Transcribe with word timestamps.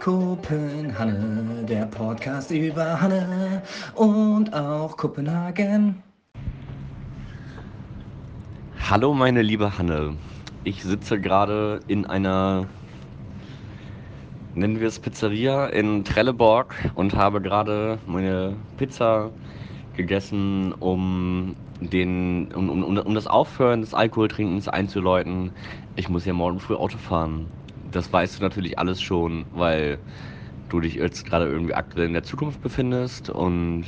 Kopenhanne, 0.00 1.62
der 1.68 1.84
Podcast 1.84 2.50
über 2.50 3.02
Hanne 3.02 3.62
und 3.94 4.50
auch 4.54 4.96
Kopenhagen. 4.96 6.02
Hallo 8.88 9.12
meine 9.12 9.42
liebe 9.42 9.76
Hanne, 9.76 10.16
ich 10.64 10.82
sitze 10.82 11.20
gerade 11.20 11.80
in 11.86 12.06
einer, 12.06 12.66
nennen 14.54 14.80
wir 14.80 14.88
es 14.88 14.98
Pizzeria 14.98 15.66
in 15.66 16.02
Trelleborg 16.02 16.74
und 16.94 17.14
habe 17.14 17.42
gerade 17.42 17.98
meine 18.06 18.56
Pizza 18.78 19.30
gegessen, 19.98 20.72
um, 20.80 21.54
den, 21.78 22.50
um, 22.54 22.70
um, 22.70 22.96
um 22.96 23.14
das 23.14 23.26
Aufhören 23.26 23.82
des 23.82 23.92
Alkoholtrinkens 23.92 24.66
einzuläuten. 24.66 25.50
Ich 25.96 26.08
muss 26.08 26.24
ja 26.24 26.32
morgen 26.32 26.58
früh 26.58 26.74
Auto 26.74 26.96
fahren. 26.96 27.48
Das 27.92 28.12
weißt 28.12 28.38
du 28.38 28.42
natürlich 28.44 28.78
alles 28.78 29.02
schon, 29.02 29.44
weil 29.52 29.98
du 30.68 30.80
dich 30.80 30.94
jetzt 30.94 31.24
gerade 31.24 31.46
irgendwie 31.46 31.74
aktuell 31.74 32.06
in 32.06 32.12
der 32.12 32.22
Zukunft 32.22 32.62
befindest 32.62 33.30
und 33.30 33.86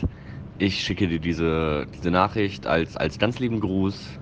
ich 0.58 0.80
schicke 0.80 1.08
dir 1.08 1.20
diese, 1.20 1.86
diese 1.94 2.10
Nachricht 2.10 2.66
als, 2.66 2.96
als 2.96 3.18
ganz 3.18 3.38
lieben 3.38 3.60
Gruß. 3.60 4.18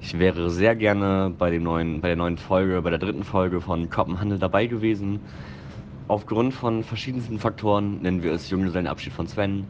Ich 0.00 0.18
wäre 0.18 0.50
sehr 0.50 0.76
gerne 0.76 1.32
bei, 1.38 1.50
dem 1.50 1.62
neuen, 1.62 2.00
bei 2.00 2.08
der 2.08 2.16
neuen 2.16 2.36
Folge, 2.36 2.82
bei 2.82 2.90
der 2.90 2.98
dritten 2.98 3.24
Folge 3.24 3.60
von 3.60 3.88
Koppenhandel 3.88 4.38
dabei 4.38 4.66
gewesen. 4.66 5.20
Aufgrund 6.08 6.52
von 6.52 6.84
verschiedensten 6.84 7.38
Faktoren, 7.38 8.02
nennen 8.02 8.22
wir 8.22 8.32
es 8.32 8.50
Junggesellenabschied 8.50 9.12
von 9.14 9.26
Sven, 9.26 9.66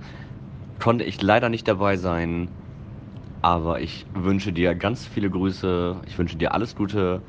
konnte 0.81 1.05
ich 1.05 1.23
leider 1.23 1.49
nicht 1.49 1.69
dabei 1.69 1.97
sein. 1.97 2.49
Aber 3.43 3.81
ich 3.81 4.07
wünsche 4.15 4.53
dir 4.53 4.75
ganz 4.75 5.07
viele 5.07 5.31
Grüße. 5.31 5.97
Ich 6.07 6.19
wünsche 6.19 6.37
dir 6.37 6.55
alles 6.55 6.75
Gute. 6.75 7.23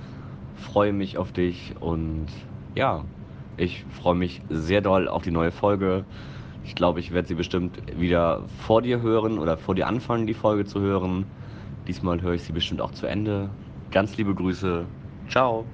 Freue 0.56 0.94
mich 0.94 1.18
auf 1.18 1.32
dich 1.32 1.76
und 1.80 2.28
ja, 2.76 3.06
ich 3.58 3.86
freue 4.02 4.16
mich 4.16 4.42
sehr 4.50 4.82
doll 4.82 5.08
auf 5.08 5.24
die 5.24 5.32
neue 5.32 5.52
Folge. 5.52 6.06
Ich 6.64 6.76
glaube, 6.76 7.00
ich 7.00 7.14
werde 7.14 7.28
sie 7.28 7.36
bestimmt 7.36 7.78
wieder 8.00 8.44
vor 8.66 8.82
dir 8.82 9.02
hören 9.02 9.38
oder 9.38 9.58
vor 9.58 9.76
dir 9.76 9.88
anfangen, 9.88 10.28
die 10.28 10.34
Folge 10.34 10.66
zu 10.66 10.82
hören. 10.82 11.26
Diesmal 11.88 12.22
höre 12.22 12.34
ich 12.34 12.44
sie 12.44 12.54
bestimmt 12.54 12.82
auch 12.82 12.92
zu 12.92 13.06
Ende. 13.06 13.50
Ganz 13.92 14.18
liebe 14.18 14.34
Grüße. 14.34 14.86
Ciao. 15.30 15.66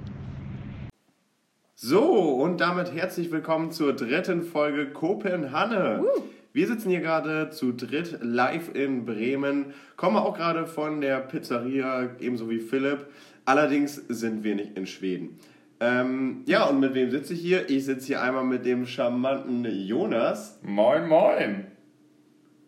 So, 1.75 2.03
und 2.03 2.61
damit 2.61 2.93
herzlich 2.93 3.31
willkommen 3.31 3.71
zur 3.71 3.93
dritten 3.93 4.43
Folge 4.43 4.91
Kopenhanne. 4.91 6.01
Uh. 6.03 6.21
Wir 6.53 6.67
sitzen 6.67 6.89
hier 6.89 6.99
gerade 6.99 7.49
zu 7.49 7.71
dritt 7.71 8.19
live 8.21 8.75
in 8.75 9.05
Bremen, 9.05 9.73
kommen 9.95 10.17
auch 10.17 10.35
gerade 10.35 10.67
von 10.67 10.99
der 10.99 11.21
Pizzeria, 11.21 12.09
ebenso 12.19 12.49
wie 12.49 12.59
Philipp. 12.59 13.07
Allerdings 13.45 13.95
sind 13.95 14.43
wir 14.43 14.55
nicht 14.55 14.77
in 14.77 14.85
Schweden. 14.85 15.39
Ähm, 15.79 16.43
ja, 16.45 16.65
und 16.65 16.79
mit 16.79 16.93
wem 16.93 17.09
sitze 17.09 17.33
ich 17.33 17.41
hier? 17.41 17.69
Ich 17.69 17.85
sitze 17.85 18.07
hier 18.07 18.21
einmal 18.21 18.43
mit 18.43 18.65
dem 18.65 18.85
charmanten 18.85 19.65
Jonas. 19.65 20.59
Moin, 20.61 21.07
moin. 21.07 21.65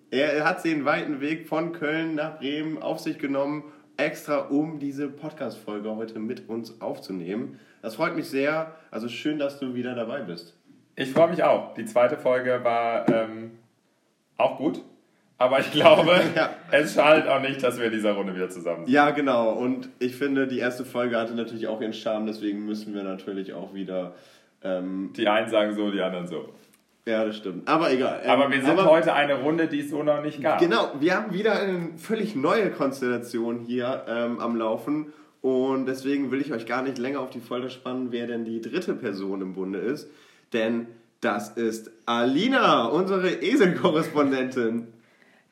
Er 0.09 0.45
hat 0.45 0.63
den 0.63 0.85
weiten 0.85 1.21
Weg 1.21 1.47
von 1.47 1.73
Köln 1.73 2.15
nach 2.15 2.39
Bremen 2.39 2.81
auf 2.81 2.99
sich 2.99 3.19
genommen, 3.19 3.63
extra 3.97 4.37
um 4.37 4.79
diese 4.79 5.09
Podcast-Folge 5.09 5.95
heute 5.95 6.19
mit 6.19 6.49
uns 6.49 6.81
aufzunehmen. 6.81 7.59
Das 7.81 7.95
freut 7.95 8.15
mich 8.15 8.27
sehr. 8.27 8.75
Also 8.91 9.07
schön, 9.09 9.37
dass 9.37 9.59
du 9.59 9.75
wieder 9.75 9.93
dabei 9.95 10.21
bist. 10.21 10.57
Ich 10.95 11.11
freue 11.11 11.29
mich 11.29 11.43
auch. 11.43 11.73
Die 11.73 11.85
zweite 11.85 12.17
Folge 12.17 12.63
war 12.63 13.09
ähm, 13.09 13.51
auch 14.37 14.57
gut. 14.57 14.83
Aber 15.43 15.59
ich 15.59 15.71
glaube, 15.71 16.21
ja. 16.35 16.51
es 16.71 16.93
schadet 16.93 17.27
auch 17.27 17.41
nicht, 17.41 17.61
dass 17.61 17.77
wir 17.77 17.87
in 17.87 17.91
dieser 17.91 18.13
Runde 18.13 18.33
wieder 18.33 18.49
zusammen 18.49 18.85
sind. 18.85 18.93
Ja, 18.93 19.11
genau. 19.11 19.51
Und 19.51 19.89
ich 19.99 20.15
finde, 20.15 20.47
die 20.47 20.59
erste 20.59 20.85
Folge 20.85 21.17
hatte 21.17 21.35
natürlich 21.35 21.67
auch 21.67 21.81
ihren 21.81 21.91
Charme, 21.91 22.27
deswegen 22.27 22.65
müssen 22.65 22.93
wir 22.93 23.03
natürlich 23.03 23.53
auch 23.53 23.73
wieder. 23.73 24.15
Ähm, 24.63 25.11
die 25.17 25.27
einen 25.27 25.49
sagen 25.49 25.75
so, 25.75 25.91
die 25.91 25.99
anderen 25.99 26.27
so. 26.27 26.47
Ja, 27.05 27.25
das 27.25 27.35
stimmt. 27.35 27.67
Aber 27.67 27.91
egal. 27.91 28.21
Ähm, 28.23 28.29
aber 28.29 28.51
wir 28.51 28.61
sind 28.61 28.79
aber, 28.79 28.89
heute 28.89 29.13
eine 29.13 29.41
Runde, 29.41 29.67
die 29.67 29.81
es 29.81 29.89
so 29.89 30.01
noch 30.01 30.21
nicht 30.21 30.41
gab. 30.41 30.59
Genau, 30.59 30.93
wir 31.01 31.13
haben 31.13 31.33
wieder 31.33 31.59
eine 31.59 31.89
völlig 31.97 32.35
neue 32.35 32.69
Konstellation 32.71 33.59
hier 33.59 34.05
ähm, 34.07 34.39
am 34.39 34.55
Laufen. 34.55 35.11
Und 35.41 35.87
deswegen 35.87 36.31
will 36.31 36.39
ich 36.39 36.53
euch 36.53 36.65
gar 36.65 36.83
nicht 36.83 36.97
länger 36.97 37.19
auf 37.19 37.31
die 37.31 37.41
Folter 37.41 37.69
spannen, 37.69 38.13
wer 38.13 38.27
denn 38.27 38.45
die 38.45 38.61
dritte 38.61 38.93
Person 38.93 39.41
im 39.41 39.55
Bunde 39.55 39.79
ist. 39.79 40.09
Denn 40.53 40.87
das 41.19 41.49
ist 41.49 41.91
Alina, 42.05 42.85
unsere 42.85 43.29
Eselkorrespondentin. 43.29 44.87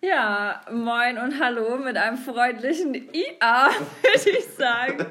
Ja, 0.03 0.61
moin 0.71 1.19
und 1.19 1.39
hallo 1.39 1.77
mit 1.77 1.95
einem 1.95 2.17
freundlichen 2.17 2.95
IA, 2.95 3.69
würde 4.01 4.29
ich 4.31 4.47
sagen. 4.47 5.05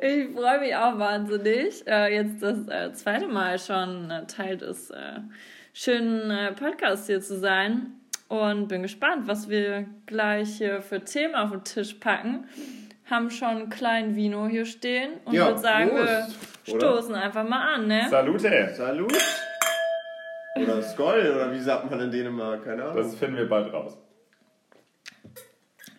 Ich 0.00 0.30
freue 0.34 0.60
mich 0.60 0.74
auch 0.74 0.98
wahnsinnig, 0.98 1.86
äh, 1.86 2.14
jetzt 2.14 2.42
das 2.42 2.66
äh, 2.66 2.94
zweite 2.94 3.28
Mal 3.28 3.58
schon 3.58 4.10
äh, 4.10 4.26
Teil 4.26 4.56
des 4.56 4.90
schönen 5.74 6.54
Podcasts 6.54 7.06
hier 7.06 7.20
zu 7.20 7.36
sein 7.38 7.92
und 8.28 8.68
bin 8.68 8.82
gespannt, 8.82 9.28
was 9.28 9.50
wir 9.50 9.84
gleich 10.06 10.56
hier 10.56 10.80
für 10.80 11.04
Themen 11.04 11.34
auf 11.34 11.50
den 11.50 11.64
Tisch 11.64 11.92
packen. 11.92 12.46
Haben 13.10 13.30
schon 13.30 13.48
einen 13.48 13.70
kleinen 13.70 14.16
Vino 14.16 14.46
hier 14.46 14.64
stehen 14.64 15.10
und 15.26 15.34
ja, 15.34 15.48
würde 15.48 15.60
sagen, 15.60 15.90
Prost, 15.90 16.64
wir 16.64 16.74
stoßen 16.80 17.14
einfach 17.14 17.46
mal 17.46 17.74
an, 17.74 17.86
ne? 17.86 18.06
Salute! 18.08 18.72
Salut! 18.74 19.12
Oder 20.56 20.82
Skoll, 20.82 21.32
oder 21.34 21.52
wie 21.52 21.60
sagt 21.60 21.90
man 21.90 22.00
in 22.00 22.10
Dänemark? 22.10 22.64
Keine 22.64 22.82
Ahnung. 22.82 22.96
Das 22.96 23.14
finden 23.14 23.36
wir 23.36 23.46
bald 23.46 23.70
raus. 23.74 23.98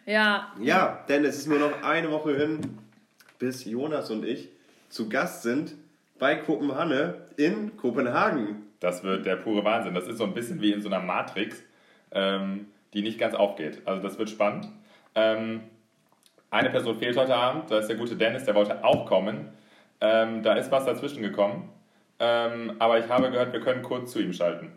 Ja. 0.07 0.53
Ja, 0.57 1.03
denn 1.09 1.25
es 1.25 1.37
ist 1.37 1.47
nur 1.47 1.59
noch 1.59 1.83
eine 1.83 2.09
Woche 2.09 2.33
hin, 2.33 2.79
bis 3.39 3.65
Jonas 3.65 4.09
und 4.09 4.23
ich 4.23 4.49
zu 4.87 5.09
Gast 5.09 5.43
sind 5.43 5.75
bei 6.17 6.35
Kopenhanne 6.35 7.27
in 7.35 7.75
Kopenhagen. 7.75 8.67
Das 8.79 9.03
wird 9.03 9.25
der 9.25 9.35
pure 9.35 9.65
Wahnsinn. 9.65 9.93
Das 9.93 10.07
ist 10.07 10.17
so 10.17 10.23
ein 10.23 10.33
bisschen 10.33 10.61
wie 10.61 10.71
in 10.71 10.81
so 10.81 10.87
einer 10.87 11.01
Matrix, 11.01 11.61
ähm, 12.11 12.67
die 12.93 13.01
nicht 13.01 13.19
ganz 13.19 13.35
aufgeht. 13.35 13.81
Also 13.83 14.01
das 14.01 14.17
wird 14.17 14.29
spannend. 14.29 14.69
Ähm, 15.13 15.63
eine 16.51 16.69
Person 16.69 16.97
fehlt 16.97 17.17
heute 17.17 17.35
Abend, 17.35 17.69
das 17.69 17.81
ist 17.81 17.87
der 17.89 17.97
gute 17.97 18.15
Dennis, 18.15 18.45
der 18.45 18.55
wollte 18.55 18.85
auch 18.85 19.05
kommen. 19.05 19.49
Ähm, 19.99 20.41
da 20.41 20.53
ist 20.53 20.71
was 20.71 20.85
dazwischen 20.85 21.21
gekommen. 21.21 21.69
Ähm, 22.19 22.77
aber 22.79 22.97
ich 22.97 23.09
habe 23.09 23.29
gehört, 23.29 23.51
wir 23.51 23.59
können 23.59 23.83
kurz 23.83 24.13
zu 24.13 24.21
ihm 24.21 24.31
schalten. 24.31 24.71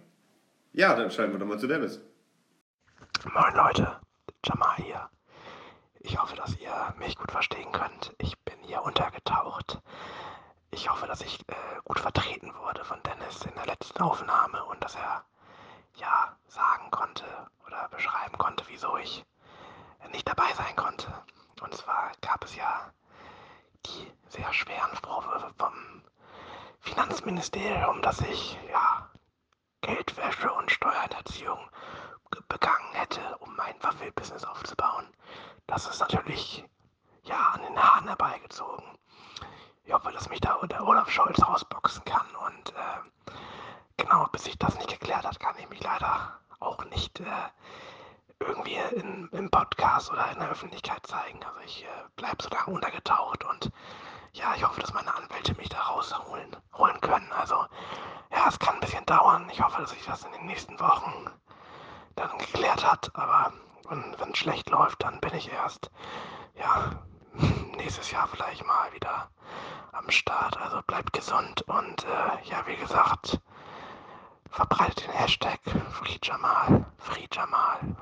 Ja, 0.72 0.96
dann 0.96 1.08
schalten 1.12 1.32
wir 1.32 1.38
doch 1.38 1.46
mal 1.46 1.58
zu 1.58 1.68
Dennis. 1.68 2.00
Moin 3.32 3.54
Leute, 3.54 3.96
Jamal 4.44 4.76
hier. 4.78 5.08
Ich 6.02 6.18
hoffe, 6.18 6.34
dass 6.34 6.56
ihr 6.56 6.94
mich 6.98 7.16
gut 7.16 7.30
verstehen 7.30 7.70
könnt. 7.72 8.14
Ich 8.18 8.38
bin 8.40 8.58
hier 8.62 8.82
untergetaucht. 8.82 9.80
Ich 10.70 10.88
hoffe, 10.88 11.06
dass 11.06 11.20
ich 11.20 11.40
äh, 11.48 11.54
gut 11.84 12.00
vertreten 12.00 12.54
wurde 12.54 12.84
von 12.84 13.02
Dennis 13.02 13.42
in 13.42 13.54
der 13.54 13.66
letzten 13.66 14.00
Aufnahme 14.02 14.64
und 14.64 14.82
dass 14.82 14.94
er 14.94 15.24
ja 15.96 16.36
sagen 16.48 16.90
konnte 16.90 17.24
oder 17.66 17.88
beschreiben 17.90 18.38
konnte, 18.38 18.64
wieso 18.68 18.96
ich 18.96 19.24
nicht 20.10 20.26
dabei 20.26 20.50
sein 20.54 20.74
konnte. 20.76 21.12
Und 21.60 21.74
zwar 21.74 22.12
gab 22.22 22.44
es 22.44 22.56
ja 22.56 22.92
die 23.86 24.10
sehr 24.28 24.52
schweren 24.54 24.96
Vorwürfe 24.96 25.52
vom 25.58 26.02
Finanzministerium, 26.80 28.00
dass 28.00 28.20
ich 28.22 28.58
ja 28.70 29.10
Geldwäsche 29.82 30.50
und 30.52 30.70
Steuerhinterziehung 30.70 31.58
begangen 32.48 32.92
hätte, 32.92 33.36
um 33.38 33.54
mein 33.56 33.74
Waffelbusiness 33.82 34.44
aufzubauen. 34.44 34.79
Das 35.70 35.86
ist 35.86 36.00
natürlich 36.00 36.64
ja 37.22 37.50
an 37.54 37.62
den 37.62 37.80
Haaren 37.80 38.08
herbeigezogen. 38.08 38.84
Ich 39.84 39.92
hoffe, 39.92 40.10
dass 40.10 40.28
mich 40.28 40.40
da 40.40 40.58
der 40.66 40.84
Olaf 40.84 41.08
Scholz 41.08 41.40
rausboxen 41.40 42.04
kann 42.04 42.26
und 42.44 42.74
äh, 42.74 43.32
genau, 43.96 44.26
bis 44.32 44.44
sich 44.44 44.58
das 44.58 44.74
nicht 44.74 44.90
geklärt 44.90 45.24
hat, 45.24 45.38
kann 45.38 45.54
ich 45.60 45.68
mich 45.70 45.80
leider 45.80 46.40
auch 46.58 46.84
nicht 46.86 47.20
äh, 47.20 47.24
irgendwie 48.40 48.74
in, 48.96 49.28
im 49.30 49.48
Podcast 49.48 50.10
oder 50.10 50.32
in 50.32 50.40
der 50.40 50.50
Öffentlichkeit 50.50 51.06
zeigen. 51.06 51.38
Also 51.44 51.60
ich 51.64 51.84
äh, 51.84 51.88
bleibe 52.16 52.42
so 52.42 52.48
lange 52.48 52.74
untergetaucht 52.74 53.44
und 53.44 53.70
ja, 54.32 54.52
ich 54.56 54.66
hoffe, 54.66 54.80
dass 54.80 54.92
meine 54.92 55.14
Anwälte 55.14 55.54
mich 55.54 55.68
da 55.68 55.78
rausholen 55.82 56.56
holen 56.74 57.00
können. 57.00 57.30
Also 57.30 57.54
ja, 58.32 58.48
es 58.48 58.58
kann 58.58 58.74
ein 58.74 58.80
bisschen 58.80 59.06
dauern. 59.06 59.48
Ich 59.52 59.62
hoffe, 59.62 59.82
dass 59.82 59.90
sich 59.90 60.04
das 60.04 60.24
in 60.24 60.32
den 60.32 60.46
nächsten 60.46 60.80
Wochen 60.80 61.30
dann 62.16 62.36
geklärt 62.38 62.84
hat, 62.84 63.14
aber 63.14 63.52
wenn 63.90 64.30
es 64.32 64.38
schlecht 64.38 64.70
läuft, 64.70 65.02
dann 65.02 65.20
bin 65.20 65.34
ich 65.34 65.50
erst, 65.52 65.90
ja, 66.58 66.92
nächstes 67.76 68.10
Jahr 68.10 68.28
vielleicht 68.28 68.64
mal 68.66 68.92
wieder 68.92 69.30
am 69.92 70.08
Start. 70.10 70.56
Also 70.60 70.80
bleibt 70.86 71.12
gesund 71.12 71.62
und 71.62 72.04
äh, 72.04 72.48
ja, 72.50 72.64
wie 72.66 72.76
gesagt, 72.76 73.40
verbreitet 74.50 75.06
den 75.06 75.12
Hashtag 75.12 75.58
FreeJamal. 75.92 76.86
FreeJamal. 76.98 77.96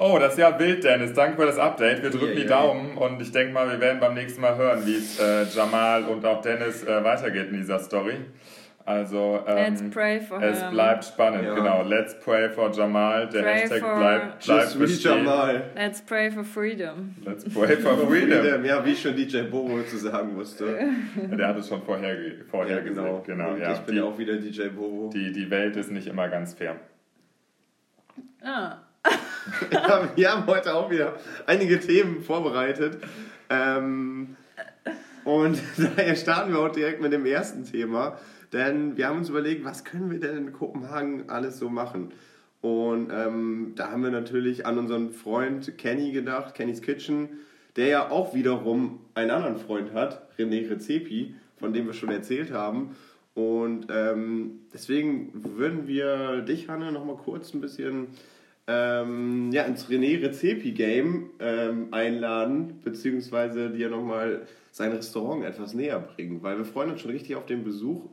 Oh, 0.00 0.16
das 0.20 0.34
ist 0.34 0.38
ja 0.38 0.56
wild, 0.58 0.84
Dennis. 0.84 1.12
Danke 1.12 1.36
für 1.38 1.46
das 1.46 1.58
Update. 1.58 2.02
Wir 2.04 2.10
drücken 2.10 2.26
yeah, 2.26 2.42
die 2.42 2.46
Daumen 2.46 2.96
yeah. 2.96 3.06
und 3.06 3.20
ich 3.20 3.32
denke 3.32 3.52
mal, 3.52 3.68
wir 3.68 3.80
werden 3.80 3.98
beim 3.98 4.14
nächsten 4.14 4.40
Mal 4.40 4.56
hören, 4.56 4.86
wie 4.86 4.94
es 4.94 5.18
äh, 5.18 5.42
Jamal 5.44 6.04
und 6.04 6.24
auch 6.24 6.40
Dennis 6.40 6.84
äh, 6.84 7.02
weitergeht 7.02 7.48
in 7.50 7.56
dieser 7.56 7.80
Story. 7.80 8.20
Also 8.88 9.44
Let's 9.46 9.82
ähm, 9.82 9.90
pray 9.90 10.18
for 10.18 10.42
es 10.42 10.62
him. 10.62 10.70
bleibt 10.70 11.04
spannend, 11.04 11.44
Ja. 11.44 11.54
genau. 11.54 11.82
Let's 11.82 12.18
pray 12.18 12.48
for 12.48 12.72
Jamal. 12.72 13.28
Der 13.28 13.42
Pray 13.42 13.52
Hashtag 13.60 13.80
bleibt, 13.80 14.46
bleibt 14.46 14.78
bestehen. 14.78 15.18
Jamal. 15.18 15.62
Let's 15.76 16.00
pray 16.00 16.30
for 16.30 16.42
freedom. 16.42 17.14
Let's 17.22 17.44
pray 17.44 17.76
for 17.76 17.98
freedom. 18.08 18.64
Ja, 18.64 18.82
wie 18.86 18.96
schon 18.96 19.14
DJ 19.14 19.42
Bobo 19.42 19.82
zu 19.82 19.98
sagen 19.98 20.34
wusste. 20.34 20.78
Der 21.16 21.48
hat 21.48 21.58
es 21.58 21.68
schon 21.68 21.82
vorher, 21.82 22.16
vorher 22.50 22.76
Ja, 22.78 22.82
genau. 22.82 23.02
gesagt. 23.18 23.26
Genau, 23.26 23.50
Und 23.50 23.60
ja. 23.60 23.72
ich 23.74 23.78
bin 23.80 23.94
die, 23.96 24.00
ja 24.00 24.06
auch 24.06 24.16
wieder 24.16 24.36
DJ 24.36 24.68
Bobo. 24.68 25.10
die, 25.12 25.32
die 25.32 25.50
Welt 25.50 25.76
ist 25.76 25.90
nicht 25.90 26.06
immer 26.06 26.28
ganz 26.30 26.54
fair. 26.54 26.76
Ah. 28.42 28.78
Ja, 29.70 30.08
wir 30.16 30.30
haben 30.30 30.46
heute 30.46 30.74
auch 30.74 30.90
wieder 30.90 31.14
einige 31.46 31.78
Themen 31.78 32.22
vorbereitet. 32.22 32.98
Ähm, 33.50 34.36
und 35.24 35.58
daher 35.96 36.16
starten 36.16 36.52
wir 36.52 36.60
auch 36.60 36.72
direkt 36.72 37.02
mit 37.02 37.12
dem 37.12 37.26
ersten 37.26 37.64
Thema. 37.64 38.16
Denn 38.52 38.96
wir 38.96 39.08
haben 39.08 39.18
uns 39.18 39.28
überlegt, 39.28 39.64
was 39.64 39.84
können 39.84 40.10
wir 40.10 40.20
denn 40.20 40.36
in 40.36 40.52
Kopenhagen 40.52 41.28
alles 41.28 41.58
so 41.58 41.68
machen? 41.68 42.12
Und 42.60 43.10
ähm, 43.12 43.72
da 43.76 43.90
haben 43.90 44.02
wir 44.02 44.10
natürlich 44.10 44.66
an 44.66 44.78
unseren 44.78 45.12
Freund 45.12 45.78
Kenny 45.78 46.12
gedacht, 46.12 46.54
Kenny's 46.54 46.82
Kitchen, 46.82 47.28
der 47.76 47.86
ja 47.86 48.10
auch 48.10 48.34
wiederum 48.34 49.00
einen 49.14 49.30
anderen 49.30 49.56
Freund 49.56 49.92
hat, 49.92 50.28
René 50.38 50.68
Rezepi, 50.68 51.34
von 51.58 51.72
dem 51.72 51.86
wir 51.86 51.92
schon 51.92 52.10
erzählt 52.10 52.52
haben. 52.52 52.96
Und 53.34 53.86
ähm, 53.90 54.62
deswegen 54.72 55.30
würden 55.34 55.86
wir 55.86 56.40
dich, 56.40 56.68
Hanne, 56.68 56.90
noch 56.90 57.04
mal 57.04 57.16
kurz 57.16 57.54
ein 57.54 57.60
bisschen 57.60 58.08
ähm, 58.66 59.52
ja, 59.52 59.62
ins 59.62 59.88
René 59.88 60.20
Rezepi 60.20 60.72
Game 60.72 61.30
ähm, 61.38 61.88
einladen, 61.92 62.80
beziehungsweise 62.82 63.70
dir 63.70 63.90
nochmal 63.90 64.42
sein 64.72 64.90
Restaurant 64.92 65.44
etwas 65.44 65.74
näher 65.74 66.00
bringen, 66.00 66.42
weil 66.42 66.58
wir 66.58 66.64
freuen 66.64 66.90
uns 66.90 67.00
schon 67.00 67.12
richtig 67.12 67.36
auf 67.36 67.46
den 67.46 67.62
Besuch 67.62 68.08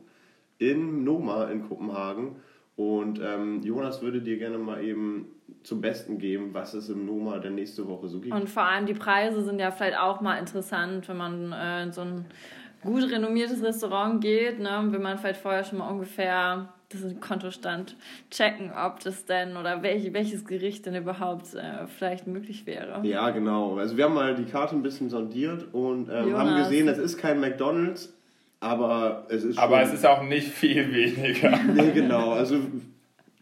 in 0.58 1.04
Noma 1.04 1.44
in 1.44 1.68
Kopenhagen. 1.68 2.36
Und 2.76 3.20
ähm, 3.22 3.62
Jonas 3.62 4.02
würde 4.02 4.20
dir 4.20 4.36
gerne 4.36 4.58
mal 4.58 4.84
eben 4.84 5.26
zum 5.62 5.80
Besten 5.80 6.18
geben, 6.18 6.50
was 6.52 6.74
es 6.74 6.90
im 6.90 7.06
Noma 7.06 7.38
der 7.38 7.50
nächste 7.50 7.88
Woche 7.88 8.08
so 8.08 8.20
gibt. 8.20 8.34
Und 8.34 8.48
vor 8.50 8.64
allem 8.64 8.86
die 8.86 8.94
Preise 8.94 9.42
sind 9.42 9.58
ja 9.58 9.70
vielleicht 9.70 9.98
auch 9.98 10.20
mal 10.20 10.38
interessant, 10.38 11.08
wenn 11.08 11.16
man 11.16 11.52
äh, 11.52 11.84
in 11.84 11.92
so 11.92 12.02
ein 12.02 12.26
gut 12.82 13.10
renommiertes 13.10 13.62
Restaurant 13.62 14.20
geht, 14.20 14.60
ne, 14.60 14.84
will 14.90 14.98
man 14.98 15.18
vielleicht 15.18 15.40
vorher 15.40 15.64
schon 15.64 15.78
mal 15.78 15.88
ungefähr 15.88 16.68
das 16.90 17.02
Kontostand 17.20 17.96
checken, 18.30 18.70
ob 18.72 19.00
das 19.00 19.24
denn 19.24 19.56
oder 19.56 19.82
welch, 19.82 20.12
welches 20.12 20.44
Gericht 20.44 20.86
denn 20.86 20.94
überhaupt 20.94 21.54
äh, 21.54 21.86
vielleicht 21.88 22.26
möglich 22.28 22.64
wäre. 22.64 23.04
Ja, 23.04 23.30
genau. 23.30 23.76
Also 23.76 23.96
wir 23.96 24.04
haben 24.04 24.14
mal 24.14 24.36
die 24.36 24.44
Karte 24.44 24.76
ein 24.76 24.82
bisschen 24.82 25.10
sondiert 25.10 25.66
und 25.72 26.08
ähm, 26.08 26.36
haben 26.36 26.56
gesehen, 26.62 26.86
es 26.86 26.98
ist 26.98 27.18
kein 27.18 27.40
McDonald's, 27.40 28.15
aber 28.60 29.26
es 29.28 29.44
ist 29.44 29.58
Aber 29.58 29.82
es 29.82 29.92
ist 29.92 30.04
auch 30.06 30.22
nicht 30.22 30.48
viel 30.48 30.92
weniger. 30.92 31.58
Nee, 31.74 31.90
genau. 31.92 32.32
Also 32.32 32.56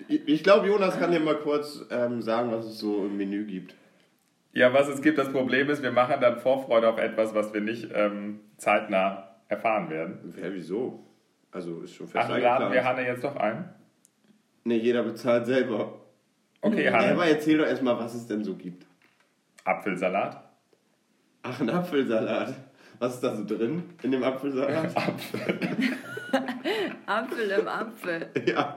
ich, 0.08 0.43
glaube, 0.43 0.66
Jonas 0.66 0.99
kann 0.99 1.12
dir 1.12 1.20
mal 1.20 1.37
kurz 1.37 1.84
ähm, 1.90 2.20
sagen, 2.20 2.50
was 2.50 2.66
es 2.66 2.78
so 2.78 3.06
im 3.06 3.16
Menü 3.16 3.44
gibt. 3.46 3.75
Ja, 4.52 4.72
was 4.72 4.88
es 4.88 5.00
gibt, 5.02 5.19
das 5.19 5.31
Problem 5.32 5.70
ist, 5.70 5.82
wir 5.82 5.93
machen 5.93 6.16
dann 6.20 6.38
Vorfreude 6.38 6.88
auf 6.88 6.99
etwas, 6.99 7.34
was 7.34 7.52
wir 7.55 7.61
nicht 7.61 7.88
ähm, 7.94 8.40
zeitnah 8.56 9.28
erfahren 9.49 9.90
werden. 9.90 10.34
Ja, 10.40 10.52
wieso? 10.52 11.06
Also 11.50 11.81
ist 11.82 11.94
schon 11.94 12.08
fest 12.08 12.26
Ach, 12.28 12.38
laden 12.38 12.72
wir. 12.72 12.84
Hanne 12.84 13.06
jetzt 13.06 13.25
doch 13.25 13.37
ein? 13.37 13.69
Nee, 14.64 14.76
jeder 14.78 15.02
bezahlt 15.02 15.46
selber. 15.46 16.00
Okay, 16.60 16.84
Ja, 16.84 16.94
aber 16.94 17.22
Hanne. 17.22 17.31
erzähl 17.31 17.58
doch 17.58 17.67
erstmal, 17.67 17.99
was 17.99 18.14
es 18.14 18.26
denn 18.26 18.43
so 18.44 18.55
gibt. 18.55 18.87
Apfelsalat. 19.64 20.43
Ach, 21.43 21.60
ein 21.60 21.70
Apfelsalat. 21.70 22.55
Was 22.99 23.14
ist 23.14 23.20
da 23.25 23.35
so 23.37 23.44
drin 23.44 23.82
in 24.02 24.12
dem 24.12 24.23
Apfelsalat? 24.23 24.94
Apfel 27.06 27.50
im 27.50 27.69
Apfel. 27.69 28.26
ja, 28.46 28.76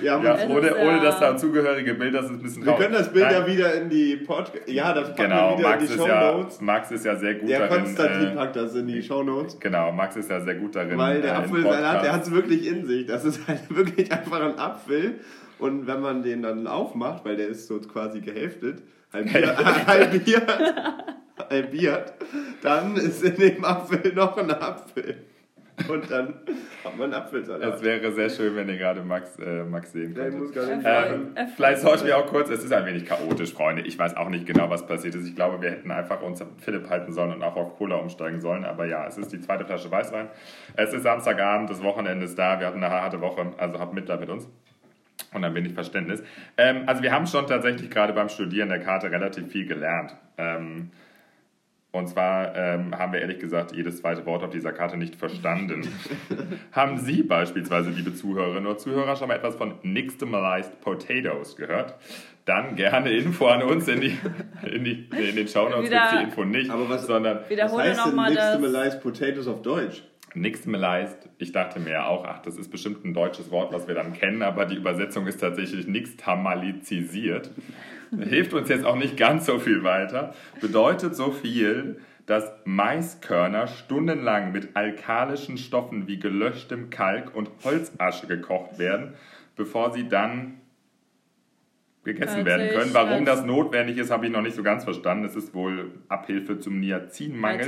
wir, 0.00 0.12
haben 0.12 0.24
Ja, 0.24 0.34
Es 0.36 0.48
ohne, 0.48 0.68
ist, 0.68 0.76
ohne 0.76 1.00
das 1.02 1.20
dazugehörige 1.20 1.94
Bild, 1.94 2.14
das 2.14 2.26
ist 2.26 2.30
ein 2.30 2.42
bisschen 2.42 2.64
wir 2.64 2.74
können 2.74 2.92
das 2.94 3.12
Bild 3.12 3.24
Nein, 3.26 3.34
ja 3.34 3.46
wieder 3.46 3.74
in 3.74 3.88
die 3.90 4.16
Podcast... 4.16 4.68
Ja, 4.68 4.92
das 4.94 5.08
packen 5.14 5.30
Genau, 5.30 5.50
wir 5.50 5.58
wieder 5.58 5.68
Max 5.70 5.82
in 5.82 5.88
die 5.88 5.94
ist, 5.94 6.06
ja, 6.06 6.20
Shownotes. 6.32 6.60
Max 6.60 6.90
ist 6.92 7.04
ja 7.04 7.16
sehr 7.16 7.34
gut 7.34 7.50
Der 7.50 7.58
darin. 7.68 7.84
Konstantin 7.84 8.28
Äh, 8.28 8.34
packt 8.36 8.56
das 8.56 8.74
in 8.74 8.86
die 8.86 9.02
Shownotes. 9.02 9.58
genau, 9.60 9.92
Max 9.92 10.16
ist 10.16 10.30
ja 10.30 10.40
sehr 10.40 10.54
gut 10.54 10.76
darin. 10.76 10.96
Weil 10.96 11.20
der 11.20 11.32
äh, 11.32 11.36
Apfelsalat, 11.36 12.04
der 12.04 12.12
hat 12.12 12.22
es 12.22 12.30
wirklich 12.30 12.66
in 12.66 12.86
sich. 12.86 13.06
Das 13.06 13.24
ist 13.24 13.46
halt 13.46 13.60
wirklich 13.76 14.10
einfach 14.12 14.40
ein 14.40 14.58
Apfel. 14.58 15.16
Und 15.58 15.86
wenn 15.86 16.00
man 16.00 16.22
den 16.22 16.42
dann 16.42 16.66
aufmacht, 16.66 17.24
weil 17.24 17.36
der 17.36 17.48
ist 17.48 17.66
so 17.68 17.78
quasi 17.80 18.20
gehälftet, 18.20 18.82
halbiert, 19.12 19.86
halbiert, 19.86 20.50
halbiert, 21.50 22.14
dann 22.62 22.96
ist 22.96 23.22
in 23.22 23.36
dem 23.36 23.64
Apfel 23.64 24.12
noch 24.14 24.36
ein 24.36 24.50
Apfel. 24.50 25.16
Und 25.88 26.08
dann 26.08 26.34
hat 26.84 26.96
man 26.96 27.12
einen 27.12 27.14
Apfelsalat. 27.14 27.74
Es 27.74 27.82
wäre 27.82 28.12
sehr 28.12 28.30
schön, 28.30 28.54
wenn 28.54 28.68
ihr 28.68 28.76
gerade 28.76 29.02
Max, 29.02 29.36
äh, 29.40 29.64
Max 29.64 29.90
sehen 29.90 30.14
könntet. 30.14 30.38
muss 30.38 30.52
gar 30.52 30.66
nicht 30.66 30.84
Erfolg. 30.84 31.10
sagen. 31.10 31.30
Erfolg. 31.34 31.56
Vielleicht 31.56 31.80
sollten 31.80 32.06
wir 32.06 32.16
auch 32.16 32.26
kurz, 32.26 32.48
es 32.48 32.62
ist 32.62 32.72
ein 32.72 32.86
wenig 32.86 33.06
chaotisch, 33.06 33.52
Freunde. 33.52 33.82
Ich 33.82 33.98
weiß 33.98 34.16
auch 34.16 34.28
nicht 34.28 34.46
genau, 34.46 34.70
was 34.70 34.86
passiert 34.86 35.16
ist. 35.16 35.26
Ich 35.26 35.34
glaube, 35.34 35.60
wir 35.60 35.72
hätten 35.72 35.90
einfach 35.90 36.22
uns 36.22 36.44
Philipp 36.58 36.88
halten 36.88 37.12
sollen 37.12 37.32
und 37.32 37.42
auch 37.42 37.56
auf 37.56 37.76
Cola 37.76 37.96
umsteigen 37.96 38.40
sollen. 38.40 38.64
Aber 38.64 38.86
ja, 38.86 39.04
es 39.06 39.18
ist 39.18 39.32
die 39.32 39.40
zweite 39.40 39.64
Flasche 39.64 39.90
Weißwein. 39.90 40.28
Es 40.76 40.92
ist 40.94 41.02
Samstagabend, 41.02 41.68
das 41.68 41.82
Wochenende 41.82 42.24
ist 42.26 42.38
da. 42.38 42.60
Wir 42.60 42.68
hatten 42.68 42.82
eine 42.82 42.90
harte 42.94 43.20
Woche, 43.20 43.52
also 43.58 43.80
habt 43.80 43.94
Mitleid 43.94 44.20
mit 44.20 44.28
uns. 44.28 44.48
Und 45.32 45.44
ein 45.44 45.54
wenig 45.56 45.72
Verständnis. 45.72 46.22
Ähm, 46.56 46.84
also 46.86 47.02
wir 47.02 47.10
haben 47.10 47.26
schon 47.26 47.48
tatsächlich 47.48 47.90
gerade 47.90 48.12
beim 48.12 48.28
Studieren 48.28 48.68
der 48.68 48.78
Karte 48.78 49.10
relativ 49.10 49.48
viel 49.50 49.66
gelernt. 49.66 50.14
Ähm, 50.38 50.90
und 51.94 52.08
zwar 52.08 52.54
ähm, 52.56 52.96
haben 52.98 53.12
wir 53.12 53.20
ehrlich 53.20 53.38
gesagt 53.38 53.72
jedes 53.74 53.98
zweite 53.98 54.24
Wort 54.26 54.42
auf 54.42 54.50
dieser 54.50 54.72
Karte 54.72 54.96
nicht 54.96 55.16
verstanden. 55.16 55.88
haben 56.72 56.98
Sie 56.98 57.22
beispielsweise, 57.22 57.90
liebe 57.90 58.14
Zuhörerinnen 58.14 58.66
oder 58.66 58.78
Zuhörer, 58.78 59.16
schon 59.16 59.28
mal 59.28 59.34
etwas 59.36 59.56
von 59.56 59.74
Nixtamalized 59.82 60.80
Potatoes 60.80 61.56
gehört? 61.56 61.94
Dann 62.44 62.76
gerne 62.76 63.10
Info 63.10 63.46
an 63.46 63.62
uns 63.62 63.88
in, 63.88 64.00
die, 64.02 64.18
in, 64.70 64.84
die, 64.84 65.08
in 65.16 65.36
den 65.36 65.48
Shownotes 65.48 65.88
gibt 65.88 66.02
es 66.04 66.10
die 66.18 66.24
Info 66.24 66.44
nicht, 66.44 66.70
Aber 66.70 66.88
was- 66.88 67.06
sondern 67.06 67.38
Was 67.40 67.50
Wiederhole 67.50 67.82
heißt 67.84 68.00
denn 68.00 68.06
nochmal 68.10 68.34
das. 68.34 68.58
Nixtamalized 68.58 69.02
Potatoes 69.02 69.46
auf 69.48 69.62
Deutsch? 69.62 70.02
Nixtamalized. 70.36 71.28
Ich 71.38 71.52
dachte 71.52 71.78
mir 71.80 72.06
auch, 72.06 72.24
ach, 72.24 72.40
das 72.42 72.56
ist 72.58 72.68
bestimmt 72.70 73.04
ein 73.04 73.14
deutsches 73.14 73.50
Wort, 73.52 73.72
was 73.72 73.86
wir 73.86 73.94
dann 73.94 74.12
kennen, 74.12 74.42
aber 74.42 74.66
die 74.66 74.74
Übersetzung 74.74 75.26
ist 75.28 75.40
tatsächlich 75.40 75.86
nixtamalizisiert. 75.86 77.50
Hilft 78.22 78.52
uns 78.54 78.68
jetzt 78.68 78.84
auch 78.84 78.96
nicht 78.96 79.16
ganz 79.16 79.46
so 79.46 79.58
viel 79.58 79.82
weiter. 79.84 80.34
Bedeutet 80.60 81.14
so 81.16 81.30
viel, 81.30 82.00
dass 82.26 82.50
Maiskörner 82.64 83.66
stundenlang 83.66 84.52
mit 84.52 84.74
alkalischen 84.76 85.58
Stoffen 85.58 86.06
wie 86.06 86.18
gelöschtem 86.18 86.88
Kalk 86.90 87.34
und 87.34 87.50
Holzasche 87.64 88.26
gekocht 88.26 88.78
werden, 88.78 89.14
bevor 89.56 89.92
sie 89.92 90.08
dann 90.08 90.54
gegessen 92.04 92.36
Hört 92.36 92.46
werden 92.46 92.68
können. 92.78 92.94
Warum 92.94 93.08
als- 93.12 93.24
das 93.24 93.44
notwendig 93.44 93.96
ist, 93.98 94.10
habe 94.10 94.26
ich 94.26 94.32
noch 94.32 94.42
nicht 94.42 94.54
so 94.56 94.62
ganz 94.62 94.84
verstanden. 94.84 95.24
Es 95.24 95.36
ist 95.36 95.54
wohl 95.54 95.90
Abhilfe 96.08 96.58
zum 96.58 96.80
Niacinmangel. 96.80 97.60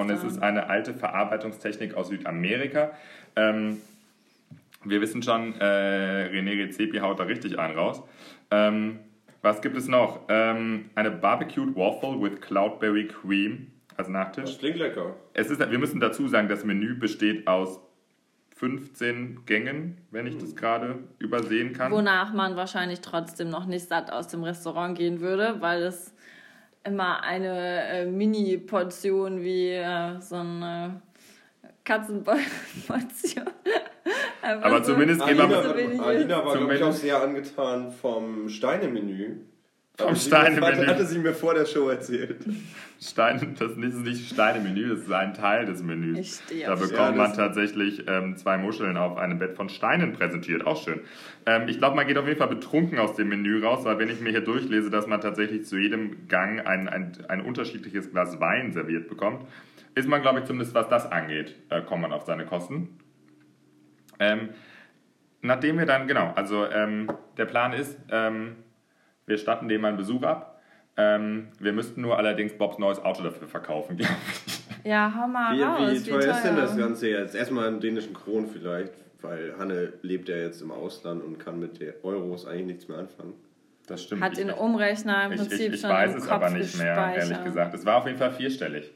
Und 0.00 0.10
es 0.10 0.22
ist 0.24 0.42
eine 0.42 0.68
alte 0.68 0.94
Verarbeitungstechnik 0.94 1.94
aus 1.94 2.08
Südamerika. 2.08 2.92
Ähm, 3.36 3.78
wir 4.84 5.00
wissen 5.00 5.22
schon, 5.22 5.54
äh, 5.60 6.28
René 6.32 6.58
Rezepi 6.58 6.98
haut 6.98 7.18
da 7.18 7.24
richtig 7.24 7.58
einen 7.58 7.76
raus. 7.76 8.02
Ähm, 8.50 9.00
was 9.44 9.60
gibt 9.60 9.76
es 9.76 9.86
noch? 9.86 10.20
Ähm, 10.28 10.90
eine 10.94 11.10
Barbecued 11.10 11.76
Waffle 11.76 12.20
with 12.20 12.40
Cloudberry 12.40 13.06
Cream 13.06 13.70
als 13.96 14.08
Nachtisch. 14.08 14.58
klingt 14.58 14.78
lecker. 14.78 15.14
Es 15.34 15.50
ist, 15.50 15.60
wir 15.60 15.78
müssen 15.78 16.00
dazu 16.00 16.26
sagen, 16.26 16.48
das 16.48 16.64
Menü 16.64 16.98
besteht 16.98 17.46
aus 17.46 17.78
15 18.56 19.44
Gängen, 19.44 19.98
wenn 20.10 20.26
ich 20.26 20.38
das 20.38 20.56
gerade 20.56 21.00
übersehen 21.18 21.74
kann. 21.74 21.92
Wonach 21.92 22.32
man 22.32 22.56
wahrscheinlich 22.56 23.00
trotzdem 23.02 23.50
noch 23.50 23.66
nicht 23.66 23.88
satt 23.88 24.10
aus 24.10 24.28
dem 24.28 24.42
Restaurant 24.42 24.96
gehen 24.96 25.20
würde, 25.20 25.56
weil 25.60 25.82
es 25.82 26.14
immer 26.82 27.22
eine 27.22 27.86
äh, 27.88 28.06
Mini-Portion 28.06 29.42
wie 29.42 29.72
äh, 29.72 30.20
so 30.20 30.36
eine 30.36 31.02
Katzenportion. 31.84 33.44
Aber 34.42 34.78
so- 34.84 34.92
zumindest 34.92 35.24
gehen 35.26 35.36
wir 35.38 35.44
Alina, 35.44 35.98
war, 35.98 36.06
Alina 36.06 36.36
war, 36.36 36.42
glaube 36.42 36.74
ich, 36.74 36.80
Zumindest- 36.80 36.82
auch 36.84 36.92
sehr 36.92 37.22
angetan 37.22 37.92
vom 37.92 38.48
Steinemenü. 38.48 39.36
Vom 39.96 40.14
sie 40.16 40.26
Steinemenü. 40.26 40.80
mir- 40.80 40.86
Hatte 40.88 41.06
sie 41.06 41.18
mir 41.20 41.32
vor 41.32 41.54
der 41.54 41.66
Show 41.66 41.88
erzählt. 41.88 42.38
Stein, 43.00 43.54
das 43.58 43.70
ist 43.72 43.76
nicht 43.78 44.28
Steine-Menü, 44.32 44.88
das 44.88 45.00
ist 45.00 45.12
ein 45.12 45.34
Teil 45.34 45.66
des 45.66 45.82
Menüs. 45.84 46.18
Ich 46.18 46.34
stehe 46.44 46.66
Da 46.66 46.74
bekommt 46.74 46.92
Ja, 46.98 47.10
man 47.12 47.28
das- 47.28 47.36
tatsächlich 47.36 48.04
ähm, 48.08 48.36
zwei 48.36 48.56
Muscheln 48.58 48.96
auf 48.96 49.16
einem 49.18 49.38
Bett 49.38 49.54
von 49.56 49.68
Steinen 49.68 50.12
präsentiert. 50.12 50.66
Auch 50.66 50.82
schön. 50.82 51.00
Ähm, 51.46 51.68
ich 51.68 51.78
glaube, 51.78 51.94
man 51.96 52.06
geht 52.08 52.18
auf 52.18 52.26
jeden 52.26 52.38
Fall 52.38 52.48
betrunken 52.48 52.98
aus 52.98 53.14
dem 53.14 53.28
Menü 53.28 53.62
raus, 53.62 53.84
weil 53.84 53.98
wenn 53.98 54.08
ich 54.08 54.20
mir 54.20 54.30
hier 54.30 54.40
durchlese, 54.40 54.90
dass 54.90 55.06
man 55.06 55.20
tatsächlich 55.20 55.64
zu 55.66 55.76
jedem 55.76 56.26
Gang 56.28 56.66
ein, 56.66 56.88
ein, 56.88 57.12
ein 57.28 57.40
unterschiedliches 57.42 58.10
Glas 58.10 58.40
Wein 58.40 58.72
serviert 58.72 59.08
bekommt, 59.08 59.44
ist 59.94 60.08
man, 60.08 60.22
glaube 60.22 60.40
ich, 60.40 60.46
zumindest 60.46 60.74
was 60.74 60.88
das 60.88 61.10
angeht, 61.12 61.54
äh, 61.68 61.82
kommt 61.82 62.02
man 62.02 62.12
auf 62.12 62.24
seine 62.24 62.46
Kosten. 62.46 62.98
Ähm, 64.18 64.50
nachdem 65.42 65.78
wir 65.78 65.86
dann, 65.86 66.06
genau, 66.06 66.32
also 66.34 66.66
ähm, 66.66 67.10
der 67.36 67.44
Plan 67.46 67.72
ist, 67.72 67.98
ähm, 68.10 68.56
wir 69.26 69.38
statten 69.38 69.68
dem 69.68 69.84
einen 69.84 69.96
Besuch 69.96 70.22
ab. 70.22 70.60
Ähm, 70.96 71.48
wir 71.58 71.72
müssten 71.72 72.00
nur 72.02 72.18
allerdings 72.18 72.52
Bobs 72.56 72.78
neues 72.78 73.00
Auto 73.04 73.22
dafür 73.22 73.48
verkaufen, 73.48 73.96
glaube 73.98 74.14
ich. 74.46 74.84
Ja, 74.84 75.12
hau 75.18 75.26
mal 75.26 75.56
Wie, 75.56 75.62
raus. 75.62 76.06
wie 76.06 76.10
teuer 76.10 76.20
ist 76.20 76.44
denn 76.44 76.54
teuer? 76.54 76.62
das 76.66 76.76
Ganze 76.76 77.08
jetzt? 77.08 77.34
Erstmal 77.34 77.68
in 77.68 77.80
dänischen 77.80 78.14
Kronen 78.14 78.46
vielleicht. 78.48 78.92
weil 79.22 79.54
Hanne 79.58 79.94
lebt 80.02 80.28
ja 80.28 80.36
jetzt 80.36 80.60
im 80.60 80.70
Ausland 80.70 81.24
und 81.24 81.38
kann 81.38 81.58
mit 81.58 81.80
den 81.80 81.94
Euros 82.02 82.46
eigentlich 82.46 82.66
nichts 82.66 82.88
mehr 82.88 82.98
anfangen. 82.98 83.32
Das 83.86 84.02
stimmt. 84.02 84.22
Hat 84.22 84.32
ich, 84.32 84.38
den 84.38 84.50
Umrechner 84.50 85.24
im 85.26 85.32
ich, 85.32 85.38
Prinzip 85.40 85.68
ich, 85.68 85.74
ich 85.74 85.80
schon 85.80 85.90
weiß 85.90 86.12
im 86.12 86.18
es 86.18 86.24
Kopf 86.24 86.32
aber 86.34 86.50
nicht 86.50 86.78
mehr, 86.78 86.94
gespeichert. 86.94 87.30
ehrlich 87.30 87.44
gesagt. 87.44 87.74
Es 87.74 87.84
war 87.86 87.96
auf 87.96 88.06
jeden 88.06 88.18
Fall 88.18 88.30
vierstellig. 88.32 88.92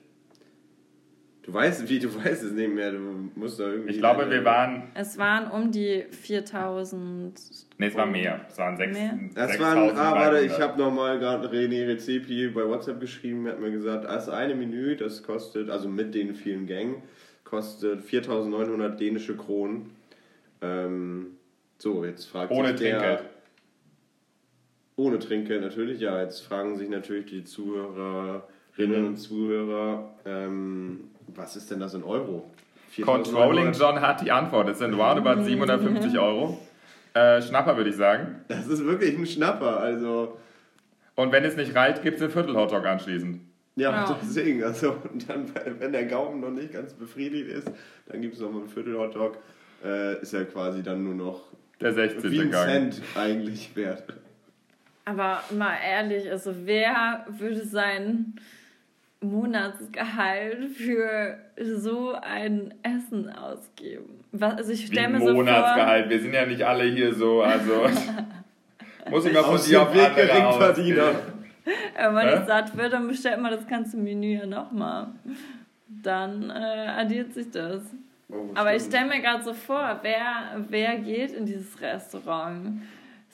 Du 1.49 1.55
weißt, 1.55 1.89
wie 1.89 1.99
du 1.99 2.15
weißt 2.15 2.45
es 2.45 2.53
nicht 2.53 2.75
mehr. 2.75 2.93
Du 2.93 3.31
musst 3.35 3.59
da 3.59 3.69
irgendwie. 3.69 3.93
Ich 3.93 3.99
glaube, 3.99 4.31
wir 4.31 4.45
waren. 4.45 4.83
Es 4.93 5.17
waren 5.17 5.51
um 5.51 5.73
die 5.73 6.05
4000. 6.11 7.41
Nee, 7.79 7.87
es 7.87 7.95
war 7.95 8.05
mehr. 8.05 8.45
Es 8.51 8.59
waren 8.59 8.77
sechs. 8.77 8.93
Mehr? 8.93 9.19
Das 9.35 9.59
waren, 9.59 9.97
ah, 9.97 10.13
warte, 10.15 10.41
ich 10.41 10.53
6.300. 10.53 10.61
habe 10.61 10.79
nochmal 10.79 11.19
gerade 11.19 11.49
René 11.49 11.89
Rezepi 11.89 12.49
bei 12.49 12.69
WhatsApp 12.69 13.01
geschrieben, 13.01 13.47
er 13.47 13.53
hat 13.53 13.61
mir 13.61 13.71
gesagt, 13.71 14.05
das 14.05 14.29
eine 14.29 14.55
Menü, 14.55 14.95
das 14.97 15.23
kostet, 15.23 15.71
also 15.71 15.89
mit 15.89 16.15
den 16.15 16.35
vielen 16.35 16.67
Gängen, 16.67 16.97
kostet 17.45 18.03
4.900 18.03 18.97
dänische 18.97 19.35
Kronen. 19.35 19.93
Ähm, 20.61 21.39
so, 21.79 22.05
jetzt 22.05 22.27
fragt 22.27 22.53
Ohne 22.53 22.77
sich 22.77 22.81
der... 22.81 22.99
Trinkgeld. 22.99 23.25
Ohne 24.97 25.19
Trinkgeld 25.19 25.63
natürlich, 25.63 26.01
ja. 26.01 26.21
Jetzt 26.21 26.41
fragen 26.41 26.77
sich 26.77 26.91
natürlich 26.91 27.25
die 27.25 27.45
Zuhörerinnen 27.45 29.07
und 29.07 29.17
Zuhörer, 29.17 30.15
ähm, 30.27 31.05
was 31.35 31.57
ist 31.57 31.71
denn 31.71 31.81
das 31.81 31.95
in 31.95 32.03
Euro? 32.05 32.51
4.900? 32.97 33.05
Controlling 33.05 33.73
John 33.73 34.01
hat 34.01 34.21
die 34.23 34.31
Antwort. 34.33 34.69
Es 34.69 34.79
sind 34.79 34.95
roundabout 34.95 35.43
750 35.45 36.19
Euro. 36.19 36.59
Äh, 37.15 37.43
Schnapper, 37.43 37.77
würde 37.77 37.91
ich 37.91 37.97
sagen. 37.97 38.45
Das 38.49 38.67
ist 38.67 38.85
wirklich 38.85 39.17
ein 39.17 39.27
Schnapper, 39.27 39.79
also... 39.81 40.39
Und 41.15 41.33
wenn 41.33 41.45
es 41.45 41.57
nicht 41.57 41.75
reicht, 41.75 42.03
gibt 42.03 42.17
es 42.17 42.23
einen 42.23 42.31
Viertel-Hotdog 42.31 42.87
anschließend. 42.87 43.41
Ja, 43.75 43.91
Ja. 43.91 44.19
deswegen, 44.23 44.63
also 44.63 44.97
und 45.13 45.29
dann, 45.29 45.47
wenn 45.81 45.93
der 45.93 46.05
Gaumen 46.07 46.41
noch 46.41 46.51
nicht 46.51 46.73
ganz 46.73 46.93
befriedigt 46.95 47.49
ist, 47.49 47.71
dann 48.07 48.21
gibt 48.21 48.35
es 48.35 48.41
noch 48.41 48.53
mal 48.53 48.61
einen 48.61 48.69
Viertel-Hotdog. 48.69 49.37
Äh, 49.85 50.21
ist 50.23 50.33
ja 50.33 50.45
quasi 50.45 50.83
dann 50.83 51.03
nur 51.05 51.15
noch 51.15 51.43
Der 51.81 51.93
16. 51.93 52.31
wie 52.31 52.41
ein 52.41 52.51
Gang. 52.51 52.67
Cent 52.93 53.03
eigentlich 53.17 53.75
wert. 53.77 54.05
Aber 55.05 55.43
mal 55.57 55.75
ehrlich, 55.89 56.31
also 56.31 56.53
wer 56.65 57.25
würde 57.29 57.65
sein 57.65 58.35
Monatsgehalt 59.21 60.71
für 60.71 61.39
so 61.61 62.13
ein 62.13 62.75
Essen 62.83 63.31
ausgeben? 63.31 64.25
Was, 64.33 64.55
also 64.55 64.73
ich 64.73 64.87
stelle 64.87 65.09
mir 65.09 65.19
so 65.21 65.27
vor, 65.27 65.35
Monatsgehalt. 65.35 66.09
Wir 66.09 66.21
sind 66.21 66.35
ja 66.35 66.47
nicht 66.47 66.63
alle 66.63 66.85
hier 66.85 67.15
so, 67.15 67.43
also. 67.43 67.89
Muss 69.11 69.25
ich 69.25 69.33
mal 69.33 69.43
von 69.43 69.61
dir 69.61 69.83
auf 69.83 69.95
Weg 69.95 70.11
andere 70.11 70.27
Geringverdiener. 70.27 71.13
wenn 71.97 72.15
man 72.15 72.27
nicht 72.27 72.47
satt 72.47 72.77
wird, 72.77 72.93
dann 72.93 73.09
bestellt 73.09 73.41
man 73.41 73.53
das 73.53 73.67
ganze 73.67 73.97
Menü 73.97 74.39
ja 74.39 74.47
nochmal. 74.47 75.09
Dann 75.89 76.51
äh, 76.51 76.53
addiert 76.97 77.35
sich 77.35 77.51
das. 77.51 77.83
Oh, 78.31 78.51
Aber 78.55 78.75
ich 78.75 78.83
stelle 78.83 79.07
mir 79.07 79.21
gerade 79.21 79.43
so 79.43 79.55
vor, 79.55 79.99
wer, 80.03 80.65
wer 80.69 80.97
geht 80.99 81.33
in 81.33 81.47
dieses 81.47 81.81
Restaurant? 81.81 82.83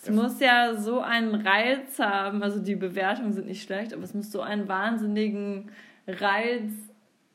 Es 0.08 0.14
muss 0.14 0.40
ja 0.40 0.74
so 0.74 1.00
einen 1.00 1.34
Reiz 1.34 1.98
haben, 1.98 2.42
also 2.42 2.60
die 2.60 2.76
Bewertungen 2.76 3.32
sind 3.32 3.46
nicht 3.46 3.62
schlecht, 3.62 3.92
aber 3.94 4.02
es 4.02 4.14
muss 4.14 4.30
so 4.30 4.40
einen 4.40 4.68
wahnsinnigen 4.68 5.70
Reiz 6.06 6.72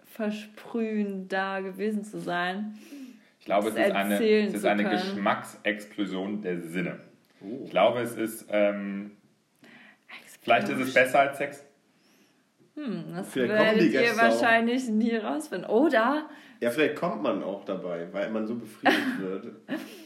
versprühen, 0.06 1.28
da 1.28 1.62
gewesen 1.62 2.04
zu 2.04 2.20
sein. 2.20 2.78
Ich 3.40 3.46
glaube, 3.46 3.70
es 3.70 3.76
ist 3.76 3.92
eine, 3.92 4.24
es 4.24 4.54
ist 4.54 4.66
eine. 4.66 4.90
Geschmacksexplosion 4.90 6.42
der 6.42 6.62
Sinne. 6.62 7.00
Oh. 7.42 7.62
Ich 7.64 7.72
glaube, 7.72 8.02
es 8.02 8.16
ist. 8.16 8.48
Ähm, 8.50 9.12
vielleicht 10.42 10.70
ist 10.70 10.80
es 10.80 10.94
besser 10.94 11.22
als 11.22 11.38
Sex. 11.38 11.66
Hm, 12.76 13.06
das 13.16 13.32
Vielleicht 13.32 13.54
werdet 13.54 13.84
ihr 13.84 13.92
Gäste 13.92 14.14
auch. 14.14 14.24
wahrscheinlich 14.24 14.88
nie 14.90 15.16
rausfinden. 15.16 15.70
Oder 15.70 16.30
Ja, 16.62 16.72
vielleicht 16.72 16.98
kommt 16.98 17.24
man 17.24 17.42
auch 17.42 17.64
dabei, 17.64 18.08
weil 18.12 18.30
man 18.32 18.46
so 18.46 18.56
befriedigt 18.56 19.20
wird. 19.20 19.48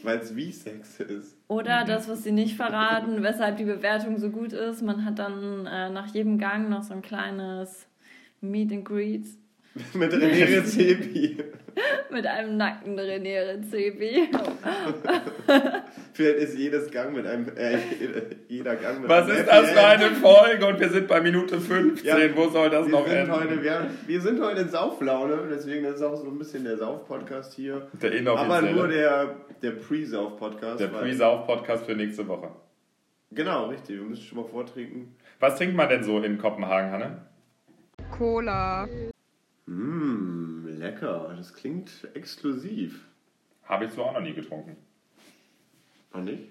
Weil 0.02 0.18
es 0.18 0.36
wie 0.36 0.52
Sex 0.52 1.00
ist. 1.00 1.36
Oder 1.48 1.84
das, 1.84 2.08
was 2.08 2.22
sie 2.22 2.32
nicht 2.32 2.56
verraten, 2.56 3.22
weshalb 3.22 3.56
die 3.56 3.64
Bewertung 3.64 4.18
so 4.18 4.30
gut 4.30 4.52
ist. 4.52 4.82
Man 4.82 5.04
hat 5.04 5.18
dann 5.18 5.66
äh, 5.66 5.90
nach 5.90 6.14
jedem 6.14 6.38
Gang 6.38 6.68
noch 6.68 6.82
so 6.84 6.94
ein 6.94 7.02
kleines 7.02 7.86
Meet 8.40 8.72
and 8.72 8.84
Greet 8.84 9.26
Mit 9.94 10.12
René 10.12 10.46
Rezepi. 10.46 11.36
mit 12.10 12.26
einem 12.26 12.56
nackten 12.56 12.98
René 12.98 13.46
Rezepi. 13.46 14.28
Vielleicht 16.12 16.38
ist 16.38 16.58
jedes 16.58 16.90
Gang 16.90 17.14
mit 17.14 17.26
einem. 17.26 17.46
Äh, 17.56 17.78
jeder 18.48 18.76
Gang 18.76 19.00
mit 19.00 19.08
Was 19.10 19.28
einem 19.28 19.38
ist 19.38 19.48
das 19.48 19.70
für 19.70 19.84
eine 19.84 20.10
Folge? 20.10 20.66
Und 20.66 20.80
wir 20.80 20.88
sind 20.88 21.08
bei 21.08 21.20
Minute 21.20 21.60
15. 21.60 22.06
Ja, 22.06 22.16
Wo 22.36 22.48
soll 22.48 22.70
das 22.70 22.86
wir 22.86 22.92
noch 22.92 23.06
sind 23.06 23.16
enden? 23.16 23.32
Heute, 23.32 23.62
wir, 23.62 23.90
wir 24.06 24.20
sind 24.20 24.40
heute 24.40 24.62
in 24.62 24.68
Sauflaune, 24.68 25.48
deswegen 25.50 25.84
ist 25.86 26.02
auch 26.02 26.16
so 26.16 26.26
ein 26.26 26.38
bisschen 26.38 26.64
der 26.64 26.76
Sauf-Podcast 26.76 27.54
hier. 27.54 27.88
Der 28.00 28.26
Aber 28.32 28.62
nur 28.62 28.88
der, 28.88 29.36
der 29.62 29.72
Pre-Sauf-Podcast. 29.72 30.80
Der 30.80 30.88
Pre-Sauf-Podcast 30.88 31.86
für 31.86 31.94
nächste 31.94 32.26
Woche. 32.28 32.50
Genau, 33.32 33.66
richtig. 33.66 33.96
Wir 33.98 34.04
müssen 34.04 34.22
schon 34.22 34.38
mal 34.38 34.48
vortrinken. 34.48 35.16
Was 35.40 35.56
trinkt 35.56 35.74
man 35.74 35.88
denn 35.88 36.04
so 36.04 36.20
in 36.20 36.38
Kopenhagen, 36.38 36.92
Hanne? 36.92 37.22
Cola. 38.16 38.86
Mmm, 39.66 40.63
lecker. 40.84 41.34
Das 41.36 41.54
klingt 41.54 41.90
exklusiv. 42.14 43.04
Habe 43.64 43.86
ich 43.86 43.92
so 43.92 44.02
auch 44.04 44.12
noch 44.12 44.20
nie 44.20 44.34
getrunken. 44.34 44.76
Noch 46.12 46.22
nicht? 46.22 46.42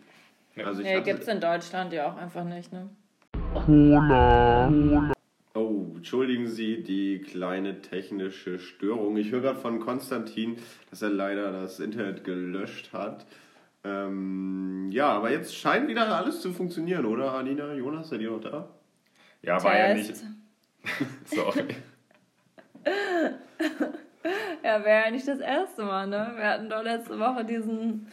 Nee. 0.55 0.63
Also 0.63 0.81
ich 0.81 0.87
Nee, 0.87 0.95
hatte- 0.97 1.03
gibt's 1.11 1.27
in 1.27 1.39
Deutschland 1.39 1.93
ja 1.93 2.11
auch 2.11 2.17
einfach 2.17 2.43
nicht, 2.43 2.71
ne? 2.73 2.89
Oh, 5.55 5.85
entschuldigen 5.95 6.47
Sie 6.47 6.81
die 6.83 7.19
kleine 7.21 7.81
technische 7.81 8.57
Störung. 8.59 9.15
Ich 9.17 9.31
höre 9.31 9.41
gerade 9.41 9.59
von 9.59 9.79
Konstantin, 9.79 10.57
dass 10.89 11.01
er 11.03 11.09
leider 11.09 11.51
das 11.51 11.79
Internet 11.79 12.23
gelöscht 12.23 12.91
hat. 12.93 13.25
Ähm, 13.83 14.89
ja, 14.91 15.09
aber 15.09 15.31
jetzt 15.31 15.55
scheint 15.55 15.87
wieder 15.87 16.07
alles 16.15 16.41
zu 16.41 16.51
funktionieren, 16.53 17.05
oder 17.05 17.33
Alina? 17.33 17.73
Jonas, 17.73 18.09
seid 18.09 18.21
ihr 18.21 18.31
noch 18.31 18.41
da? 18.41 18.69
Ja, 19.43 19.61
war 19.63 19.77
ja 19.77 19.93
nicht. 19.93 20.07
Test. 20.07 20.25
Sorry. 21.25 21.75
Ja, 24.63 24.84
wäre 24.84 25.05
ja 25.05 25.12
nicht 25.12 25.27
das 25.27 25.39
erste 25.39 25.84
Mal, 25.84 26.08
ne? 26.08 26.32
Wir 26.38 26.48
hatten 26.48 26.70
doch 26.70 26.82
letzte 26.84 27.20
Woche 27.20 27.43
diesen 27.43 28.08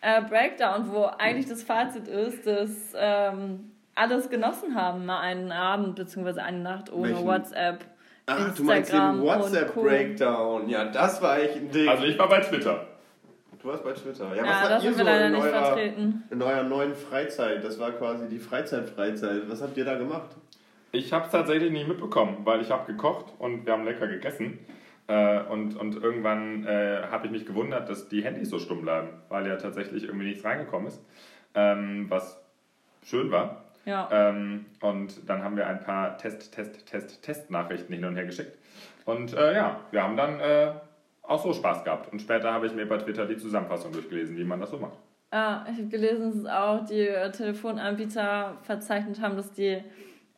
äh, 0.00 0.22
Breakdown, 0.22 0.90
wo 0.92 1.04
eigentlich 1.18 1.48
das 1.48 1.62
Fazit 1.64 2.06
ist, 2.06 2.46
dass 2.46 2.92
ähm, 2.96 3.72
alles 3.96 4.30
genossen 4.30 4.74
haben, 4.76 5.04
mal 5.06 5.20
einen 5.20 5.50
Abend 5.50 5.96
bzw. 5.96 6.40
eine 6.40 6.60
Nacht 6.60 6.92
ohne 6.92 7.08
Welchen? 7.10 7.26
WhatsApp. 7.26 7.84
Ach, 8.26 8.54
du 8.54 8.62
meinst 8.62 8.92
den. 8.92 9.22
WhatsApp-Breakdown. 9.22 10.68
Ja, 10.68 10.84
das 10.84 11.20
war 11.22 11.38
echt 11.38 11.56
ein 11.56 11.70
Ding. 11.70 11.88
Also 11.88 12.04
ich 12.04 12.18
war 12.18 12.28
bei 12.28 12.40
Twitter. 12.40 12.86
du 13.60 13.68
warst 13.68 13.82
bei 13.82 13.92
Twitter. 13.92 14.28
Ja, 14.36 14.44
Ja, 14.44 14.50
was 14.50 14.62
das 14.62 14.70
habt 14.74 14.84
ihr 14.84 14.94
so 14.94 15.02
leider 15.02 15.26
in 15.26 15.32
nicht 15.32 15.42
eurer, 15.42 15.64
vertreten. 15.64 16.22
in 16.30 16.42
eurer 16.42 16.62
neuen 16.62 16.94
Freizeit? 16.94 17.64
Das 17.64 17.78
war 17.80 17.90
quasi 17.92 18.28
die 18.28 18.38
Freizeit-Freizeit. 18.38 19.42
Was 19.48 19.62
habt 19.62 19.76
ihr 19.76 19.84
da 19.84 19.96
gemacht? 19.96 20.28
Ich 20.92 21.12
habe 21.12 21.26
es 21.26 21.32
tatsächlich 21.32 21.72
nicht 21.72 21.88
mitbekommen, 21.88 22.38
weil 22.44 22.60
ich 22.60 22.70
habe 22.70 22.86
gekocht 22.92 23.32
und 23.38 23.66
wir 23.66 23.72
haben 23.72 23.84
lecker 23.84 24.06
gegessen. 24.06 24.58
Äh, 25.08 25.42
und, 25.44 25.76
und 25.76 26.02
irgendwann 26.02 26.66
äh, 26.66 27.02
habe 27.10 27.26
ich 27.26 27.32
mich 27.32 27.46
gewundert, 27.46 27.88
dass 27.88 28.08
die 28.08 28.22
Handys 28.22 28.50
so 28.50 28.58
stumm 28.58 28.82
bleiben, 28.82 29.08
weil 29.28 29.46
ja 29.46 29.56
tatsächlich 29.56 30.04
irgendwie 30.04 30.26
nichts 30.26 30.44
reingekommen 30.44 30.88
ist. 30.88 31.02
Ähm, 31.54 32.06
was 32.08 32.38
schön 33.04 33.30
war. 33.30 33.64
Ja. 33.86 34.08
Ähm, 34.12 34.66
und 34.82 35.26
dann 35.28 35.42
haben 35.42 35.56
wir 35.56 35.66
ein 35.66 35.80
paar 35.80 36.18
Test, 36.18 36.54
Test, 36.54 36.86
Test, 36.86 37.22
Test-Nachrichten 37.22 37.94
hin 37.94 38.04
und 38.04 38.16
her 38.16 38.26
geschickt. 38.26 38.58
Und 39.06 39.32
äh, 39.32 39.54
ja, 39.54 39.80
wir 39.90 40.02
haben 40.02 40.18
dann 40.18 40.40
äh, 40.40 40.72
auch 41.22 41.42
so 41.42 41.54
Spaß 41.54 41.84
gehabt. 41.84 42.12
Und 42.12 42.20
später 42.20 42.52
habe 42.52 42.66
ich 42.66 42.74
mir 42.74 42.86
bei 42.86 42.98
Twitter 42.98 43.24
die 43.24 43.38
Zusammenfassung 43.38 43.92
durchgelesen, 43.92 44.36
wie 44.36 44.44
man 44.44 44.60
das 44.60 44.70
so 44.70 44.78
macht. 44.78 44.98
Ja, 45.32 45.64
ich 45.70 45.78
habe 45.78 45.88
gelesen, 45.88 46.44
dass 46.44 46.52
auch 46.52 46.84
die 46.84 47.08
äh, 47.08 47.30
Telefonanbieter 47.30 48.58
verzeichnet 48.62 49.22
haben, 49.22 49.36
dass 49.36 49.52
die 49.52 49.82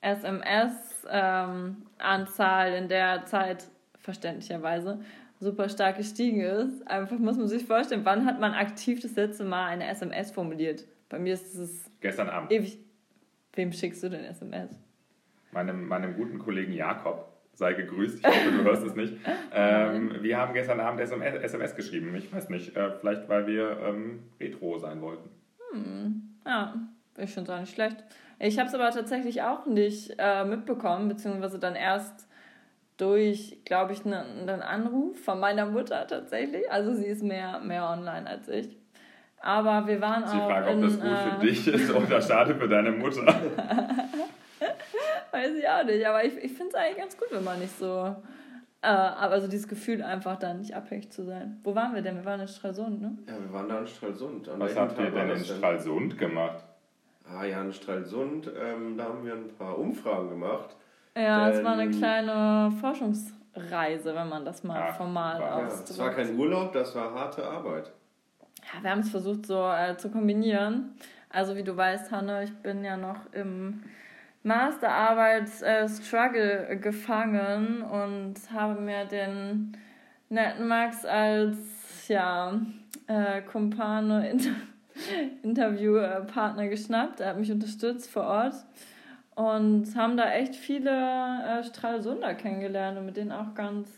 SMS-Anzahl 0.01 2.75
in 2.75 2.89
der 2.89 3.27
Zeit 3.27 3.67
verständlicherweise 4.11 5.01
super 5.39 5.69
stark 5.69 5.97
gestiegen 5.97 6.41
ist. 6.41 6.87
Einfach 6.87 7.19
muss 7.19 7.37
man 7.37 7.49
sich 7.49 7.65
vorstellen, 7.65 8.05
wann 8.05 8.27
hat 8.27 8.41
man 8.41 8.53
aktiv 8.53 9.01
das 9.01 9.15
letzte 9.17 9.45
Mal 9.45 9.67
eine 9.67 9.89
SMS 9.89 10.31
formuliert? 10.31 10.85
Bei 11.09 11.19
mir 11.19 11.35
ist 11.35 11.55
es 11.55 11.91
Gestern 12.01 12.29
Abend. 12.29 12.53
ewig. 12.53 12.79
Wem 13.55 13.73
schickst 13.73 14.03
du 14.03 14.09
denn 14.09 14.25
SMS? 14.25 14.71
meinem, 15.53 15.87
meinem 15.89 16.15
guten 16.15 16.39
Kollegen 16.39 16.73
Jakob, 16.73 17.33
sei 17.55 17.73
gegrüßt, 17.73 18.21
ich 18.21 18.27
hoffe, 18.27 18.51
du 18.51 18.63
hörst 18.63 18.85
es 18.85 18.95
nicht. 18.95 19.15
Ähm, 19.53 20.15
wir 20.21 20.39
haben 20.39 20.55
gestern 20.55 20.79
Abend 20.79 21.01
SMS, 21.01 21.35
SMS 21.43 21.75
geschrieben. 21.75 22.15
Ich 22.15 22.33
weiß 22.33 22.51
nicht, 22.51 22.77
äh, 22.77 22.93
vielleicht 23.01 23.29
weil 23.29 23.49
wir 23.49 23.79
ähm, 23.85 24.21
retro 24.39 24.79
sein 24.79 25.01
wollten. 25.03 25.29
Ja, 26.47 26.75
ich 27.19 27.31
finde 27.31 27.51
es 27.51 27.57
auch 27.57 27.61
nicht 27.61 27.75
schlecht. 27.75 27.97
Ich 28.39 28.61
habe 28.61 28.69
es 28.69 28.75
aber 28.75 28.91
tatsächlich 28.91 29.43
auch 29.43 29.67
nicht 29.67 30.15
äh, 30.19 30.45
mitbekommen, 30.45 31.09
beziehungsweise 31.09 31.59
dann 31.59 31.75
erst 31.75 32.29
durch, 33.01 33.59
glaube 33.65 33.93
ich, 33.93 34.05
einen 34.05 34.49
einen 34.49 34.63
Anruf 34.63 35.19
von 35.25 35.41
meiner 35.41 35.67
Mutter 35.67 36.07
tatsächlich. 36.07 36.71
Also 36.71 36.95
sie 36.95 37.07
ist 37.07 37.23
mehr, 37.23 37.61
mehr 37.61 37.89
online 37.89 38.29
als 38.29 38.49
ich. 38.49 38.77
Aber 39.41 39.87
wir 39.87 40.01
waren 40.01 40.27
Sie 40.27 40.37
auch 40.37 40.49
fragen, 40.51 40.69
ob 40.69 40.75
in, 40.75 40.83
das 40.83 41.01
gut 41.01 41.11
äh, 41.11 41.31
für 41.31 41.47
dich 41.47 41.67
ist 41.69 41.95
oder 41.95 42.21
schade 42.21 42.55
für 42.55 42.69
deine 42.69 42.91
Mutter. 42.91 43.25
Weiß 45.33 45.55
ich 45.55 45.67
auch 45.69 45.85
nicht, 45.85 46.07
aber 46.07 46.25
ich, 46.25 46.37
ich 46.37 46.53
finde 46.53 46.69
es 46.69 46.75
eigentlich 46.75 46.99
ganz 46.99 47.17
gut, 47.17 47.29
wenn 47.31 47.45
man 47.45 47.59
nicht 47.59 47.79
so 47.79 48.15
Äh, 48.83 48.87
aber 48.89 49.41
so 49.41 49.47
dieses 49.47 49.69
Gefühl 49.69 50.03
einfach 50.03 50.39
dann 50.39 50.59
nicht 50.59 50.75
abhängig 50.75 51.13
zu 51.13 51.25
sein. 51.25 51.61
Wo 51.65 51.75
waren 51.75 51.95
wir 51.95 52.01
denn? 52.01 52.17
Wir 52.17 52.25
waren 52.25 52.41
in 52.41 52.49
Stralsund, 52.49 53.01
ne? 53.01 53.17
Ja, 53.29 53.35
wir 53.39 53.53
waren 53.53 53.69
da 53.69 53.79
in 53.79 53.87
Stralsund. 53.87 54.49
An 54.49 54.59
Was 54.59 54.75
habt 54.75 54.99
ihr 54.99 55.11
denn 55.11 55.31
in 55.31 55.45
Stralsund 55.45 56.17
gemacht? 56.17 56.65
Ah 57.29 57.45
ja, 57.45 57.61
in 57.61 57.73
Stralsund, 57.73 58.51
ähm, 58.59 58.97
da 58.97 59.05
haben 59.05 59.25
wir 59.25 59.35
ein 59.35 59.49
paar 59.49 59.79
Umfragen 59.79 60.31
gemacht. 60.31 60.77
Ja, 61.17 61.49
es 61.51 61.63
war 61.65 61.73
eine 61.79 61.91
kleine 61.91 62.71
Forschungsreise, 62.81 64.15
wenn 64.15 64.29
man 64.29 64.45
das 64.45 64.63
mal 64.65 64.81
Ah, 64.89 64.93
formal 64.93 65.41
war- 65.41 65.61
Ja, 65.61 65.67
ausdrückt. 65.67 65.91
es 65.91 65.99
war 65.99 66.11
kein 66.11 66.39
Urlaub, 66.39 66.73
das 66.73 66.95
war 66.95 67.13
harte 67.15 67.45
Arbeit. 67.47 67.91
Ja, 68.75 68.83
wir 68.83 68.91
haben 68.91 69.01
es 69.01 69.11
versucht 69.11 69.47
so 69.47 69.69
äh, 69.71 69.97
zu 69.97 70.11
kombinieren. 70.11 70.95
Also 71.29 71.57
wie 71.57 71.63
du 71.65 71.77
weißt, 71.77 72.11
Hanne, 72.13 72.45
ich 72.45 72.55
bin 72.59 72.85
ja 72.85 72.97
noch 72.97 73.33
im 73.33 73.83
Masterarbeit-Struggle 74.43 76.79
gefangen 76.81 77.83
und 77.83 78.35
habe 78.53 78.81
mir 78.81 79.05
den 79.05 79.77
netten 80.29 80.67
Max 80.69 81.05
als 81.05 81.57
ja, 82.09 82.55
äh, 83.07 83.43
Kumpane, 83.43 84.31
Inter 84.31 84.51
Interviewpartner 85.43 86.69
geschnappt. 86.69 87.21
Er 87.21 87.29
hat 87.31 87.39
mich 87.39 87.51
unterstützt 87.53 88.11
vor 88.11 88.25
Ort 88.25 88.55
und 89.41 89.97
haben 89.97 90.19
da 90.19 90.31
echt 90.33 90.55
viele 90.55 90.91
äh, 90.91 91.65
Stralsunder 91.65 92.35
kennengelernt 92.35 92.99
und 92.99 93.07
mit 93.07 93.17
denen 93.17 93.33
auch 93.33 93.55
ganz 93.55 93.89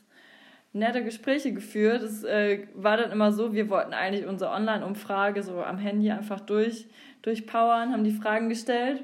nette 0.72 1.02
Gespräche 1.02 1.52
geführt. 1.52 2.02
Es 2.02 2.22
äh, 2.22 2.68
war 2.74 2.96
dann 2.96 3.10
immer 3.10 3.32
so, 3.32 3.52
wir 3.52 3.68
wollten 3.68 3.92
eigentlich 3.92 4.26
unsere 4.26 4.52
Online-Umfrage 4.52 5.42
so 5.42 5.62
am 5.62 5.78
Handy 5.78 6.12
einfach 6.12 6.40
durch, 6.40 6.86
durchpowern, 7.22 7.92
haben 7.92 8.04
die 8.04 8.12
Fragen 8.12 8.48
gestellt 8.48 9.02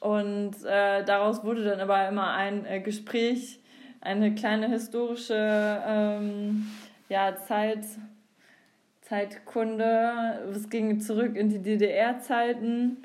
und 0.00 0.54
äh, 0.64 1.04
daraus 1.04 1.44
wurde 1.44 1.64
dann 1.64 1.80
aber 1.80 2.08
immer 2.08 2.32
ein 2.32 2.64
äh, 2.64 2.80
Gespräch, 2.80 3.60
eine 4.00 4.34
kleine 4.34 4.68
historische 4.68 5.82
ähm, 5.86 6.68
ja, 7.10 7.36
Zeit, 7.36 7.84
Zeitkunde. 9.02 10.40
Es 10.50 10.70
ging 10.70 11.00
zurück 11.00 11.36
in 11.36 11.50
die 11.50 11.60
DDR-Zeiten. 11.60 12.98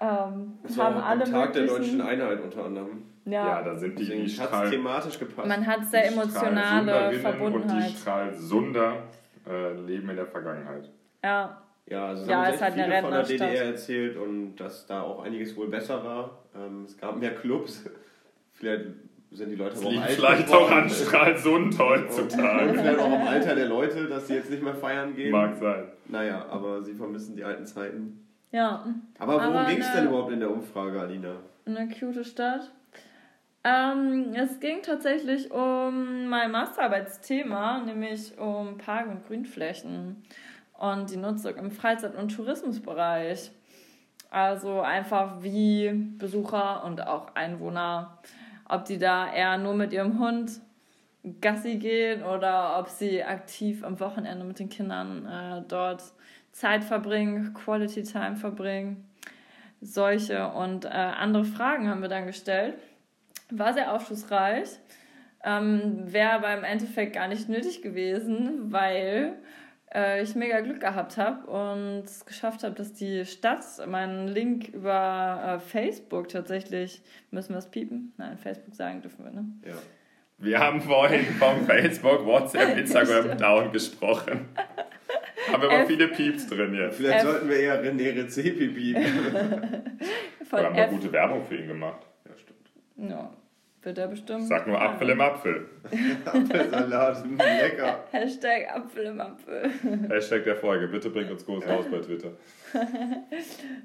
Ähm, 0.00 0.54
Das 0.62 0.76
war 0.76 0.86
haben 0.86 0.96
auch 0.96 1.06
alle 1.06 1.24
Tag 1.24 1.52
der 1.52 1.66
deutschen 1.66 2.00
Einheit 2.00 2.40
unter 2.42 2.64
anderem. 2.64 3.02
Ja, 3.26 3.46
ja, 3.46 3.62
da 3.62 3.74
sind 3.76 3.98
die, 3.98 4.04
die 4.04 4.22
hat 4.38 4.48
Strahl, 4.48 4.64
es 4.66 4.70
thematisch 4.70 5.18
gepasst. 5.18 5.48
man 5.48 5.66
hat 5.66 5.86
sehr 5.86 6.08
emotionale 6.08 7.12
Verbundenheit. 7.14 7.70
Und 7.86 7.92
die 7.94 7.96
Stralsunder 7.96 9.02
äh, 9.48 9.72
leben 9.86 10.10
in 10.10 10.16
der 10.16 10.26
Vergangenheit. 10.26 10.90
Ja, 11.22 11.62
Ja, 11.86 12.08
also 12.08 12.22
es 12.22 12.28
Ja, 12.28 12.44
ist 12.44 12.52
echt 12.54 12.62
halt 12.62 12.74
eine 12.74 12.84
viele 12.84 13.00
von 13.00 13.10
der. 13.12 13.22
DDR 13.22 13.64
erzählt 13.66 14.16
und 14.18 14.56
dass 14.56 14.86
da 14.86 15.02
auch 15.02 15.22
einiges 15.22 15.56
wohl 15.56 15.68
besser 15.68 16.04
war. 16.04 16.38
Ähm, 16.54 16.84
es 16.84 16.98
gab 16.98 17.16
mehr 17.18 17.34
Clubs. 17.34 17.88
Vielleicht 18.52 18.84
sind 19.30 19.50
die 19.50 19.56
Leute 19.56 19.74
Das 19.74 19.84
auch 19.84 19.90
liegt 19.90 20.02
alt 20.02 20.12
vielleicht 20.12 20.52
auch 20.52 20.70
an 20.70 20.88
Stralsund 20.90 21.78
heutzutage. 21.78 22.74
Vielleicht 22.78 22.98
auch 23.00 23.10
am 23.10 23.26
Alter 23.26 23.54
der 23.56 23.66
Leute, 23.66 24.06
dass 24.06 24.28
sie 24.28 24.34
jetzt 24.34 24.50
nicht 24.50 24.62
mehr 24.62 24.74
feiern 24.74 25.14
gehen. 25.16 25.32
Mag 25.32 25.56
sein. 25.56 25.84
Naja, 26.06 26.44
aber 26.50 26.82
sie 26.82 26.94
vermissen 26.94 27.34
die 27.36 27.42
alten 27.42 27.66
Zeiten. 27.66 28.23
Ja. 28.54 28.86
Aber 29.18 29.34
worum 29.34 29.66
ging 29.66 29.80
es 29.80 29.92
denn 29.92 30.06
überhaupt 30.06 30.32
in 30.32 30.40
der 30.40 30.50
Umfrage, 30.50 31.00
Alina? 31.00 31.36
eine 31.66 31.88
cute 31.88 32.24
Stadt. 32.24 32.70
Ähm, 33.64 34.34
es 34.34 34.60
ging 34.60 34.82
tatsächlich 34.82 35.50
um 35.50 36.26
mein 36.26 36.50
Masterarbeitsthema, 36.50 37.80
nämlich 37.80 38.36
um 38.38 38.76
Park- 38.76 39.08
und 39.08 39.26
Grünflächen 39.26 40.22
und 40.78 41.10
die 41.10 41.16
Nutzung 41.16 41.56
im 41.56 41.70
Freizeit- 41.70 42.16
und 42.16 42.34
Tourismusbereich. 42.34 43.50
Also 44.30 44.80
einfach 44.80 45.42
wie 45.42 45.90
Besucher 46.18 46.84
und 46.84 47.06
auch 47.06 47.34
Einwohner, 47.34 48.18
ob 48.68 48.84
die 48.84 48.98
da 48.98 49.32
eher 49.32 49.56
nur 49.58 49.74
mit 49.74 49.92
ihrem 49.92 50.18
Hund 50.18 50.60
Gassi 51.40 51.76
gehen 51.76 52.22
oder 52.22 52.78
ob 52.78 52.88
sie 52.88 53.22
aktiv 53.22 53.82
am 53.82 53.98
Wochenende 53.98 54.44
mit 54.44 54.58
den 54.58 54.68
Kindern 54.68 55.26
äh, 55.26 55.62
dort 55.66 56.02
Zeit 56.54 56.84
verbringen, 56.84 57.52
Quality 57.52 58.04
Time 58.04 58.36
verbringen. 58.36 59.04
Solche 59.80 60.48
und 60.52 60.84
äh, 60.84 60.88
andere 60.88 61.44
Fragen 61.44 61.88
haben 61.88 62.00
wir 62.00 62.08
dann 62.08 62.26
gestellt. 62.26 62.76
War 63.50 63.74
sehr 63.74 63.92
aufschlussreich. 63.92 64.68
Ähm, 65.42 66.12
Wäre 66.12 66.30
aber 66.30 66.54
im 66.56 66.62
Endeffekt 66.64 67.14
gar 67.14 67.26
nicht 67.26 67.48
nötig 67.48 67.82
gewesen, 67.82 68.72
weil 68.72 69.34
äh, 69.92 70.22
ich 70.22 70.36
mega 70.36 70.60
Glück 70.60 70.80
gehabt 70.80 71.18
habe 71.18 71.44
und 71.50 72.04
es 72.04 72.24
geschafft 72.24 72.62
habe, 72.62 72.76
dass 72.76 72.92
die 72.92 73.26
Stadt 73.26 73.64
meinen 73.88 74.28
Link 74.28 74.68
über 74.68 75.56
äh, 75.56 75.58
Facebook 75.58 76.28
tatsächlich, 76.28 77.02
müssen 77.32 77.50
wir 77.50 77.58
es 77.58 77.66
piepen? 77.66 78.12
Nein, 78.16 78.38
Facebook 78.38 78.76
sagen 78.76 79.02
dürfen 79.02 79.24
wir, 79.24 79.32
ne? 79.32 79.44
Ja. 79.66 79.74
Wir 80.44 80.58
haben 80.58 80.80
vorhin 80.80 81.24
vom 81.38 81.64
Facebook, 81.66 82.24
WhatsApp, 82.26 82.76
Instagram 82.78 83.36
down 83.38 83.72
gesprochen. 83.72 84.48
Haben 85.50 85.62
aber 85.62 85.80
F- 85.80 85.86
viele 85.88 86.08
Pieps 86.08 86.46
drin 86.46 86.74
jetzt. 86.74 86.96
Vielleicht 86.96 87.24
F- 87.24 87.30
sollten 87.30 87.48
wir 87.48 87.56
eher 87.56 87.82
René 87.84 88.14
Rezepi. 88.16 88.94
Von 90.48 90.58
Wir 90.60 90.64
haben 90.66 90.74
F. 90.76 90.90
gute 90.90 91.12
Werbung 91.12 91.44
für 91.44 91.56
ihn 91.56 91.68
gemacht. 91.68 92.00
ja, 92.26 92.32
stimmt. 92.36 93.10
Ja, 93.10 93.30
wird 93.82 93.98
er 93.98 94.08
bestimmt. 94.08 94.46
Sag 94.46 94.66
nur 94.66 94.80
Apfel 94.80 95.10
im 95.10 95.20
Apfel. 95.20 95.66
Apfelsalat, 96.24 97.26
mm, 97.26 97.36
lecker. 97.38 98.04
Hashtag 98.12 98.74
Apfel 98.74 99.04
im 99.06 99.20
Apfel. 99.20 99.70
Hashtag 100.08 100.44
der 100.44 100.56
Folge. 100.56 100.88
Bitte 100.88 101.10
bringt 101.10 101.30
uns 101.30 101.44
groß 101.44 101.66
raus 101.66 101.84
bei 101.90 101.98
Twitter. 101.98 102.32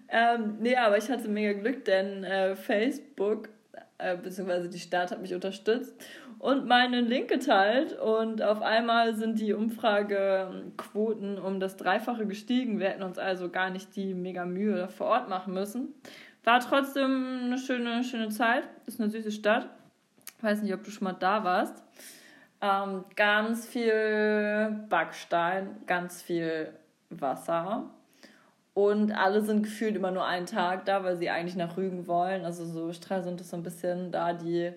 Ähm, 0.09 0.55
nee, 0.59 0.75
aber 0.75 0.97
ich 0.97 1.09
hatte 1.09 1.27
mega 1.27 1.53
Glück, 1.59 1.85
denn 1.85 2.23
äh, 2.23 2.55
Facebook, 2.55 3.49
äh, 3.97 4.15
beziehungsweise 4.17 4.69
die 4.69 4.79
Stadt 4.79 5.11
hat 5.11 5.21
mich 5.21 5.33
unterstützt 5.33 5.93
und 6.39 6.65
meinen 6.65 7.05
Link 7.05 7.27
geteilt 7.27 7.93
und 7.99 8.41
auf 8.41 8.61
einmal 8.61 9.13
sind 9.13 9.39
die 9.39 9.53
Umfragequoten 9.53 11.37
um 11.37 11.59
das 11.59 11.75
Dreifache 11.75 12.25
gestiegen. 12.25 12.79
Wir 12.79 12.89
hätten 12.89 13.03
uns 13.03 13.19
also 13.19 13.49
gar 13.49 13.69
nicht 13.69 13.95
die 13.97 14.13
mega 14.13 14.45
Mühe 14.45 14.87
vor 14.87 15.07
Ort 15.07 15.29
machen 15.29 15.53
müssen. 15.53 15.93
War 16.45 16.61
trotzdem 16.61 17.41
eine 17.43 17.57
schöne, 17.57 18.03
schöne 18.05 18.29
Zeit. 18.29 18.63
Ist 18.85 19.01
eine 19.01 19.09
süße 19.09 19.31
Stadt. 19.31 19.69
Weiß 20.41 20.61
nicht, 20.61 20.73
ob 20.73 20.83
du 20.83 20.91
schon 20.91 21.03
mal 21.03 21.13
da 21.13 21.43
warst. 21.43 21.83
Ähm, 22.61 23.03
ganz 23.17 23.67
viel 23.67 24.85
Backstein, 24.87 25.75
ganz 25.85 26.21
viel 26.21 26.73
Wasser. 27.09 27.89
Und 28.73 29.11
alle 29.11 29.41
sind 29.41 29.63
gefühlt 29.63 29.97
immer 29.97 30.11
nur 30.11 30.25
einen 30.25 30.45
Tag 30.45 30.85
da, 30.85 31.03
weil 31.03 31.17
sie 31.17 31.29
eigentlich 31.29 31.57
nach 31.57 31.75
Rügen 31.75 32.07
wollen. 32.07 32.45
Also 32.45 32.63
so 32.63 32.93
Stralsund 32.93 33.41
ist 33.41 33.49
so 33.49 33.57
ein 33.57 33.63
bisschen 33.63 34.13
da, 34.13 34.31
die 34.31 34.71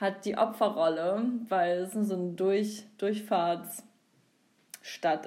hat 0.00 0.24
die 0.24 0.36
Opferrolle, 0.38 1.22
weil 1.48 1.78
es 1.82 1.92
so 1.92 2.14
eine 2.14 2.32
Durch, 2.32 2.84
Durchfahrtsstadt 2.98 3.84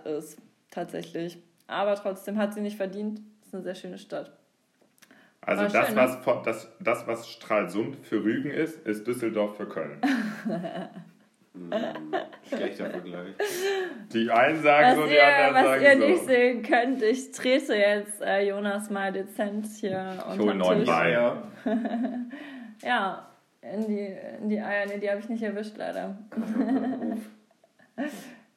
ist, 0.05 0.37
tatsächlich. 0.69 1.37
Aber 1.67 1.95
trotzdem 1.95 2.37
hat 2.37 2.53
sie 2.53 2.61
nicht 2.61 2.77
verdient. 2.77 3.21
Ist 3.43 3.53
eine 3.53 3.63
sehr 3.63 3.75
schöne 3.75 3.97
Stadt. 3.97 4.31
Also 5.41 5.63
das, 5.63 5.87
schön, 5.87 5.95
ne? 5.95 6.01
was, 6.01 6.15
von- 6.17 6.43
das, 6.43 6.69
das, 6.79 7.07
was 7.07 7.27
Stralsund 7.27 7.97
für 8.05 8.23
Rügen 8.23 8.51
ist, 8.51 8.85
ist 8.85 9.07
Düsseldorf 9.07 9.57
für 9.57 9.67
Köln. 9.67 9.99
Schlechter 12.47 12.89
Vergleich. 12.89 13.33
Die 14.13 14.29
einen 14.31 14.61
sagen 14.61 14.87
Was 14.87 14.95
so, 14.95 15.05
die 15.07 15.13
ihr, 15.15 15.25
anderen 15.25 15.55
was 15.55 15.63
sagen 15.65 15.83
ihr 15.83 15.97
so. 15.99 16.07
nicht 16.07 16.25
sehen 16.25 16.61
könnt, 16.63 17.01
ich 17.01 17.31
trete 17.31 17.75
jetzt 17.75 18.21
äh, 18.21 18.47
Jonas 18.47 18.89
mal 18.89 19.11
dezent 19.11 19.65
hier 19.79 20.23
unter 20.29 20.53
neun 20.53 20.79
Tisch. 20.79 20.87
Ja, 21.11 21.43
Ja, 22.83 23.30
in 23.61 23.87
die, 23.87 24.15
in 24.41 24.49
die 24.49 24.59
Eier. 24.59 24.85
Nee, 24.87 24.99
die 24.99 25.09
habe 25.09 25.19
ich 25.19 25.29
nicht 25.29 25.43
erwischt, 25.43 25.77
leider. 25.77 26.17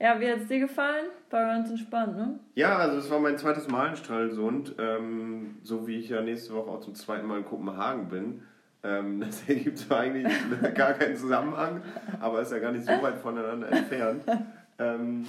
Ja, 0.00 0.20
wie 0.20 0.30
hat 0.30 0.40
es 0.40 0.48
dir 0.48 0.58
gefallen? 0.58 1.06
War 1.30 1.46
ganz 1.46 1.70
entspannt, 1.70 2.16
ne? 2.16 2.38
ja, 2.54 2.76
also 2.76 2.98
es 2.98 3.10
war 3.10 3.20
mein 3.20 3.38
zweites 3.38 3.68
Mal 3.68 3.90
in 3.90 3.96
Stralsund. 3.96 4.74
Ähm, 4.78 5.56
so 5.62 5.86
wie 5.86 5.98
ich 5.98 6.08
ja 6.08 6.20
nächste 6.20 6.52
Woche 6.54 6.70
auch 6.70 6.80
zum 6.80 6.94
zweiten 6.94 7.26
Mal 7.26 7.38
in 7.38 7.44
Kopenhagen 7.44 8.08
bin. 8.08 8.42
Ähm, 8.82 9.20
das 9.24 9.48
ergibt 9.48 9.78
zwar 9.78 10.00
eigentlich 10.00 10.32
gar 10.74 10.94
keinen 10.94 11.16
Zusammenhang, 11.16 11.82
aber 12.20 12.42
ist 12.42 12.52
ja 12.52 12.58
gar 12.58 12.72
nicht 12.72 12.84
so 12.84 12.92
weit 13.02 13.16
voneinander 13.16 13.70
entfernt. 13.70 14.24
Ähm, 14.78 15.26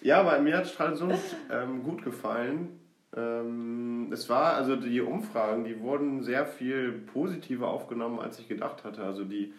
ja, 0.00 0.20
aber 0.20 0.38
mir 0.40 0.56
hat 0.56 0.66
Stralsund 0.66 1.18
ähm, 1.50 1.84
gut 1.84 2.02
gefallen. 2.02 2.80
Ähm, 3.16 4.08
es 4.12 4.28
war, 4.28 4.54
also 4.54 4.76
die 4.76 5.00
Umfragen, 5.00 5.64
die 5.64 5.80
wurden 5.80 6.22
sehr 6.22 6.46
viel 6.46 6.92
positiver 6.92 7.68
aufgenommen, 7.68 8.18
als 8.18 8.38
ich 8.38 8.48
gedacht 8.48 8.84
hatte. 8.84 9.02
Also 9.02 9.24
die 9.24 9.52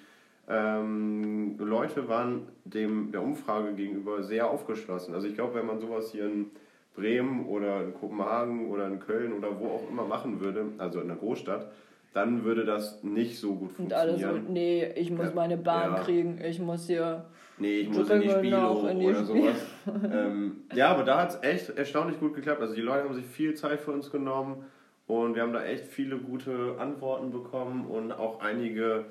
ähm, 0.50 1.56
Leute 1.60 2.08
waren 2.08 2.48
dem 2.66 3.12
der 3.12 3.22
Umfrage 3.22 3.74
gegenüber 3.74 4.24
sehr 4.24 4.50
aufgeschlossen. 4.50 5.14
Also 5.14 5.28
ich 5.28 5.36
glaube, 5.36 5.56
wenn 5.56 5.68
man 5.68 5.80
sowas 5.80 6.12
hier 6.12 6.26
in 6.26 6.48
Bremen 6.96 7.46
oder 7.46 7.82
in 7.84 7.94
Kopenhagen 7.94 8.70
oder 8.70 8.88
in 8.88 9.00
Köln 9.00 9.34
oder 9.34 9.60
wo 9.60 9.68
auch 9.68 9.90
immer 9.90 10.06
machen 10.06 10.40
würde, 10.42 10.66
also 10.80 11.00
in 11.00 11.10
einer 11.10 11.20
Großstadt, 11.20 11.72
dann 12.14 12.44
würde 12.44 12.66
das 12.66 13.04
nicht 13.04 13.40
so 13.40 13.56
gut 13.56 13.72
Und 13.80 13.94
alle 13.94 14.12
funktionieren. 14.12 14.46
so, 14.48 14.52
nee, 14.54 14.86
ich 14.96 15.10
muss 15.12 15.28
Ja. 15.28 15.32
meine 15.36 15.58
Bahn 15.58 15.94
Ja. 15.96 16.00
kriegen, 16.04 16.40
ich 16.44 16.60
muss 16.60 16.88
hier. 16.88 17.26
Nee, 17.64 17.80
ich 17.80 17.90
muss 17.90 18.10
in 18.10 18.20
die 18.20 18.28
in 18.28 18.42
die 18.42 18.54
oder 18.54 18.90
Spiele. 18.92 19.24
sowas. 19.24 19.56
ähm, 20.14 20.64
ja, 20.74 20.90
aber 20.90 21.04
da 21.06 21.22
hat 21.22 21.30
es 21.30 21.44
echt 21.44 21.70
erstaunlich 21.78 22.20
gut 22.20 22.36
geklappt. 22.36 22.60
Also 22.60 22.76
die 22.76 22.82
Leute 22.82 23.06
haben 23.06 23.14
sich 23.14 23.26
viel 23.26 23.54
Zeit 23.54 23.80
für 23.80 23.92
uns 23.92 24.12
genommen 24.12 24.66
und 25.08 25.36
wir 25.36 25.44
haben 25.44 25.54
da 25.54 25.64
echt 25.64 25.86
viele 25.86 26.18
gute 26.18 26.76
Antworten 26.78 27.32
bekommen 27.32 27.86
und 27.86 28.12
auch 28.12 28.42
einige, 28.42 29.06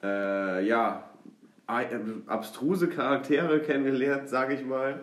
äh, 0.00 0.64
ja, 0.64 1.10
äh, 1.66 1.98
abstruse 2.28 2.88
Charaktere 2.88 3.58
kennengelernt, 3.58 4.28
sage 4.28 4.54
ich 4.54 4.64
mal. 4.64 5.00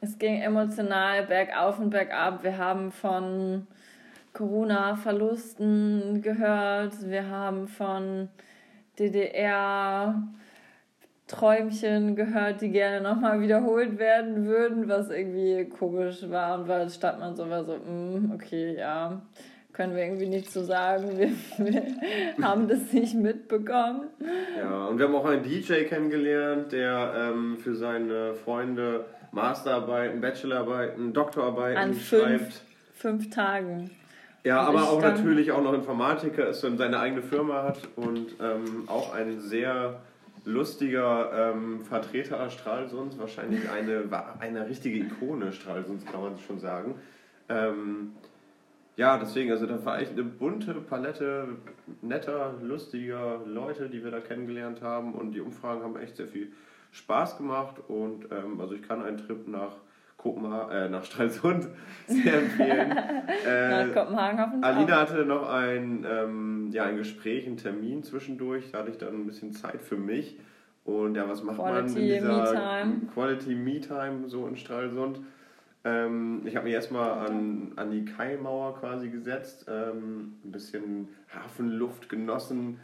Es 0.00 0.16
ging 0.16 0.40
emotional 0.42 1.26
bergauf 1.26 1.80
und 1.80 1.90
bergab. 1.90 2.44
Wir 2.44 2.56
haben 2.56 2.92
von 2.92 3.66
Corona-Verlusten 4.32 6.22
gehört. 6.22 6.92
Wir 7.10 7.28
haben 7.28 7.66
von 7.66 8.28
DDR-Träumchen 11.26 12.16
gehört, 12.16 12.60
die 12.60 12.70
gerne 12.70 13.00
nochmal 13.00 13.40
wiederholt 13.40 13.98
werden 13.98 14.46
würden, 14.46 14.88
was 14.88 15.10
irgendwie 15.10 15.68
komisch 15.68 16.28
war. 16.28 16.60
Und 16.60 16.68
weil 16.68 16.88
statt 16.90 17.18
man 17.18 17.34
so 17.34 17.48
war, 17.48 17.64
so, 17.64 17.74
mm, 17.76 18.32
okay, 18.34 18.76
ja, 18.76 19.22
können 19.72 19.94
wir 19.94 20.02
irgendwie 20.04 20.28
nicht 20.28 20.50
so 20.50 20.62
sagen. 20.62 21.18
Wir, 21.18 21.30
wir 21.58 21.82
haben 22.46 22.68
das 22.68 22.92
nicht 22.92 23.14
mitbekommen. 23.14 24.08
Ja, 24.58 24.86
und 24.86 24.98
wir 24.98 25.06
haben 25.06 25.14
auch 25.14 25.24
einen 25.24 25.42
DJ 25.42 25.84
kennengelernt, 25.84 26.72
der 26.72 27.14
ähm, 27.16 27.56
für 27.56 27.74
seine 27.74 28.34
Freunde 28.34 29.06
Masterarbeiten, 29.32 30.20
Bachelorarbeiten, 30.20 31.14
Doktorarbeiten 31.14 31.78
An 31.78 31.94
schreibt. 31.94 32.52
fünf, 32.52 32.60
fünf 32.94 33.30
Tagen. 33.30 33.90
Ja, 34.44 34.68
Und 34.68 34.76
aber 34.76 34.90
auch 34.90 35.00
natürlich 35.00 35.52
auch 35.52 35.62
noch 35.62 35.72
Informatiker 35.72 36.48
ist 36.48 36.62
und 36.64 36.76
seine 36.76 36.98
eigene 36.98 37.22
Firma 37.22 37.62
hat 37.62 37.78
und 37.96 38.32
ähm, 38.42 38.84
auch 38.88 39.14
ein 39.14 39.40
sehr 39.40 40.00
lustiger 40.44 41.52
ähm, 41.52 41.80
Vertreter 41.80 42.50
Stralsunds, 42.50 43.18
wahrscheinlich 43.18 43.68
eine, 43.70 44.04
eine 44.40 44.68
richtige 44.68 44.98
Ikone 44.98 45.52
Stralsunds, 45.52 46.04
kann 46.06 46.20
man 46.20 46.38
schon 46.38 46.58
sagen. 46.58 46.96
Ähm, 47.48 48.12
ja, 48.96 49.16
deswegen, 49.16 49.50
also 49.50 49.66
da 49.66 49.82
war 49.84 50.00
echt 50.00 50.12
eine 50.12 50.24
bunte 50.24 50.74
Palette 50.74 51.48
netter, 52.02 52.54
lustiger 52.60 53.40
Leute, 53.46 53.88
die 53.88 54.04
wir 54.04 54.10
da 54.10 54.20
kennengelernt 54.20 54.82
haben 54.82 55.14
und 55.14 55.32
die 55.32 55.40
Umfragen 55.40 55.82
haben 55.82 55.96
echt 55.96 56.16
sehr 56.16 56.28
viel 56.28 56.52
Spaß 56.90 57.38
gemacht 57.38 57.76
und 57.88 58.26
ähm, 58.30 58.60
also 58.60 58.74
ich 58.74 58.82
kann 58.82 59.02
einen 59.02 59.16
Trip 59.16 59.48
nach 59.48 59.76
Kopenhagen, 60.22 60.70
äh, 60.70 60.88
nach 60.88 61.04
Stralsund 61.04 61.68
sehr 62.06 62.34
empfehlen. 62.34 62.98
Äh, 63.46 63.86
Nach 63.86 63.94
Kopenhagen 63.94 64.52
den 64.52 64.64
Alina 64.64 65.00
hatte 65.00 65.24
noch 65.24 65.48
ein, 65.48 66.04
ähm, 66.08 66.68
ja, 66.72 66.84
ein 66.84 66.96
Gespräch, 66.96 67.46
einen 67.46 67.56
Termin 67.56 68.02
zwischendurch. 68.02 68.70
Da 68.70 68.78
hatte 68.78 68.90
ich 68.90 68.98
dann 68.98 69.14
ein 69.14 69.26
bisschen 69.26 69.52
Zeit 69.52 69.80
für 69.80 69.96
mich. 69.96 70.38
Und 70.84 71.14
ja, 71.14 71.28
was 71.28 71.42
macht 71.42 71.58
man 71.58 71.86
in 71.86 71.92
Quality 71.92 72.14
dieser 72.14 72.28
Me-Time. 72.28 72.92
Quality 73.14 73.54
Me-Time 73.54 74.28
so 74.28 74.46
in 74.46 74.56
Stralsund? 74.56 75.20
Ähm, 75.84 76.42
ich 76.44 76.54
habe 76.56 76.64
mich 76.64 76.74
erstmal 76.74 77.26
an, 77.26 77.72
an 77.76 77.90
die 77.90 78.04
Kaimauer 78.04 78.78
quasi 78.78 79.08
gesetzt, 79.08 79.66
ähm, 79.68 80.34
ein 80.44 80.52
bisschen 80.52 81.08
Hafenluft 81.34 82.08
genossen, 82.08 82.78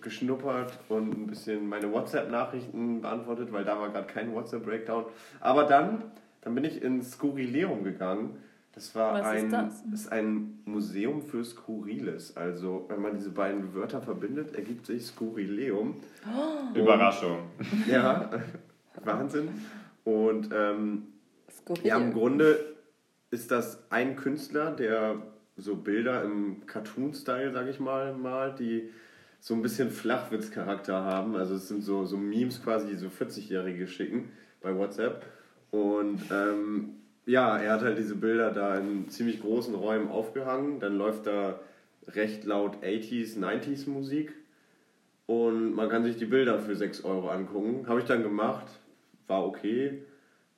geschnuppert 0.00 0.78
und 0.88 1.10
ein 1.10 1.26
bisschen 1.26 1.68
meine 1.68 1.92
WhatsApp-Nachrichten 1.92 3.02
beantwortet, 3.02 3.52
weil 3.52 3.64
da 3.64 3.78
war 3.78 3.90
gerade 3.90 4.06
kein 4.06 4.32
WhatsApp-Breakdown. 4.34 5.06
Aber 5.40 5.64
dann, 5.64 6.02
dann 6.40 6.54
bin 6.54 6.64
ich 6.64 6.82
ins 6.82 7.12
Skurrileum 7.12 7.84
gegangen. 7.84 8.38
Das 8.72 8.94
war 8.94 9.14
Was 9.14 9.20
ist 9.20 9.44
ein, 9.44 9.50
das? 9.50 9.82
ist 9.92 10.12
ein 10.12 10.60
Museum 10.64 11.22
für 11.22 11.44
Skurriles. 11.44 12.36
Also, 12.36 12.86
wenn 12.88 13.02
man 13.02 13.14
diese 13.14 13.30
beiden 13.30 13.74
Wörter 13.74 14.00
verbindet, 14.00 14.54
ergibt 14.54 14.86
sich 14.86 15.06
Skurrileum. 15.06 15.96
Überraschung. 16.74 17.38
Ja, 17.88 18.30
Wahnsinn. 19.04 19.48
Und 20.04 20.50
ähm, 20.54 21.08
ja, 21.82 21.98
im 21.98 22.12
Grunde 22.12 22.76
ist 23.30 23.50
das 23.50 23.82
ein 23.90 24.16
Künstler, 24.16 24.70
der 24.70 25.22
so 25.56 25.76
Bilder 25.76 26.22
im 26.22 26.66
Cartoon-Style, 26.66 27.52
sag 27.52 27.68
ich 27.68 27.80
mal, 27.80 28.14
malt, 28.14 28.60
die 28.60 28.90
so 29.40 29.54
ein 29.54 29.62
bisschen 29.62 29.90
Flachwitz-Charakter 29.90 31.02
haben. 31.02 31.36
Also 31.36 31.56
es 31.56 31.68
sind 31.68 31.82
so, 31.82 32.04
so 32.04 32.16
Memes 32.16 32.62
quasi, 32.62 32.88
die 32.88 32.96
so 32.96 33.08
40-Jährige 33.08 33.86
schicken 33.86 34.30
bei 34.60 34.76
WhatsApp. 34.76 35.24
Und 35.70 36.20
ähm, 36.30 36.90
ja, 37.26 37.58
er 37.58 37.72
hat 37.74 37.82
halt 37.82 37.98
diese 37.98 38.14
Bilder 38.14 38.50
da 38.50 38.78
in 38.78 39.08
ziemlich 39.08 39.40
großen 39.40 39.74
Räumen 39.74 40.08
aufgehangen. 40.08 40.80
Dann 40.80 40.96
läuft 40.96 41.26
da 41.26 41.60
recht 42.08 42.44
laut 42.44 42.82
80s, 42.82 43.38
90s 43.38 43.88
Musik. 43.88 44.32
Und 45.26 45.74
man 45.74 45.90
kann 45.90 46.04
sich 46.04 46.16
die 46.16 46.24
Bilder 46.24 46.58
für 46.58 46.74
6 46.74 47.04
Euro 47.04 47.28
angucken. 47.28 47.86
Habe 47.86 48.00
ich 48.00 48.06
dann 48.06 48.22
gemacht. 48.22 48.66
War 49.26 49.46
okay. 49.46 50.02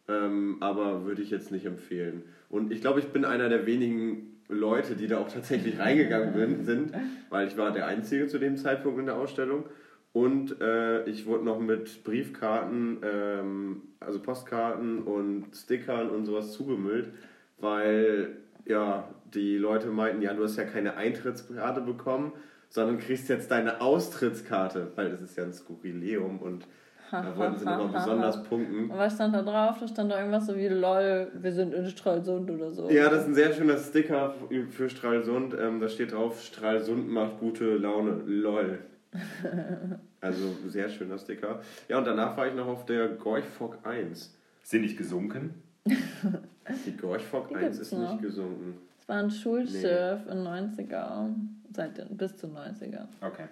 Ähm, 0.06 0.58
aber 0.60 1.04
würde 1.04 1.22
ich 1.22 1.30
jetzt 1.30 1.50
nicht 1.50 1.66
empfehlen. 1.66 2.22
Und 2.48 2.70
ich 2.72 2.80
glaube, 2.80 3.00
ich 3.00 3.06
bin 3.06 3.24
einer 3.24 3.48
der 3.48 3.66
wenigen 3.66 4.30
Leute, 4.48 4.96
die 4.96 5.06
da 5.06 5.18
auch 5.18 5.28
tatsächlich 5.28 5.78
reingegangen 5.78 6.64
sind, 6.64 6.92
weil 7.30 7.46
ich 7.48 7.56
war 7.56 7.72
der 7.72 7.86
Einzige 7.86 8.26
zu 8.26 8.38
dem 8.38 8.56
Zeitpunkt 8.56 8.98
in 8.98 9.06
der 9.06 9.16
Ausstellung. 9.16 9.64
Und 10.12 10.60
äh, 10.60 11.04
ich 11.04 11.26
wurde 11.26 11.44
noch 11.44 11.60
mit 11.60 12.02
Briefkarten, 12.02 12.98
ähm, 13.02 13.82
also 14.00 14.20
Postkarten 14.20 15.02
und 15.02 15.54
Stickern 15.54 16.10
und 16.10 16.26
sowas 16.26 16.52
zugemüllt, 16.52 17.12
weil 17.58 18.36
ja, 18.66 19.08
die 19.32 19.56
Leute 19.56 19.88
meinten, 19.88 20.22
ja, 20.22 20.34
du 20.34 20.42
hast 20.42 20.56
ja 20.56 20.64
keine 20.64 20.96
Eintrittskarte 20.96 21.80
bekommen, 21.80 22.32
sondern 22.68 22.98
kriegst 22.98 23.28
jetzt 23.28 23.50
deine 23.50 23.80
Austrittskarte, 23.80 24.92
weil 24.96 25.10
das 25.10 25.20
ist 25.20 25.36
ja 25.36 25.44
ein 25.44 25.52
Skurrileum 25.52 26.38
und 26.38 26.66
da 27.10 27.36
wollten 27.36 27.58
sie 27.58 27.64
nochmal 27.64 27.88
besonders 27.88 28.42
punkten. 28.44 28.90
Und 28.90 28.98
was 28.98 29.14
stand 29.14 29.34
da 29.34 29.42
drauf? 29.42 29.78
Da 29.80 29.88
stand 29.88 30.12
da 30.12 30.18
irgendwas 30.18 30.46
so 30.46 30.56
wie 30.56 30.68
LOL, 30.68 31.28
wir 31.34 31.52
sind 31.52 31.74
in 31.74 31.86
Stralsund 31.86 32.50
oder 32.50 32.70
so. 32.70 32.88
Ja, 32.88 33.08
das 33.08 33.22
ist 33.22 33.28
ein 33.28 33.34
sehr 33.34 33.52
schöner 33.52 33.78
Sticker 33.78 34.34
für 34.70 34.88
Stralsund. 34.88 35.54
Ähm, 35.58 35.80
da 35.80 35.88
steht 35.88 36.12
drauf, 36.12 36.40
Stralsund 36.40 37.08
macht 37.08 37.40
gute 37.40 37.76
Laune. 37.76 38.22
LOL. 38.26 38.78
Also 40.20 40.54
sehr 40.66 40.88
schöner 40.90 41.18
Sticker. 41.18 41.60
Ja, 41.88 41.96
und 41.98 42.06
danach 42.06 42.36
war 42.36 42.46
ich 42.46 42.54
noch 42.54 42.66
auf 42.66 42.84
der 42.84 43.08
Gorchfock 43.08 43.78
1. 43.84 44.36
Sind 44.62 44.82
nicht 44.82 44.98
gesunken? 44.98 45.54
Die 45.86 46.96
Gorchfock 46.96 47.48
Die 47.48 47.54
1 47.56 47.62
gibt's 47.64 47.78
ist 47.78 47.92
noch. 47.98 48.12
nicht 48.12 48.22
gesunken. 48.22 48.78
Das 48.98 49.08
war 49.08 49.16
ein 49.16 49.30
Schulschiff 49.30 50.26
in 50.30 50.38
90er. 50.46 51.30
Seit 51.74 51.96
den, 51.96 52.16
bis 52.16 52.36
zu 52.36 52.48
90er. 52.48 53.06
Okay. 53.22 53.46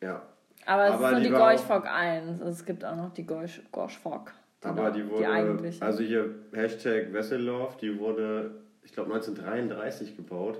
Ja. 0.00 0.22
Aber 0.64 0.86
es 0.86 0.92
Aber 0.94 1.04
ist 1.06 1.10
nur 1.12 1.20
die 1.20 1.26
die 1.26 1.32
Gorchfock 1.32 1.86
1. 1.86 2.40
Also 2.40 2.52
es 2.52 2.64
gibt 2.64 2.84
auch 2.84 2.96
noch 2.96 3.12
die 3.12 3.26
Gorch, 3.26 3.60
Gorchfock. 3.70 4.32
Aber 4.62 4.90
die 4.90 5.08
wurde, 5.08 5.28
eigentliche. 5.28 5.82
also 5.84 6.02
hier 6.02 6.34
Hashtag 6.52 7.12
Wesseloff, 7.12 7.76
die 7.76 7.98
wurde, 8.00 8.52
ich 8.82 8.92
glaube 8.92 9.12
1933 9.14 10.16
gebaut. 10.16 10.58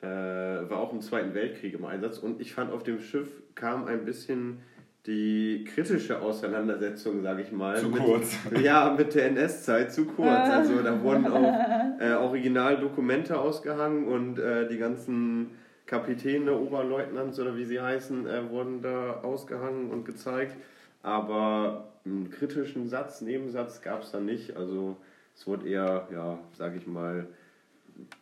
Äh, 0.00 0.06
war 0.06 0.78
auch 0.78 0.92
im 0.92 1.00
Zweiten 1.00 1.34
Weltkrieg 1.34 1.74
im 1.74 1.84
Einsatz. 1.84 2.18
Und 2.18 2.40
ich 2.40 2.54
fand, 2.54 2.72
auf 2.72 2.82
dem 2.82 3.00
Schiff 3.00 3.28
kam 3.54 3.86
ein 3.86 4.04
bisschen 4.04 4.58
die 5.06 5.64
kritische 5.64 6.20
Auseinandersetzung, 6.20 7.22
sage 7.22 7.42
ich 7.42 7.50
mal. 7.50 7.78
Zu 7.78 7.88
mit, 7.88 8.02
kurz. 8.02 8.36
Ja, 8.62 8.94
mit 8.96 9.14
der 9.14 9.26
NS-Zeit 9.26 9.92
zu 9.92 10.04
kurz. 10.04 10.28
Also 10.28 10.82
da 10.82 11.02
wurden 11.02 11.26
auch 11.26 11.98
äh, 12.00 12.12
Originaldokumente 12.12 13.38
ausgehangen 13.38 14.06
und 14.06 14.38
äh, 14.38 14.68
die 14.68 14.78
ganzen 14.78 15.50
Kapitäne, 15.86 16.52
Oberleutnants 16.52 17.40
oder 17.40 17.56
wie 17.56 17.64
sie 17.64 17.80
heißen, 17.80 18.26
äh, 18.26 18.50
wurden 18.50 18.82
da 18.82 19.20
ausgehangen 19.22 19.90
und 19.90 20.04
gezeigt. 20.04 20.56
Aber 21.02 21.88
einen 22.04 22.30
kritischen 22.30 22.86
Satz, 22.86 23.22
Nebensatz 23.22 23.80
gab 23.80 24.02
es 24.02 24.12
da 24.12 24.20
nicht. 24.20 24.56
Also 24.56 24.96
es 25.34 25.46
wurde 25.46 25.66
eher, 25.66 26.06
ja, 26.12 26.38
sag 26.52 26.76
ich 26.76 26.86
mal, 26.86 27.26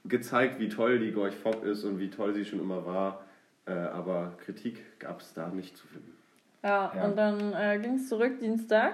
gezeigt, 0.04 0.58
wie 0.60 0.68
toll 0.68 0.98
die 0.98 1.12
Gorch 1.12 1.34
Fock 1.34 1.64
ist 1.64 1.84
und 1.84 1.98
wie 1.98 2.10
toll 2.10 2.34
sie 2.34 2.44
schon 2.44 2.60
immer 2.60 2.84
war. 2.86 3.24
Äh, 3.66 3.72
aber 3.72 4.32
Kritik 4.44 4.98
gab 4.98 5.20
es 5.20 5.32
da 5.34 5.48
nicht 5.48 5.76
zu 5.76 5.86
finden. 5.86 6.12
Ja, 6.62 6.92
Ja. 6.94 7.04
und 7.04 7.16
dann 7.16 7.52
äh, 7.52 7.78
ging 7.80 7.94
es 7.94 8.08
zurück 8.08 8.38
Dienstag 8.40 8.92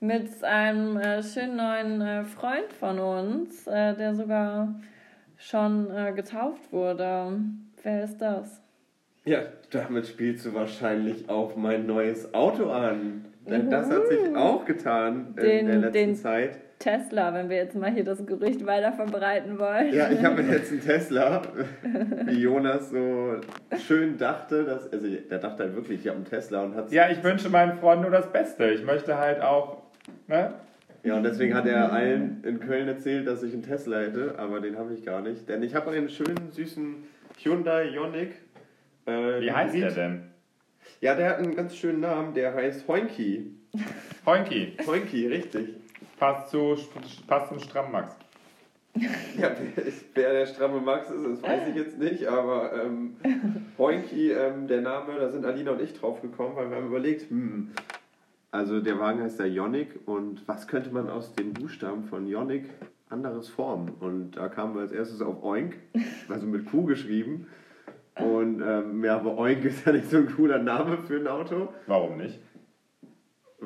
mit 0.00 0.42
einem 0.44 0.96
äh, 0.98 1.22
schönen 1.22 1.56
neuen 1.56 2.00
äh, 2.00 2.24
Freund 2.24 2.72
von 2.78 2.98
uns, 2.98 3.66
äh, 3.66 3.94
der 3.96 4.14
sogar 4.14 4.74
schon 5.38 5.90
äh, 5.90 6.12
getauft 6.14 6.72
wurde. 6.72 7.40
Wer 7.82 8.04
ist 8.04 8.18
das? 8.18 8.60
Ja, 9.24 9.40
damit 9.70 10.06
spielst 10.06 10.44
du 10.44 10.52
wahrscheinlich 10.54 11.28
auch 11.30 11.56
mein 11.56 11.86
neues 11.86 12.32
Auto 12.34 12.70
an. 12.70 13.24
Denn 13.48 13.68
das 13.70 13.90
hat 13.90 14.06
sich 14.08 14.34
auch 14.36 14.64
getan 14.64 15.28
in 15.36 15.42
Den- 15.42 15.66
der 15.66 15.76
letzten 15.76 15.92
den- 15.92 16.14
Zeit. 16.14 16.58
Tesla, 16.84 17.32
wenn 17.32 17.48
wir 17.48 17.56
jetzt 17.56 17.74
mal 17.74 17.90
hier 17.90 18.04
das 18.04 18.24
Gerücht 18.26 18.66
weiter 18.66 18.92
verbreiten 18.92 19.58
wollen. 19.58 19.94
Ja, 19.94 20.10
ich 20.10 20.22
habe 20.22 20.42
mir 20.42 20.52
jetzt 20.52 20.70
einen 20.70 20.82
Tesla, 20.82 21.40
wie 22.26 22.42
Jonas 22.42 22.90
so 22.90 23.36
schön 23.86 24.18
dachte. 24.18 24.64
Dass, 24.64 24.92
also 24.92 25.06
der 25.08 25.38
dachte 25.38 25.62
halt 25.62 25.74
wirklich, 25.74 26.00
ich 26.00 26.08
habe 26.08 26.16
einen 26.16 26.26
Tesla 26.26 26.62
und 26.62 26.74
hat 26.76 26.92
Ja, 26.92 27.10
ich 27.10 27.22
wünsche 27.24 27.48
meinen 27.48 27.78
Freunden 27.78 28.02
nur 28.02 28.10
das 28.10 28.30
Beste. 28.30 28.70
Ich 28.70 28.84
möchte 28.84 29.16
halt 29.16 29.40
auch, 29.40 29.78
ne? 30.26 30.52
Ja, 31.04 31.16
und 31.16 31.22
deswegen 31.22 31.54
hat 31.54 31.66
er 31.66 31.90
allen 31.90 32.44
in 32.44 32.60
Köln 32.60 32.86
erzählt, 32.86 33.26
dass 33.26 33.42
ich 33.42 33.54
einen 33.54 33.62
Tesla 33.62 34.00
hätte, 34.00 34.34
aber 34.38 34.60
den 34.60 34.76
habe 34.76 34.92
ich 34.92 35.04
gar 35.06 35.22
nicht. 35.22 35.48
Denn 35.48 35.62
ich 35.62 35.74
habe 35.74 35.90
einen 35.90 36.10
schönen, 36.10 36.50
süßen 36.50 36.96
Hyundai 37.42 37.88
Ioniq. 37.94 38.32
Äh, 39.06 39.40
Wie 39.40 39.52
heißt 39.52 39.74
der 39.74 39.90
denn? 39.90 40.22
Ja, 41.00 41.14
der 41.14 41.30
hat 41.30 41.38
einen 41.38 41.56
ganz 41.56 41.76
schönen 41.76 42.00
Namen, 42.00 42.34
der 42.34 42.54
heißt 42.54 42.86
Hoinki. 42.88 43.52
Hoinki. 44.26 44.76
Hoinki, 44.86 45.26
richtig. 45.28 45.83
Passt, 46.18 46.50
zu, 46.50 46.76
passt 47.26 47.48
zum 47.48 47.58
Strammax. 47.58 48.16
Ja, 49.36 49.50
wer, 49.74 49.84
wer 50.14 50.32
der 50.32 50.46
stramme 50.46 50.80
Max 50.80 51.10
ist, 51.10 51.26
das 51.26 51.42
weiß 51.42 51.68
ich 51.68 51.74
jetzt 51.74 51.98
nicht, 51.98 52.28
aber 52.28 52.70
ähm, 52.80 53.16
Hoinki, 53.76 54.30
ähm, 54.30 54.68
der 54.68 54.82
Name, 54.82 55.18
da 55.18 55.30
sind 55.32 55.44
Alina 55.44 55.72
und 55.72 55.80
ich 55.80 55.94
drauf 55.98 56.22
gekommen, 56.22 56.54
weil 56.54 56.70
wir 56.70 56.76
haben 56.76 56.86
überlegt, 56.86 57.28
hm, 57.28 57.72
Also 58.52 58.80
der 58.80 59.00
Wagen 59.00 59.20
heißt 59.20 59.40
ja 59.40 59.46
Ionic 59.46 59.98
und 60.06 60.46
was 60.46 60.68
könnte 60.68 60.90
man 60.90 61.10
aus 61.10 61.32
den 61.34 61.52
Buchstaben 61.52 62.04
von 62.04 62.28
Ionic 62.28 62.66
anderes 63.10 63.48
formen? 63.48 63.90
Und 63.98 64.36
da 64.36 64.48
kamen 64.48 64.76
wir 64.76 64.82
als 64.82 64.92
erstes 64.92 65.20
auf 65.20 65.42
Oink, 65.42 65.76
also 66.28 66.46
mit 66.46 66.70
Q 66.70 66.84
geschrieben. 66.84 67.48
Und 68.14 68.62
ähm, 68.62 69.04
ja, 69.04 69.16
aber 69.16 69.36
Oink 69.36 69.64
ist 69.64 69.84
ja 69.84 69.90
nicht 69.90 70.08
so 70.08 70.18
ein 70.18 70.32
cooler 70.36 70.58
Name 70.58 70.98
für 70.98 71.16
ein 71.16 71.26
Auto, 71.26 71.70
Warum 71.88 72.16
nicht? 72.18 72.38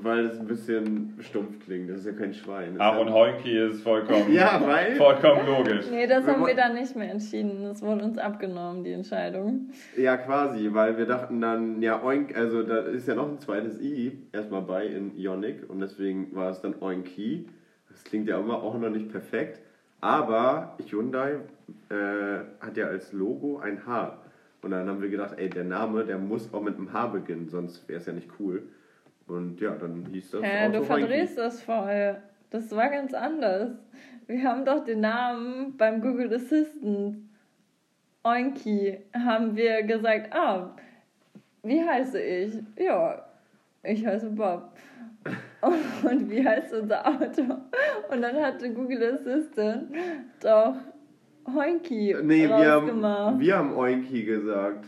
Weil 0.05 0.27
es 0.27 0.39
ein 0.39 0.47
bisschen 0.47 1.15
stumpf 1.21 1.65
klingt. 1.65 1.91
Das 1.91 1.99
ist 2.01 2.07
ja 2.07 2.13
kein 2.13 2.33
Schwein. 2.35 2.77
Das 2.79 2.99
und 2.99 3.13
Heuki 3.13 3.59
ist 3.59 3.83
vollkommen, 3.83 4.33
Ja, 4.33 4.61
weil- 4.65 4.97
vollkommen 4.97 5.47
logisch. 5.47 5.87
Nee, 5.91 6.07
das 6.07 6.27
haben 6.27 6.45
wir 6.47 6.55
dann 6.55 6.75
nicht 6.75 6.95
mehr 6.97 7.11
entschieden. 7.11 7.63
Das 7.65 7.83
wurde 7.83 8.05
uns 8.05 8.19
abgenommen, 8.19 8.85
die 8.85 8.93
Entscheidung. 8.93 9.71
Ja, 9.97 10.17
quasi, 10.17 10.69
weil 10.73 10.97
wir 10.99 11.07
dachten 11.07 11.41
dann, 11.41 11.81
ja, 11.83 12.03
Oink, 12.03 12.37
also 12.37 12.63
da 12.63 12.79
ist 12.81 13.09
ja 13.09 13.15
noch 13.15 13.29
ein 13.29 13.39
zweites 13.39 13.81
I 13.81 14.19
erstmal 14.33 14.63
bei 14.63 14.87
in 14.87 15.17
Ionic 15.17 15.69
und 15.69 15.81
deswegen 15.81 16.35
war 16.35 16.51
es 16.51 16.61
dann 16.61 16.75
Oinky. 16.81 17.49
Das 17.91 18.05
klingt 18.05 18.29
ja 18.29 18.39
immer 18.39 18.63
auch 18.63 18.79
noch 18.79 18.91
nicht 18.91 19.11
perfekt, 19.11 19.61
aber 20.01 20.77
Hyundai 20.89 21.37
äh, 21.91 21.95
hat 22.65 22.77
ja 22.77 22.87
als 22.87 23.13
Logo 23.13 23.59
ein 23.59 23.87
H. 23.87 24.19
Und 24.63 24.73
dann 24.73 24.89
haben 24.89 25.01
wir 25.01 25.09
gedacht, 25.09 25.35
ey, 25.37 25.49
der 25.49 25.65
Name, 25.65 26.05
der 26.05 26.19
muss 26.19 26.53
auch 26.53 26.63
mit 26.63 26.77
einem 26.77 26.93
H 26.93 27.07
beginnen, 27.09 27.49
sonst 27.49 27.89
wäre 27.89 28.01
es 28.01 28.07
ja 28.07 28.13
nicht 28.13 28.29
cool. 28.41 28.63
Und 29.29 29.61
ja, 29.61 29.73
dann 29.73 30.07
hieß 30.11 30.31
das 30.33 30.43
Hä, 30.43 30.67
Auto 30.67 30.79
du 30.79 30.85
verdrehst 30.85 31.39
das 31.39 31.63
voll. 31.63 32.17
Das 32.51 32.75
war 32.75 32.89
ganz 32.89 33.13
anders. 33.13 33.73
Wir 34.27 34.43
haben 34.43 34.65
doch 34.65 34.85
den 34.85 35.01
Namen 35.01 35.77
beim 35.77 36.01
Google 36.01 36.33
Assistant, 36.35 37.19
Oinky, 38.25 38.99
haben 39.15 39.57
wir 39.57 39.83
gesagt, 39.85 40.35
ah, 40.35 40.75
wie 41.63 41.83
heiße 41.83 42.21
ich? 42.21 42.55
Ja, 42.79 43.25
ich 43.83 44.05
heiße 44.07 44.31
Bob. 44.31 44.73
Und 46.03 46.31
wie 46.31 46.47
heißt 46.47 46.73
unser 46.73 47.07
Auto? 47.07 47.43
Und 48.11 48.23
dann 48.23 48.37
hatte 48.37 48.73
Google 48.73 49.15
Assistant 49.15 49.93
doch 50.41 50.77
Hoinky 51.55 52.17
Nee, 52.23 52.49
wir 52.49 52.71
haben, 52.71 53.41
wir 53.41 53.57
haben 53.57 53.77
Oinky 53.77 54.25
gesagt. 54.25 54.87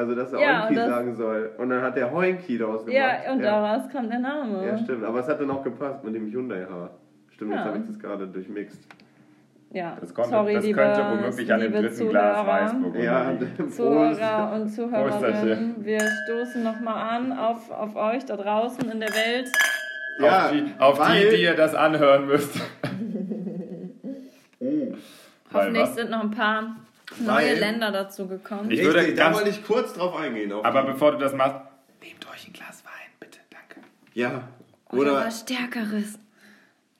Also, 0.00 0.14
dass 0.14 0.32
er 0.32 0.40
Ja, 0.40 0.60
Oinky 0.62 0.68
und 0.70 0.76
das- 0.76 0.88
sagen 0.88 1.14
soll. 1.14 1.50
Und 1.58 1.68
dann 1.70 1.82
hat 1.82 1.94
der 1.96 2.10
Hoinky 2.10 2.56
daraus 2.56 2.86
gemacht. 2.86 2.96
ja, 3.26 3.32
und 3.32 3.42
daraus 3.42 3.82
kommt 3.90 4.10
der 4.10 4.18
Name. 4.20 4.66
Ja, 4.66 4.78
stimmt. 4.78 5.04
Aber 5.04 5.20
es 5.20 5.28
hat 5.28 5.40
dann 5.40 5.50
auch 5.50 5.62
gepasst 5.62 6.02
mit 6.04 6.14
dem 6.14 6.30
Hyundai-Haar. 6.32 6.90
Stimmt, 7.30 7.50
jetzt 7.52 7.60
Ja. 7.60 7.64
habe 7.66 7.78
ich 7.78 7.86
das 7.86 7.98
gerade 7.98 8.26
durchmixt. 8.26 8.80
Ja, 9.72 9.96
Das, 10.00 10.12
konnte, 10.14 10.30
sorry, 10.30 10.54
das 10.54 10.64
liebe, 10.64 10.78
könnte 10.80 11.00
womöglich 11.10 11.52
an 11.52 11.60
dem 11.60 11.72
dritten 11.72 12.08
Glas 12.08 12.38
Zuhörer. 12.38 12.46
Weißburgunder 12.46 13.00
Ja, 13.04 13.30
liegen. 13.30 13.68
Zuhörer 13.70 14.52
und 14.54 14.68
Zuhörerinnen, 14.68 15.84
wir 15.84 16.00
stoßen 16.00 16.64
nochmal 16.64 16.96
an 17.18 17.32
auf, 17.38 17.70
auf 17.70 17.94
euch 17.94 18.24
da 18.24 18.36
draußen 18.36 18.90
in 18.90 19.00
der 19.00 19.10
Welt. 19.10 19.48
Ja, 20.18 20.46
auf 20.46 20.50
die, 20.52 20.64
auf 20.78 21.00
die, 21.12 21.36
die 21.36 21.42
ihr 21.42 21.54
das 21.54 21.74
anhören 21.74 22.26
müsst. 22.26 22.58
Oh. 24.62 24.94
Hoffentlich 25.54 25.82
was? 25.82 25.94
sind 25.94 26.10
noch 26.10 26.20
ein 26.22 26.30
paar 26.32 26.76
neue 27.18 27.26
Weil- 27.50 27.58
Länder 27.58 27.90
dazu 27.90 28.26
gekommen. 28.28 28.70
Ich 28.70 28.82
würde 28.82 29.14
da 29.14 29.34
wollte 29.34 29.50
ich 29.50 29.64
kurz 29.64 29.92
drauf 29.92 30.14
eingehen. 30.16 30.52
Auf 30.52 30.64
Aber 30.64 30.84
bevor 30.84 31.12
du 31.12 31.18
das 31.18 31.34
machst, 31.34 31.60
nehmt 32.02 32.26
euch 32.30 32.46
ein 32.48 32.52
Glas 32.52 32.84
Wein, 32.84 33.10
bitte, 33.18 33.38
danke. 33.50 33.86
ja, 34.14 34.48
Oder 34.90 35.00
oder, 35.00 35.14
was 35.26 35.40
Stärkeres. 35.40 36.18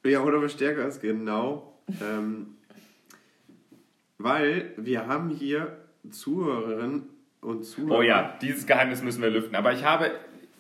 ja, 0.05 0.21
oder 0.21 0.43
was 0.43 0.53
stärker 0.53 0.87
ist, 0.87 1.01
genau. 1.01 1.75
ähm, 2.03 2.57
weil 4.19 4.73
wir 4.77 5.07
haben 5.07 5.31
hier 5.31 5.77
Zuhörerinnen 6.11 7.09
und 7.41 7.65
Zuhörer 7.65 7.99
Oh 7.99 8.03
ja, 8.03 8.37
dieses 8.43 8.67
Geheimnis 8.67 9.03
müssen 9.03 9.23
wir 9.23 9.31
lüften. 9.31 9.55
Aber 9.57 9.73
ich 9.73 9.85
habe, 9.85 10.11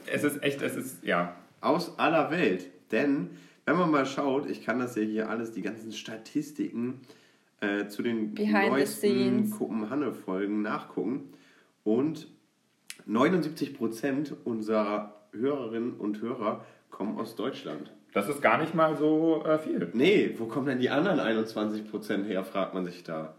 es 0.06 0.24
ist 0.24 0.42
echt, 0.42 0.62
es 0.62 0.76
ist, 0.76 1.04
ja. 1.04 1.34
aus 1.60 1.98
aller 1.98 2.30
Welt. 2.30 2.66
Denn, 2.90 3.30
wenn 3.66 3.76
man 3.76 3.90
mal 3.90 4.06
schaut, 4.06 4.48
ich 4.48 4.64
kann 4.64 4.78
das 4.78 4.96
ja 4.96 5.02
hier 5.02 5.28
alles, 5.30 5.52
die 5.52 5.62
ganzen 5.62 5.92
Statistiken 5.92 7.00
äh, 7.60 7.86
zu 7.88 8.02
den 8.02 8.34
Behind 8.34 8.64
the 8.64 8.70
neuesten 8.70 9.44
scenes. 9.46 9.58
Kopenhanne-Folgen 9.58 10.62
nachgucken. 10.62 11.32
Und 11.84 12.28
79% 13.08 14.32
unserer 14.44 15.14
Hörerinnen 15.32 15.94
und 15.94 16.20
Hörer 16.20 16.64
kommen 16.90 17.18
aus 17.18 17.36
Deutschland. 17.36 17.92
Das 18.12 18.28
ist 18.28 18.42
gar 18.42 18.58
nicht 18.58 18.74
mal 18.74 18.96
so 18.96 19.44
äh, 19.44 19.58
viel. 19.58 19.88
Nee, 19.92 20.34
wo 20.38 20.46
kommen 20.46 20.66
denn 20.66 20.80
die 20.80 20.90
anderen 20.90 21.20
21% 21.20 22.24
her, 22.24 22.44
fragt 22.44 22.74
man 22.74 22.84
sich 22.84 23.04
da. 23.04 23.34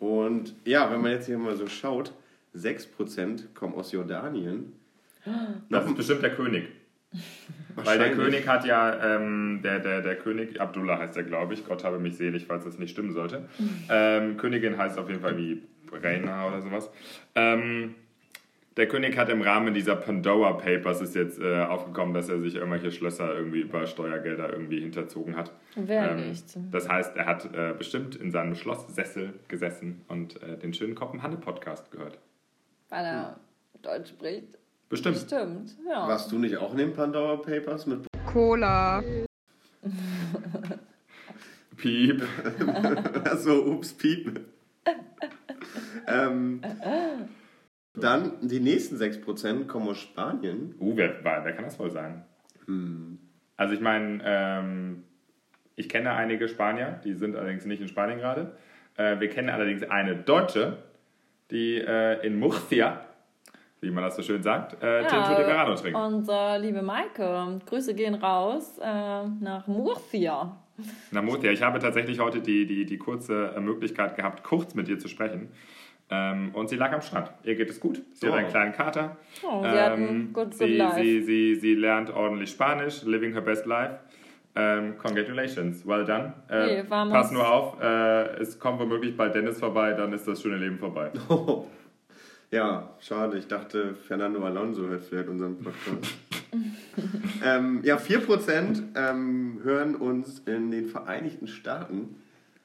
Und 0.00 0.54
ja, 0.64 0.90
wenn 0.90 1.00
man 1.00 1.12
jetzt 1.12 1.26
hier 1.26 1.38
mal 1.38 1.56
so 1.56 1.66
schaut, 1.68 2.12
6% 2.54 3.54
kommen 3.54 3.74
aus 3.74 3.92
Jordanien. 3.92 4.72
Das 5.70 5.86
ist 5.86 5.96
bestimmt 5.96 6.22
der 6.22 6.34
König. 6.34 6.68
Weil 7.84 7.98
der 7.98 8.12
König 8.12 8.48
hat 8.48 8.64
ja, 8.64 9.16
ähm, 9.16 9.60
der, 9.62 9.80
der, 9.80 10.00
der 10.02 10.16
König, 10.16 10.60
Abdullah 10.60 10.98
heißt 10.98 11.16
er, 11.16 11.22
glaube 11.24 11.54
ich, 11.54 11.66
Gott 11.66 11.84
habe 11.84 11.98
mich 11.98 12.16
selig, 12.16 12.46
falls 12.46 12.64
das 12.64 12.78
nicht 12.78 12.90
stimmen 12.90 13.12
sollte. 13.12 13.48
Ähm, 13.90 14.36
Königin 14.36 14.78
heißt 14.78 14.98
auf 14.98 15.08
jeden 15.08 15.20
Fall 15.20 15.36
wie 15.36 15.62
Reina 15.92 16.48
oder 16.48 16.62
sowas. 16.62 16.90
Ähm, 17.34 17.94
der 18.76 18.88
König 18.88 19.16
hat 19.16 19.30
im 19.30 19.40
Rahmen 19.40 19.72
dieser 19.72 19.96
Pandora 19.96 20.52
Papers 20.52 21.00
ist 21.00 21.14
jetzt 21.14 21.40
äh, 21.40 21.62
aufgekommen, 21.62 22.12
dass 22.12 22.28
er 22.28 22.40
sich 22.40 22.56
irgendwelche 22.56 22.92
Schlösser 22.92 23.34
irgendwie 23.34 23.60
über 23.60 23.86
Steuergelder 23.86 24.52
irgendwie 24.52 24.80
hinterzogen 24.80 25.34
hat. 25.34 25.52
Wer 25.76 26.10
Ähm, 26.10 26.28
nicht? 26.28 26.44
Das 26.70 26.86
heißt, 26.86 27.16
er 27.16 27.24
hat 27.24 27.54
äh, 27.54 27.72
bestimmt 27.76 28.16
in 28.16 28.30
seinem 28.30 28.54
Schlosssessel 28.54 29.32
gesessen 29.48 30.02
und 30.08 30.42
äh, 30.42 30.58
den 30.58 30.74
schönen 30.74 30.94
Kopenhagen-Podcast 30.94 31.90
gehört. 31.90 32.18
Weil 32.90 33.04
er 33.04 33.40
Deutsch 33.80 34.10
spricht. 34.10 34.58
Bestimmt. 34.88 35.18
Stimmt, 35.18 35.76
ja. 35.88 36.06
Warst 36.06 36.30
du 36.30 36.38
nicht 36.38 36.56
auch 36.56 36.72
in 36.72 36.78
den 36.78 36.92
Pandora 36.92 37.36
Papers 37.36 37.86
mit 37.86 38.06
Cola. 38.24 39.02
Piep. 41.76 42.22
so, 43.36 43.64
ups, 43.66 43.92
piep. 43.92 44.40
ähm, 46.06 46.62
dann 47.94 48.48
die 48.48 48.60
nächsten 48.60 48.96
6% 48.96 49.66
kommen 49.66 49.88
aus 49.88 49.98
Spanien. 49.98 50.74
Uh, 50.78 50.96
wer, 50.96 51.22
wer 51.22 51.52
kann 51.52 51.64
das 51.64 51.78
wohl 51.78 51.90
sein? 51.90 52.24
Also 53.56 53.74
ich 53.74 53.80
meine, 53.80 54.20
ähm, 54.24 55.04
ich 55.76 55.88
kenne 55.88 56.12
einige 56.12 56.48
Spanier, 56.48 57.00
die 57.04 57.14
sind 57.14 57.36
allerdings 57.36 57.64
nicht 57.64 57.80
in 57.80 57.88
Spanien 57.88 58.18
gerade. 58.18 58.56
Äh, 58.96 59.20
wir 59.20 59.28
kennen 59.28 59.50
allerdings 59.50 59.82
eine 59.82 60.16
Deutsche, 60.16 60.78
die 61.50 61.76
äh, 61.76 62.26
in 62.26 62.38
Murcia, 62.38 63.05
wie 63.86 63.90
man 63.90 64.04
das 64.04 64.16
so 64.16 64.22
schön 64.22 64.42
sagt, 64.42 64.82
äh, 64.82 65.06
Tinto 65.06 65.34
de 65.36 65.44
Verano 65.46 65.74
trinkt. 65.74 65.98
Unsere 65.98 66.58
liebe 66.58 66.82
Maike, 66.82 67.60
Grüße 67.66 67.94
gehen 67.94 68.14
raus 68.14 68.78
äh, 68.78 68.84
nach 69.40 69.66
Murcia. 69.66 70.56
Na 71.10 71.22
Murcia, 71.22 71.50
ich 71.52 71.62
habe 71.62 71.78
tatsächlich 71.78 72.20
heute 72.20 72.40
die, 72.40 72.66
die, 72.66 72.84
die 72.84 72.98
kurze 72.98 73.54
äh, 73.56 73.60
Möglichkeit 73.60 74.16
gehabt, 74.16 74.42
kurz 74.44 74.74
mit 74.74 74.88
ihr 74.88 74.98
zu 74.98 75.08
sprechen. 75.08 75.48
Ähm, 76.10 76.50
und 76.54 76.68
sie 76.68 76.76
lag 76.76 76.92
am 76.92 77.00
Strand. 77.00 77.30
Ihr 77.44 77.54
geht 77.56 77.70
es 77.70 77.80
gut. 77.80 78.00
Sie 78.12 78.26
Oh. 78.28 78.32
hat 78.32 78.38
einen 78.38 78.48
kleinen 78.48 78.72
Kater. 78.72 79.16
Oh, 79.42 79.62
sie 79.62 79.68
hat 79.68 79.92
ein 79.92 80.32
good, 80.32 80.44
good 80.50 80.54
sie, 80.54 80.80
sie, 80.94 81.22
sie, 81.22 81.54
sie 81.56 81.74
lernt 81.74 82.10
ordentlich 82.10 82.50
Spanisch, 82.50 83.02
living 83.04 83.32
her 83.32 83.40
best 83.40 83.66
life. 83.66 83.94
Ähm, 84.54 84.96
congratulations, 84.98 85.86
well 85.86 86.04
done. 86.04 86.32
Äh, 86.48 86.76
Hey, 86.76 86.84
pass 86.84 87.30
nur 87.30 87.46
auf, 87.50 87.80
äh, 87.80 88.36
es 88.40 88.58
kommt 88.58 88.78
womöglich 88.80 89.16
bald 89.16 89.34
Dennis 89.34 89.58
vorbei, 89.58 89.92
dann 89.92 90.12
ist 90.12 90.26
das 90.28 90.40
schöne 90.40 90.56
Leben 90.56 90.78
vorbei. 90.78 91.10
Ja, 92.50 92.90
schade. 93.00 93.38
Ich 93.38 93.48
dachte, 93.48 93.94
Fernando 93.94 94.42
Alonso 94.44 94.86
hört 94.86 95.02
vielleicht 95.04 95.28
unseren 95.28 95.56
Podcast. 95.58 96.14
ähm, 97.44 97.80
ja, 97.82 97.96
4% 97.96 98.82
ähm, 98.94 99.60
hören 99.62 99.96
uns 99.96 100.40
in 100.46 100.70
den 100.70 100.86
Vereinigten 100.86 101.48
Staaten. 101.48 102.16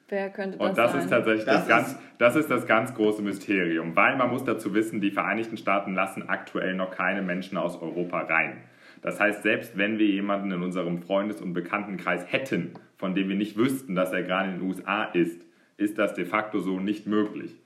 Wer 0.08 0.30
könnte 0.30 0.58
das 0.58 0.68
Und 0.68 0.78
das 0.78 0.92
sein? 0.92 1.00
ist 1.02 1.10
tatsächlich 1.10 1.44
Das 1.46 1.54
das, 1.54 1.62
ist- 1.62 1.68
ganz, 1.68 1.98
das 2.18 2.36
ist 2.36 2.50
das 2.50 2.66
ganz 2.66 2.94
große 2.94 3.22
Mysterium, 3.22 3.96
weil 3.96 4.16
man 4.16 4.30
muss 4.30 4.44
dazu 4.44 4.72
wissen, 4.74 5.00
die 5.00 5.10
Vereinigten 5.10 5.56
Staaten 5.56 5.94
lassen 5.94 6.28
aktuell 6.28 6.74
noch 6.74 6.90
keine 6.90 7.22
Menschen 7.22 7.58
aus 7.58 7.80
Europa 7.80 8.20
rein. 8.20 8.58
Das 9.02 9.18
heißt, 9.18 9.42
selbst 9.42 9.76
wenn 9.76 9.98
wir 9.98 10.06
jemanden 10.06 10.52
in 10.52 10.62
unserem 10.62 11.02
Freundes- 11.02 11.40
und 11.40 11.54
Bekanntenkreis 11.54 12.30
hätten, 12.30 12.72
von 12.98 13.14
dem 13.16 13.28
wir 13.28 13.36
nicht 13.36 13.56
wüssten, 13.56 13.96
dass 13.96 14.12
er 14.12 14.22
gerade 14.22 14.50
in 14.52 14.58
den 14.60 14.68
USA 14.68 15.04
ist, 15.04 15.40
ist 15.76 15.98
das 15.98 16.14
de 16.14 16.24
facto 16.24 16.60
so 16.60 16.78
nicht 16.78 17.06
möglich. 17.08 17.56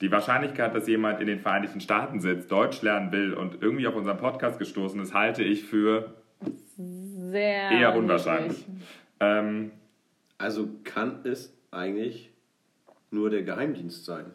Die 0.00 0.10
Wahrscheinlichkeit, 0.10 0.74
dass 0.74 0.86
jemand 0.86 1.20
in 1.20 1.26
den 1.26 1.40
Vereinigten 1.40 1.80
Staaten 1.80 2.20
sitzt, 2.20 2.50
Deutsch 2.52 2.82
lernen 2.82 3.12
will 3.12 3.32
und 3.34 3.62
irgendwie 3.62 3.86
auf 3.86 3.94
unseren 3.94 4.18
Podcast 4.18 4.58
gestoßen 4.58 5.00
ist, 5.00 5.14
halte 5.14 5.42
ich 5.42 5.64
für 5.64 6.14
Sehr 6.76 7.70
eher 7.70 7.96
unwahrscheinlich. 7.96 8.64
Ähm, 9.20 9.70
Also 10.38 10.68
kann 10.84 11.20
es 11.24 11.56
eigentlich 11.70 12.30
nur 13.10 13.30
der 13.30 13.42
Geheimdienst 13.42 14.04
sein. 14.04 14.26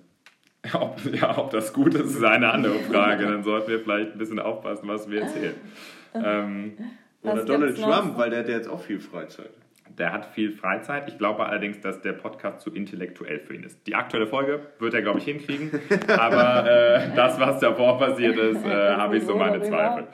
Ob, 0.74 1.00
ja, 1.12 1.38
ob 1.40 1.50
das 1.50 1.74
gut 1.74 1.96
ist, 1.96 2.16
ist 2.16 2.24
eine 2.24 2.52
andere 2.52 2.78
Frage. 2.82 3.26
Dann 3.26 3.44
sollten 3.44 3.70
wir 3.72 3.80
vielleicht 3.80 4.12
ein 4.12 4.20
bisschen 4.20 4.40
aufpassen, 4.40 4.88
was 4.88 5.10
wir 5.10 5.22
erzählen. 5.22 5.56
Ähm, 6.14 6.74
Oder 7.22 7.46
Donald? 7.46 7.78
Trump, 7.78 8.18
weil 8.18 8.30
der 8.30 8.40
hat 8.40 8.50
ja 8.50 8.58
jetzt 8.58 8.68
auch 8.68 8.82
viel 8.82 9.00
Freizeit. 9.00 9.50
Der 9.98 10.12
hat 10.12 10.26
viel 10.28 10.52
Freizeit. 10.52 11.08
Ich 11.08 11.18
glaube 11.18 11.46
allerdings, 11.46 11.80
dass 11.82 12.02
der 12.02 12.14
Podcast 12.14 12.62
zu 12.62 12.74
intellektuell 12.74 13.40
für 13.40 13.56
ihn 13.56 13.64
ist. 13.64 13.86
Die 13.88 13.96
aktuelle 13.96 14.28
Folge 14.28 14.68
wird 14.80 14.94
er, 14.94 15.02
glaube 15.02 15.20
ich, 15.20 15.26
hinkriegen. 15.26 15.72
Aber 16.08 16.70
äh, 16.70 17.16
das, 17.16 17.40
was 17.40 17.60
davor 17.60 17.98
passiert 17.98 18.38
ist, 18.38 18.66
äh, 18.66 18.70
habe 18.96 19.18
ich 19.18 19.24
so 19.24 19.36
meine 19.36 19.62
Zweifel. 19.62 20.08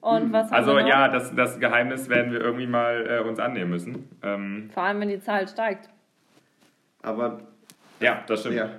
Und 0.00 0.32
was 0.32 0.50
haben 0.50 0.54
Also 0.54 0.78
ja, 0.78 1.08
das, 1.08 1.34
das 1.34 1.58
Geheimnis 1.60 2.08
werden 2.08 2.32
wir 2.32 2.40
irgendwie 2.40 2.66
mal 2.66 3.06
äh, 3.06 3.28
uns 3.28 3.38
annehmen 3.38 3.70
müssen. 3.70 4.08
Ähm, 4.22 4.70
Vor 4.72 4.82
allem, 4.82 5.00
wenn 5.00 5.08
die 5.08 5.20
Zahl 5.20 5.46
steigt. 5.48 5.88
Aber, 7.02 7.40
ja, 8.00 8.22
das 8.26 8.40
stimmt. 8.40 8.56
ja, 8.56 8.70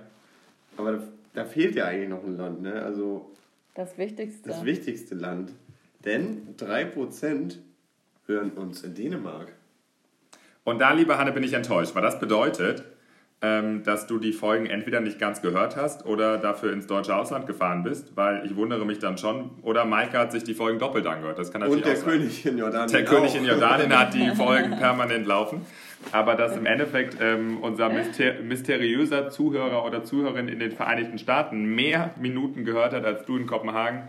aber 0.77 0.93
da, 0.93 1.03
da 1.33 1.45
fehlt 1.45 1.75
ja 1.75 1.85
eigentlich 1.85 2.09
noch 2.09 2.23
ein 2.23 2.37
Land, 2.37 2.61
ne? 2.61 2.81
Also 2.83 3.31
Das 3.75 3.97
Wichtigste. 3.97 4.49
das 4.49 4.65
wichtigste 4.65 5.15
Land. 5.15 5.51
Denn 6.05 6.55
3% 6.57 7.57
hören 8.31 8.51
uns 8.51 8.83
in 8.83 8.95
Dänemark. 8.95 9.53
Und 10.63 10.79
da, 10.79 10.91
liebe 10.91 11.17
Hanne, 11.17 11.31
bin 11.31 11.43
ich 11.43 11.53
enttäuscht, 11.53 11.95
weil 11.95 12.01
das 12.01 12.19
bedeutet, 12.19 12.83
ähm, 13.41 13.83
dass 13.83 14.05
du 14.05 14.19
die 14.19 14.33
Folgen 14.33 14.67
entweder 14.67 14.99
nicht 14.99 15.17
ganz 15.17 15.41
gehört 15.41 15.75
hast 15.75 16.05
oder 16.05 16.37
dafür 16.37 16.71
ins 16.71 16.85
deutsche 16.85 17.15
Ausland 17.15 17.47
gefahren 17.47 17.81
bist, 17.81 18.15
weil 18.15 18.45
ich 18.45 18.55
wundere 18.55 18.85
mich 18.85 18.99
dann 18.99 19.17
schon. 19.17 19.49
Oder 19.63 19.85
Maike 19.85 20.19
hat 20.19 20.31
sich 20.31 20.43
die 20.43 20.53
Folgen 20.53 20.77
doppelt 20.77 21.07
angehört. 21.07 21.39
Das 21.39 21.51
kann 21.51 21.61
natürlich 21.61 21.83
Und 21.83 21.85
der 21.87 21.93
auch 21.93 22.05
sein. 22.05 22.19
König 22.19 22.45
in 22.45 22.57
Jordanien. 22.59 22.91
Der 22.91 23.05
König 23.05 23.31
auch. 23.31 23.35
in 23.35 23.45
Jordanien 23.45 23.97
hat 23.97 24.13
die 24.13 24.29
Folgen 24.35 24.77
permanent 24.77 25.25
laufen. 25.25 25.65
Aber 26.11 26.35
dass 26.35 26.55
im 26.55 26.65
Endeffekt 26.65 27.17
ähm, 27.21 27.57
unser 27.61 27.89
myster 27.89 28.41
mysteriöser 28.43 29.29
Zuhörer 29.29 29.85
oder 29.85 30.03
Zuhörerin 30.03 30.47
in 30.47 30.59
den 30.59 30.71
Vereinigten 30.71 31.17
Staaten 31.17 31.75
mehr 31.75 32.11
Minuten 32.19 32.65
gehört 32.65 32.93
hat 32.93 33.05
als 33.05 33.25
du 33.25 33.37
in 33.37 33.45
Kopenhagen, 33.45 34.03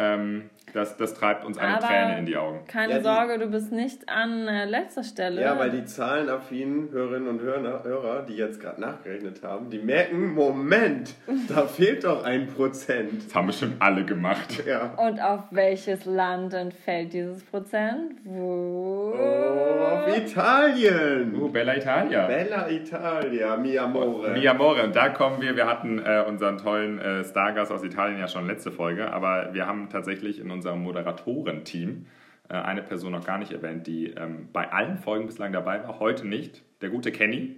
ähm, 0.00 0.50
das, 0.72 0.96
das 0.96 1.14
treibt 1.14 1.44
uns 1.44 1.58
eine 1.58 1.78
Aber 1.78 1.86
Träne 1.88 2.18
in 2.20 2.26
die 2.26 2.36
Augen. 2.36 2.60
Keine 2.68 2.92
Ja, 2.92 2.98
die- 2.98 3.04
Sorge, 3.04 3.38
du 3.40 3.48
bist 3.48 3.72
nicht 3.72 4.08
an 4.08 4.46
äh, 4.46 4.66
letzter 4.66 5.02
Stelle. 5.02 5.40
Ja, 5.42 5.58
weil 5.58 5.70
die 5.70 5.84
zahlenaffinen 5.84 6.90
Hörerinnen 6.92 7.28
und 7.28 7.40
Hörer, 7.40 7.82
Hörer 7.82 8.22
die 8.22 8.36
jetzt 8.36 8.60
gerade 8.60 8.80
nachgerechnet 8.80 9.42
haben, 9.42 9.68
die 9.68 9.78
merken, 9.80 10.32
Moment, 10.32 11.14
da 11.48 11.62
fehlt 11.66 12.04
doch 12.04 12.24
ein 12.24 12.46
Prozent. 12.46 13.26
Das 13.26 13.34
haben 13.34 13.48
bestimmt 13.48 13.76
alle 13.82 14.04
gemacht. 14.04 14.64
Ja. 14.64 14.92
Und 14.96 15.20
auf 15.20 15.40
welches 15.50 16.04
Land 16.04 16.54
entfällt 16.54 17.12
dieses 17.14 17.42
Prozent? 17.44 18.12
Wo? 18.24 19.12
Oh, 19.18 19.84
auf 19.96 20.16
Italien. 20.16 21.34
Uh, 21.34 21.48
Bella 21.48 21.76
Italia. 21.76 22.26
Bella 22.28 22.68
Italia, 22.70 23.56
mi 23.56 23.76
amore. 23.76 24.30
Mi 24.30 24.46
Amore, 24.46 24.84
und 24.84 24.94
da 24.94 25.08
kommen 25.08 25.40
wir, 25.42 25.56
wir 25.56 25.66
hatten 25.66 25.98
äh, 25.98 26.22
unseren 26.26 26.58
tollen 26.58 26.98
äh, 27.00 27.24
Stargast 27.24 27.72
aus 27.72 27.82
Italien 27.82 28.18
ja 28.20 28.28
schon 28.28 28.46
letzte 28.46 28.70
Folge, 28.70 29.12
aber 29.12 29.48
wir 29.52 29.66
haben 29.66 29.88
tatsächlich 29.90 30.38
in 30.38 30.50
unserem 30.50 30.82
Moderatorenteam 30.82 32.06
äh, 32.48 32.54
eine 32.54 32.82
Person 32.82 33.12
noch 33.12 33.24
gar 33.24 33.38
nicht 33.38 33.52
erwähnt, 33.52 33.86
die 33.86 34.06
ähm, 34.10 34.48
bei 34.52 34.70
allen 34.72 34.98
Folgen 34.98 35.26
bislang 35.26 35.52
dabei 35.52 35.82
war, 35.86 35.98
heute 36.00 36.26
nicht, 36.26 36.62
der 36.80 36.90
gute 36.90 37.12
Kenny. 37.12 37.56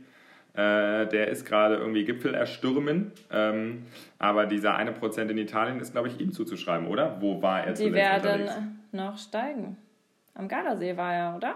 Äh, 0.54 1.06
der 1.06 1.28
ist 1.28 1.46
gerade 1.46 1.76
irgendwie 1.76 2.04
Gipfel 2.04 2.34
erstürmen, 2.34 3.12
ähm, 3.30 3.84
aber 4.18 4.44
dieser 4.44 4.76
eine 4.76 4.92
Prozent 4.92 5.30
in 5.30 5.38
Italien 5.38 5.80
ist, 5.80 5.92
glaube 5.92 6.08
ich, 6.08 6.20
ihm 6.20 6.32
zuzuschreiben, 6.32 6.88
oder? 6.88 7.22
Wo 7.22 7.40
war 7.40 7.64
er 7.66 7.72
Die 7.72 7.90
werden 7.90 8.32
unterwegs? 8.32 8.58
noch 8.92 9.16
steigen. 9.16 9.78
Am 10.34 10.48
Gardasee 10.48 10.94
war 10.98 11.14
er, 11.14 11.36
oder? 11.36 11.54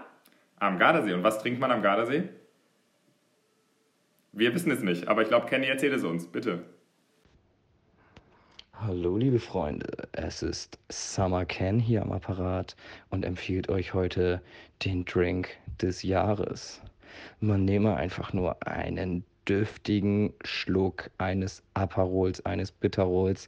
Am 0.59 0.79
Gardasee. 0.79 1.13
Und 1.13 1.23
was 1.23 1.39
trinkt 1.39 1.59
man 1.59 1.69
am 1.71 1.83
Gardasee? 1.83 2.23
Wir 4.31 4.53
wissen 4.55 4.71
es 4.71 4.81
nicht, 4.81 5.07
aber 5.07 5.21
ich 5.21 5.27
glaube, 5.27 5.45
Kenny 5.45 5.67
erzählt 5.67 5.93
es 5.93 6.03
uns, 6.03 6.27
bitte. 6.27 6.63
Hallo 8.79 9.17
liebe 9.17 9.39
Freunde, 9.39 10.07
es 10.11 10.43
ist 10.43 10.77
Summer 10.89 11.45
Ken 11.45 11.79
hier 11.79 12.03
am 12.03 12.11
Apparat 12.11 12.75
und 13.09 13.25
empfiehlt 13.25 13.69
euch 13.69 13.95
heute 13.95 14.39
den 14.85 15.03
Drink 15.03 15.49
des 15.81 16.03
Jahres. 16.03 16.79
Man 17.39 17.65
nehme 17.65 17.95
einfach 17.95 18.33
nur 18.33 18.67
einen 18.67 19.25
dürftigen 19.47 20.33
Schluck 20.43 21.09
eines 21.17 21.63
Aperols, 21.73 22.45
eines 22.45 22.71
Bitterols, 22.71 23.47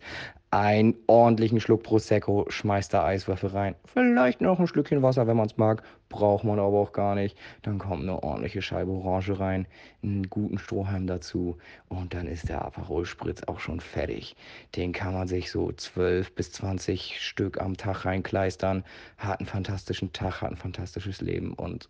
einen 0.51 0.95
ordentlichen 1.05 1.59
Schluck 1.59 1.83
Prosecco, 1.83 2.45
schmeißt 2.49 2.93
da 2.93 3.05
Eiswürfel 3.05 3.51
rein, 3.51 3.75
vielleicht 3.85 4.41
noch 4.41 4.59
ein 4.59 4.67
Schlückchen 4.67 5.03
Wasser, 5.03 5.27
wenn 5.27 5.37
man 5.37 5.45
es 5.45 5.57
mag, 5.57 5.83
braucht 6.09 6.43
man 6.43 6.57
aber 6.57 6.79
auch 6.79 6.91
gar 6.91 7.13
nicht. 7.13 7.37
Dann 7.61 7.77
kommt 7.77 8.01
eine 8.01 8.23
ordentliche 8.23 8.63
Scheibe 8.63 8.91
Orange 8.91 9.39
rein, 9.39 9.67
einen 10.01 10.27
guten 10.27 10.57
Strohhalm 10.57 11.05
dazu 11.05 11.57
und 11.87 12.15
dann 12.15 12.25
ist 12.25 12.49
der 12.49 12.65
Aperol 12.65 13.05
Spritz 13.05 13.43
auch 13.43 13.59
schon 13.59 13.79
fertig. 13.79 14.35
Den 14.75 14.91
kann 14.91 15.13
man 15.13 15.27
sich 15.27 15.51
so 15.51 15.71
12 15.71 16.33
bis 16.33 16.51
20 16.53 17.21
Stück 17.21 17.61
am 17.61 17.77
Tag 17.77 18.05
reinkleistern, 18.05 18.83
hat 19.17 19.39
einen 19.39 19.47
fantastischen 19.47 20.13
Tag, 20.13 20.41
hat 20.41 20.51
ein 20.51 20.57
fantastisches 20.57 21.21
Leben 21.21 21.53
und 21.53 21.89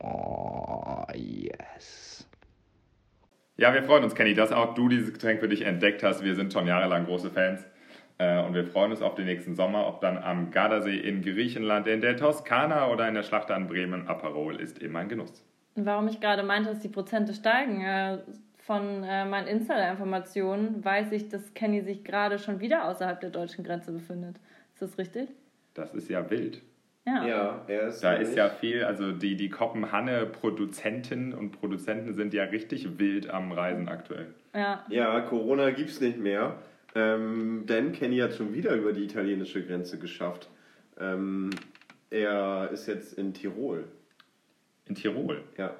oh 0.00 1.04
yes. 1.14 2.07
Ja, 3.60 3.74
wir 3.74 3.82
freuen 3.82 4.04
uns, 4.04 4.14
Kenny, 4.14 4.34
dass 4.34 4.52
auch 4.52 4.74
du 4.74 4.88
dieses 4.88 5.12
Getränk 5.12 5.40
für 5.40 5.48
dich 5.48 5.62
entdeckt 5.62 6.04
hast. 6.04 6.22
Wir 6.22 6.36
sind 6.36 6.52
schon 6.52 6.68
jahrelang 6.68 7.06
große 7.06 7.28
Fans. 7.28 7.66
Äh, 8.16 8.40
Und 8.40 8.54
wir 8.54 8.64
freuen 8.64 8.92
uns 8.92 9.02
auf 9.02 9.16
den 9.16 9.26
nächsten 9.26 9.56
Sommer, 9.56 9.88
ob 9.88 10.00
dann 10.00 10.16
am 10.16 10.52
Gardasee 10.52 10.96
in 10.96 11.22
Griechenland, 11.22 11.88
in 11.88 12.00
der 12.00 12.16
Toskana 12.16 12.88
oder 12.88 13.08
in 13.08 13.14
der 13.14 13.24
Schlacht 13.24 13.50
an 13.50 13.66
Bremen. 13.66 14.06
Aperol 14.06 14.60
ist 14.60 14.78
immer 14.78 15.00
ein 15.00 15.08
Genuss. 15.08 15.44
Warum 15.74 16.06
ich 16.06 16.20
gerade 16.20 16.44
meinte, 16.44 16.70
dass 16.70 16.78
die 16.78 16.88
Prozente 16.88 17.34
steigen, 17.34 17.80
äh, 17.80 18.18
von 18.58 19.02
äh, 19.02 19.24
meinen 19.24 19.48
Insider-Informationen 19.48 20.84
weiß 20.84 21.10
ich, 21.10 21.28
dass 21.28 21.52
Kenny 21.54 21.80
sich 21.80 22.04
gerade 22.04 22.38
schon 22.38 22.60
wieder 22.60 22.84
außerhalb 22.88 23.20
der 23.20 23.30
deutschen 23.30 23.64
Grenze 23.64 23.90
befindet. 23.90 24.36
Ist 24.74 24.82
das 24.82 24.98
richtig? 24.98 25.30
Das 25.74 25.94
ist 25.94 26.08
ja 26.08 26.30
wild. 26.30 26.62
Ja. 27.08 27.26
Ja, 27.26 27.64
er 27.66 27.88
ist. 27.88 28.00
Da 28.02 28.14
ist 28.14 28.36
ja 28.36 28.48
viel, 28.50 28.84
also 28.84 29.12
die, 29.12 29.36
die 29.36 29.48
Koppenhanne-Produzenten 29.48 31.32
und 31.32 31.52
Produzenten 31.52 32.14
sind 32.14 32.34
ja 32.34 32.44
richtig 32.44 32.98
wild 32.98 33.30
am 33.30 33.52
Reisen 33.52 33.88
aktuell. 33.88 34.34
Ja. 34.54 34.84
Ja, 34.88 35.20
Corona 35.20 35.70
gibt's 35.70 36.00
nicht 36.00 36.18
mehr. 36.18 36.56
Ähm, 36.94 37.64
denn 37.66 37.92
Kenny 37.92 38.18
hat 38.18 38.34
schon 38.34 38.52
wieder 38.52 38.74
über 38.74 38.92
die 38.92 39.04
italienische 39.04 39.64
Grenze 39.64 39.98
geschafft. 39.98 40.48
Ähm, 40.98 41.50
er 42.10 42.70
ist 42.72 42.86
jetzt 42.86 43.14
in 43.14 43.32
Tirol. 43.32 43.84
In 44.86 44.94
Tirol. 44.94 45.42
Ja. 45.56 45.74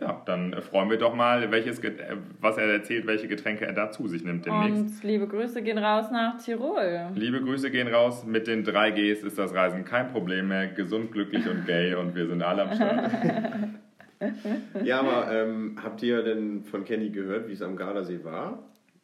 Ja, 0.00 0.22
dann 0.24 0.54
äh, 0.54 0.62
freuen 0.62 0.88
wir 0.88 0.96
doch 0.96 1.14
mal, 1.14 1.50
welches, 1.50 1.78
äh, 1.80 2.16
was 2.40 2.56
er 2.56 2.64
erzählt, 2.64 3.06
welche 3.06 3.28
Getränke 3.28 3.66
er 3.66 3.74
da 3.74 3.90
zu 3.90 4.08
sich 4.08 4.24
nimmt 4.24 4.46
demnächst. 4.46 5.02
Und 5.02 5.04
liebe 5.04 5.26
Grüße 5.28 5.62
gehen 5.62 5.76
raus 5.78 6.10
nach 6.10 6.42
Tirol. 6.42 7.10
Liebe 7.14 7.42
Grüße 7.42 7.70
gehen 7.70 7.88
raus. 7.88 8.24
Mit 8.24 8.46
den 8.46 8.64
3 8.64 8.90
Gs 8.92 9.22
ist 9.22 9.38
das 9.38 9.52
Reisen 9.54 9.84
kein 9.84 10.10
Problem 10.10 10.48
mehr. 10.48 10.68
Gesund, 10.68 11.12
glücklich 11.12 11.46
und 11.46 11.66
gay 11.66 11.94
und 11.94 12.14
wir 12.14 12.26
sind 12.26 12.42
alle 12.42 12.62
am 12.62 12.74
Start. 12.74 13.10
Ja, 14.84 15.00
aber 15.00 15.32
ähm, 15.32 15.76
habt 15.82 16.00
ihr 16.04 16.22
denn 16.22 16.62
von 16.62 16.84
Kenny 16.84 17.10
gehört, 17.10 17.48
wie 17.48 17.54
es 17.54 17.60
am 17.62 17.76
Gardasee 17.76 18.22
war? 18.22 18.56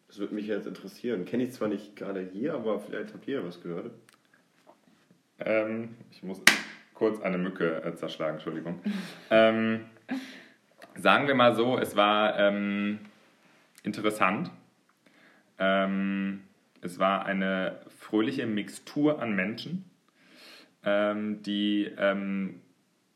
Das 0.07 0.21
würde 0.21 0.33
mich 0.33 0.47
jetzt 0.47 0.69
interessieren. 0.69 1.25
Kenny 1.25 1.43
ist 1.43 1.55
zwar 1.55 1.67
nicht 1.67 1.97
gerade 1.97 2.21
hier, 2.21 2.55
aber 2.55 2.79
vielleicht 2.79 3.13
habt 3.15 3.27
ihr 3.27 3.45
was 3.45 3.61
gehört. 3.61 3.91
ähm, 5.41 5.97
ich 6.13 6.23
muss 6.23 6.41
kurz 6.95 7.21
eine 7.21 7.37
Mücke 7.37 7.83
äh, 7.83 7.95
zerschlagen, 7.97 8.35
Entschuldigung. 8.35 8.79
Ähm, 9.31 9.81
sagen 10.99 11.27
wir 11.27 11.35
mal 11.35 11.55
so, 11.55 11.79
es 11.79 11.97
war 11.97 12.39
ähm, 12.39 12.99
interessant. 13.83 14.51
Ähm, 15.59 16.43
es 16.81 16.99
war 16.99 17.25
eine 17.27 17.81
fröhliche 17.99 18.47
Mixtur 18.47 19.21
an 19.21 19.35
Menschen, 19.35 19.85
ähm, 20.85 21.43
die 21.43 21.91
ähm, 21.99 22.61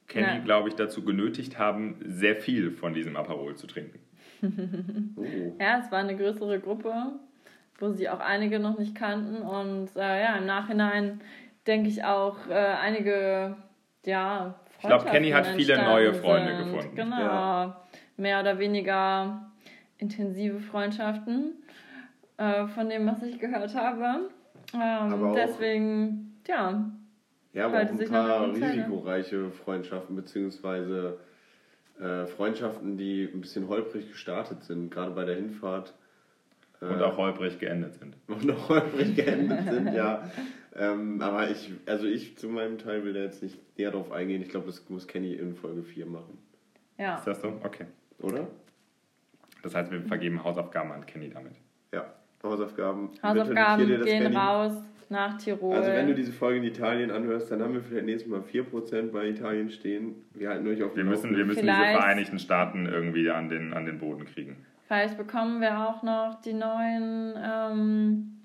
Kenny, 0.08 0.26
Ja. 0.26 0.38
glaube 0.38 0.68
ich, 0.68 0.74
dazu 0.74 1.04
genötigt 1.04 1.58
haben, 1.58 1.96
sehr 2.04 2.36
viel 2.36 2.72
von 2.72 2.92
diesem 2.94 3.16
Aperol 3.16 3.56
zu 3.56 3.66
trinken. 3.66 3.98
Oh. 5.16 5.56
Ja, 5.60 5.78
es 5.78 5.92
war 5.92 6.00
eine 6.00 6.16
größere 6.16 6.58
Gruppe, 6.58 6.92
wo 7.78 7.90
sie 7.92 8.08
auch 8.08 8.18
einige 8.18 8.58
noch 8.58 8.76
nicht 8.78 8.96
kannten. 8.96 9.36
Und 9.36 9.94
äh, 9.94 10.22
ja, 10.22 10.36
im 10.36 10.46
Nachhinein 10.46 11.20
denke 11.68 11.88
ich 11.88 12.02
auch 12.02 12.48
äh, 12.48 12.54
einige, 12.54 13.56
ja, 14.04 14.58
Ich 14.82 14.88
glaube, 14.88 15.04
Kenny 15.06 15.30
hat 15.30 15.46
viele 15.46 15.76
neue 15.82 16.12
Freunde 16.14 16.56
sind. 16.56 16.72
gefunden. 16.72 16.96
Genau. 16.96 17.18
Ja. 17.20 17.82
Mehr 18.16 18.40
oder 18.40 18.58
weniger 18.58 19.50
intensive 19.98 20.58
Freundschaften, 20.60 21.54
äh, 22.36 22.66
von 22.66 22.88
dem, 22.88 23.06
was 23.06 23.22
ich 23.22 23.38
gehört 23.38 23.74
habe. 23.74 24.28
Aber 24.72 25.14
Ähm, 25.14 25.24
auch- 25.24 25.34
deswegen, 25.34 26.36
ja, 26.48 26.90
Ja, 27.52 27.66
aber 27.66 27.82
auch 27.82 27.88
ein 27.90 28.08
paar 28.08 28.46
risikoreiche 28.52 29.50
Freundschaften, 29.50 30.16
beziehungsweise 30.16 31.18
äh, 32.00 32.26
Freundschaften, 32.26 32.96
die 32.96 33.28
ein 33.32 33.40
bisschen 33.42 33.68
holprig 33.68 34.08
gestartet 34.10 34.64
sind, 34.64 34.90
gerade 34.90 35.12
bei 35.12 35.24
der 35.24 35.36
Hinfahrt. 35.36 35.94
Äh, 36.80 36.86
Und 36.86 37.02
auch 37.02 37.16
holprig 37.18 37.58
geendet 37.60 37.94
sind. 37.94 38.16
und 38.26 38.50
auch 38.50 38.68
holprig 38.70 39.14
geendet 39.14 39.64
sind, 39.70 39.92
ja. 39.94 40.24
Ähm, 40.74 41.20
aber 41.20 41.50
ich, 41.50 41.70
also 41.86 42.06
ich 42.06 42.36
zu 42.38 42.48
meinem 42.48 42.78
Teil 42.78 43.04
will 43.04 43.12
da 43.12 43.20
jetzt 43.20 43.42
nicht 43.42 43.58
näher 43.78 43.90
drauf 43.90 44.10
eingehen. 44.10 44.42
Ich 44.42 44.48
glaube, 44.48 44.66
das 44.66 44.88
muss 44.88 45.06
Kenny 45.06 45.34
in 45.34 45.54
Folge 45.54 45.82
4 45.82 46.06
machen. 46.06 46.38
ja. 46.98 47.16
Ist 47.18 47.26
das 47.26 47.40
so? 47.40 47.60
Okay. 47.62 47.86
Oder? 48.20 48.46
Das 49.62 49.74
heißt, 49.74 49.90
wir 49.90 50.02
vergeben 50.02 50.42
Hausaufgaben 50.42 50.92
an 50.92 51.04
Kenny 51.06 51.28
damit. 51.30 51.52
Ja. 51.92 52.06
Hausaufgaben. 52.42 53.10
Hausaufgaben 53.22 53.82
notier 53.82 53.86
dir 53.86 53.98
das, 53.98 54.06
gehen 54.06 54.22
Kenny. 54.24 54.36
raus 54.36 54.72
nach 55.08 55.36
Tirol. 55.36 55.76
Also 55.76 55.90
wenn 55.92 56.06
du 56.08 56.14
diese 56.14 56.32
Folge 56.32 56.58
in 56.58 56.64
Italien 56.64 57.10
anhörst, 57.10 57.50
dann 57.50 57.62
haben 57.62 57.74
wir 57.74 57.82
vielleicht 57.82 58.06
nächstes 58.06 58.30
Mal 58.30 58.40
4% 58.40 59.12
bei 59.12 59.28
Italien 59.28 59.70
stehen. 59.70 60.14
Wir 60.34 60.48
halten 60.48 60.66
euch 60.66 60.82
auf 60.82 60.96
Wir 60.96 61.04
müssen, 61.04 61.36
wir 61.36 61.44
müssen 61.44 61.66
diese 61.66 61.74
Vereinigten 61.74 62.38
Staaten 62.38 62.86
irgendwie 62.86 63.30
an 63.30 63.48
den, 63.48 63.72
an 63.74 63.84
den 63.84 63.98
Boden 63.98 64.24
kriegen. 64.24 64.56
Vielleicht 64.88 65.16
bekommen 65.16 65.60
wir 65.60 65.88
auch 65.88 66.02
noch 66.02 66.40
die 66.42 66.54
neuen 66.54 67.34
ähm, 67.36 68.41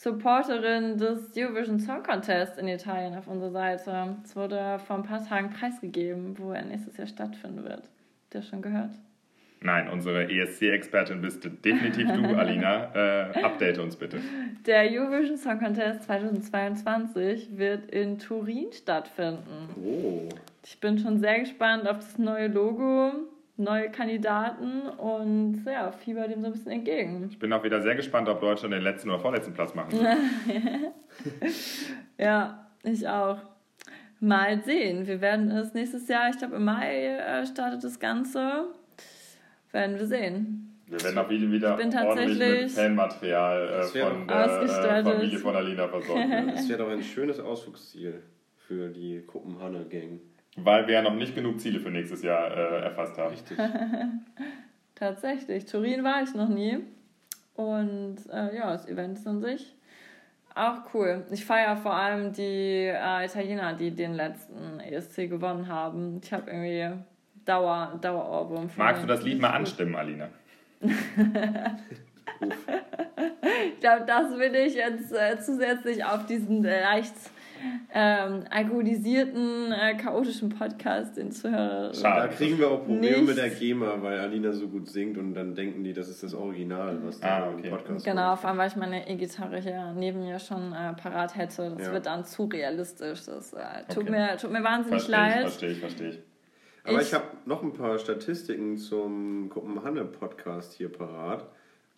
Supporterin 0.00 0.96
des 0.96 1.36
Eurovision 1.36 1.80
Song 1.80 2.04
Contest 2.04 2.56
in 2.56 2.68
Italien 2.68 3.16
auf 3.16 3.26
unserer 3.26 3.50
Seite. 3.50 4.16
Es 4.22 4.36
wurde 4.36 4.78
vor 4.86 4.94
ein 4.94 5.02
paar 5.02 5.26
Tagen 5.26 5.50
preisgegeben, 5.50 6.38
wo 6.38 6.52
er 6.52 6.64
nächstes 6.64 6.96
Jahr 6.98 7.08
stattfinden 7.08 7.64
wird. 7.64 7.82
Habt 7.82 8.34
ihr 8.34 8.42
schon 8.42 8.62
gehört? 8.62 8.92
Nein, 9.60 9.88
unsere 9.88 10.30
ESC-Expertin 10.30 11.20
bist 11.20 11.44
definitiv 11.64 12.12
du, 12.12 12.36
Alina. 12.36 12.92
Äh, 12.94 13.42
update 13.42 13.78
uns 13.78 13.96
bitte. 13.96 14.20
Der 14.66 14.88
Eurovision 14.88 15.36
Song 15.36 15.58
Contest 15.58 16.04
2022 16.04 17.58
wird 17.58 17.90
in 17.90 18.20
Turin 18.20 18.72
stattfinden. 18.72 19.68
Oh. 19.84 20.28
Ich 20.64 20.78
bin 20.78 20.98
schon 20.98 21.18
sehr 21.18 21.40
gespannt 21.40 21.88
auf 21.88 21.96
das 21.96 22.18
neue 22.18 22.46
Logo, 22.46 23.12
neue 23.58 23.90
Kandidaten 23.90 24.82
und 24.82 25.64
ja, 25.66 25.90
fieber 25.90 26.28
dem 26.28 26.40
so 26.40 26.46
ein 26.46 26.52
bisschen 26.52 26.72
entgegen. 26.72 27.26
Ich 27.28 27.38
bin 27.38 27.52
auch 27.52 27.64
wieder 27.64 27.82
sehr 27.82 27.96
gespannt, 27.96 28.28
ob 28.28 28.40
Deutschland 28.40 28.72
den 28.72 28.82
letzten 28.82 29.10
oder 29.10 29.18
vorletzten 29.18 29.52
Platz 29.52 29.74
machen 29.74 29.92
wird. 29.92 30.08
Ja, 32.18 32.66
ich 32.82 33.06
auch. 33.08 33.38
Mal 34.20 34.62
sehen. 34.64 35.06
Wir 35.06 35.20
werden 35.20 35.50
es 35.52 35.74
nächstes 35.74 36.08
Jahr, 36.08 36.28
ich 36.30 36.38
glaube 36.38 36.56
im 36.56 36.64
Mai 36.64 37.06
äh, 37.06 37.46
startet 37.46 37.84
das 37.84 38.00
Ganze. 38.00 38.64
Werden 39.70 39.96
wir 39.96 40.06
sehen. 40.06 40.76
Wir 40.86 41.00
werden 41.04 41.18
auch 41.18 41.28
wieder, 41.28 41.50
wieder 41.50 41.70
Ich 41.78 41.84
bin 41.84 41.98
ordentlich 41.98 42.38
mit 42.38 42.40
tatsächlich 42.40 42.72
Fanmaterial 42.72 43.68
äh, 43.68 43.82
von 43.82 44.26
der 44.26 44.36
äh, 44.36 44.40
ausgestattet. 44.40 45.14
Familie 45.14 45.38
von 45.38 45.56
Alina 45.56 45.88
versorgt. 45.88 46.24
Das 46.54 46.68
wäre 46.68 46.78
doch 46.78 46.90
ein 46.90 47.02
schönes 47.02 47.38
Ausflugsziel 47.38 48.22
für 48.56 48.88
die 48.88 49.22
Kopenhagen-Gang. 49.26 50.20
Weil 50.64 50.86
wir 50.86 50.94
ja 50.94 51.02
noch 51.02 51.14
nicht 51.14 51.34
genug 51.34 51.60
Ziele 51.60 51.80
für 51.80 51.90
nächstes 51.90 52.22
Jahr 52.22 52.50
äh, 52.50 52.84
erfasst 52.84 53.18
haben. 53.18 53.30
Richtig. 53.30 53.58
Tatsächlich. 54.94 55.66
Turin 55.66 56.04
war 56.04 56.22
ich 56.22 56.34
noch 56.34 56.48
nie. 56.48 56.78
Und 57.54 58.16
äh, 58.32 58.56
ja, 58.56 58.72
das 58.72 58.86
Event 58.88 59.18
ist 59.18 59.26
an 59.26 59.40
sich 59.40 59.74
auch 60.58 60.92
cool. 60.92 61.24
Ich 61.30 61.44
feiere 61.44 61.76
vor 61.76 61.94
allem 61.94 62.32
die 62.32 62.90
äh, 62.92 63.24
Italiener, 63.24 63.74
die 63.74 63.90
den 63.90 64.14
letzten 64.14 64.80
ESC 64.80 65.28
gewonnen 65.28 65.68
haben. 65.68 66.20
Ich 66.22 66.32
habe 66.32 66.50
irgendwie 66.50 67.02
Dauer, 67.44 67.98
Dauerohrwurm. 68.00 68.68
Magst 68.76 69.02
du 69.02 69.06
das 69.06 69.22
Lied 69.22 69.40
mal 69.40 69.50
anstimmen, 69.50 69.94
Alina? 69.94 70.28
Ich 73.74 73.80
glaube, 73.80 74.04
das 74.06 74.30
will 74.38 74.54
ich 74.54 74.74
jetzt 74.74 75.12
äh, 75.12 75.38
zusätzlich 75.40 76.04
auf 76.04 76.26
diesen 76.26 76.64
äh, 76.64 76.82
leicht 76.82 77.14
ähm, 77.92 78.44
alkoholisierten, 78.50 79.72
äh, 79.72 79.96
chaotischen 79.96 80.48
Podcast 80.50 81.16
den 81.16 81.30
Zuhörer. 81.32 81.88
Da 81.88 81.94
Schade. 81.94 82.34
kriegen 82.34 82.58
wir 82.58 82.68
auch 82.70 82.78
Probleme 82.84 83.00
Nichts. 83.16 83.26
mit 83.28 83.36
der 83.38 83.50
GEMA, 83.50 84.02
weil 84.02 84.18
Alina 84.18 84.52
so 84.52 84.68
gut 84.68 84.88
singt 84.88 85.18
und 85.18 85.34
dann 85.34 85.54
denken 85.54 85.82
die, 85.84 85.92
das 85.92 86.08
ist 86.08 86.22
das 86.22 86.34
Original, 86.34 86.98
was 87.04 87.20
da 87.20 87.44
Ah, 87.44 87.50
okay. 87.52 87.68
im 87.68 87.70
Podcast 87.70 88.04
Genau, 88.04 88.28
kommt. 88.30 88.40
vor 88.40 88.50
allem, 88.50 88.58
weil 88.58 88.68
ich 88.68 88.76
meine 88.76 89.08
E-Gitarre 89.08 89.58
hier 89.60 89.92
neben 89.96 90.20
mir 90.20 90.38
schon 90.38 90.72
äh, 90.72 90.92
parat 90.94 91.36
hätte. 91.36 91.74
Das 91.76 91.86
Ja. 91.88 91.92
wird 91.92 92.06
dann 92.06 92.24
zu 92.24 92.44
realistisch. 92.44 93.24
Das 93.26 93.52
äh, 93.52 93.58
tut, 93.92 94.04
Okay. 94.04 94.10
mir, 94.10 94.36
tut 94.36 94.50
mir 94.52 94.62
wahnsinnig 94.64 95.02
Verstehe 95.02 95.28
ich, 95.28 95.34
leid. 95.34 95.42
verstehe 95.42 95.70
ich, 95.70 95.78
verstehe 95.80 96.08
ich. 96.10 96.18
Aber 96.84 97.00
Ich- 97.02 97.08
ich, 97.08 97.14
habe 97.14 97.24
noch 97.44 97.62
ein 97.62 97.72
paar 97.72 97.98
Statistiken 97.98 98.76
zum 98.78 99.50
Kopenhagen-Podcast 99.50 100.74
hier 100.74 100.90
parat. 100.90 101.44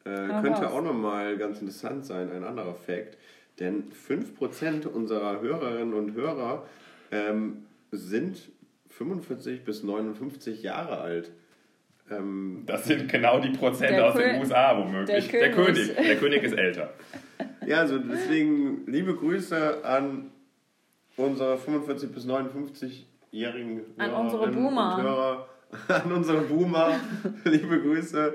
Äh, 0.05 0.15
könnte 0.41 0.63
raus. 0.63 0.73
auch 0.73 0.83
nochmal 0.83 1.37
ganz 1.37 1.61
interessant 1.61 2.07
sein, 2.07 2.33
ein 2.33 2.43
anderer 2.43 2.75
Fakt. 2.75 3.19
Denn 3.61 3.85
5% 4.09 4.87
unserer 4.87 5.41
Hörerinnen 5.41 5.95
und 5.95 6.15
Hörer 6.15 6.65
ähm, 7.13 7.67
sind 7.93 8.39
45 8.89 9.65
bis 9.65 9.83
59 9.83 10.63
Jahre 10.63 10.99
alt. 11.01 11.31
Ähm, 12.11 12.63
Das 12.67 12.87
sind 12.87 13.11
genau 13.11 13.39
die 13.41 13.51
Prozente 13.51 13.95
Der 13.95 14.07
aus 14.07 14.15
den 14.17 14.41
USA 14.41 14.77
womöglich. 14.79 15.29
der 15.29 15.41
Der 15.41 15.51
König. 15.53 15.95
König. 15.95 16.07
Der 16.09 16.17
König 16.17 16.43
ist 16.43 16.55
älter. 16.55 16.95
ja, 17.67 17.79
also 17.79 17.99
deswegen 17.99 18.87
liebe 18.87 19.15
Grüße 19.15 19.85
an 19.85 20.31
unsere 21.17 21.59
45 21.59 22.11
bis 22.13 22.27
59-jährigen 22.27 23.83
An 23.99 24.11
unsere 24.13 24.43
Hörerinnen 24.47 24.65
Boomer. 24.65 24.97
und 24.97 25.03
Hörer, 25.03 25.49
an 26.05 26.13
unsere 26.13 26.41
Boomer. 26.43 26.95
liebe 27.45 27.81
Grüße. 27.81 28.35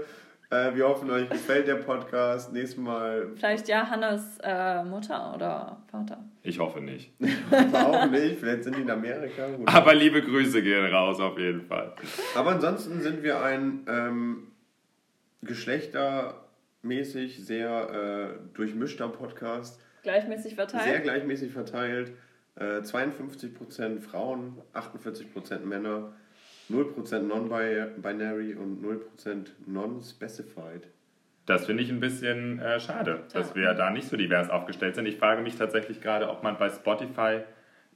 Äh, 0.52 0.76
wir 0.76 0.88
hoffen, 0.88 1.10
euch 1.10 1.28
gefällt 1.30 1.68
der 1.68 1.76
Podcast. 1.76 2.54
Nächstes 2.54 2.78
Mal 2.78 3.30
Vielleicht 3.36 3.68
ja 3.68 3.90
Hannes 3.90 4.38
äh, 4.44 4.84
Mutter 4.84 5.34
oder 5.34 5.82
Vater. 5.90 6.24
Ich 6.44 6.60
hoffe 6.60 6.82
nicht. 6.82 7.12
auch 7.74 8.06
nicht. 8.10 8.40
Vielleicht 8.40 8.64
sind 8.64 8.78
die 8.78 8.82
in 8.82 8.92
Amerika. 8.92 9.48
Gut. 9.50 9.68
Aber 9.68 9.94
liebe 9.96 10.22
Grüße 10.22 10.62
gehen 10.62 10.86
raus 10.86 11.20
auf 11.20 11.38
jeden 11.40 11.62
Fall. 11.62 11.94
Aber 12.36 12.52
ansonsten 12.52 13.02
sind 13.02 13.24
wir 13.24 13.42
ein 13.42 13.86
ähm, 13.88 14.52
geschlechtermäßig 15.42 17.44
sehr 17.46 17.90
äh, 17.90 18.28
durchmischter 18.56 19.10
Podcast. 19.10 19.82
Gleichmäßig 20.04 20.56
Sehr 20.56 20.70
verteilt. 20.70 21.04
gleichmäßig 21.04 21.52
verteilt. 21.52 22.12
Äh, 22.58 22.82
52% 22.82 24.00
Frauen, 24.02 24.62
48% 24.76 25.60
Männer, 25.66 26.14
0% 26.70 27.20
non-binary 27.20 28.56
und 28.56 28.84
0% 28.84 29.48
non-specified. 29.68 30.88
Das 31.46 31.68
finde 31.68 31.84
ich 31.84 31.92
ein 31.92 32.00
bisschen 32.00 32.60
äh, 32.60 32.80
schade, 32.80 33.24
dass 33.34 33.50
Ja. 33.50 33.56
wir 33.56 33.74
da 33.76 33.92
nicht 33.92 34.08
so 34.08 34.18
divers 34.18 34.50
aufgestellt 34.50 34.96
sind. 34.96 35.06
Ich 35.06 35.18
frage 35.18 35.42
mich 35.44 35.56
tatsächlich 35.56 36.02
gerade, 36.02 36.30
ob 36.30 36.42
man 36.42 36.58
bei 36.58 36.70
Spotify 36.70 37.42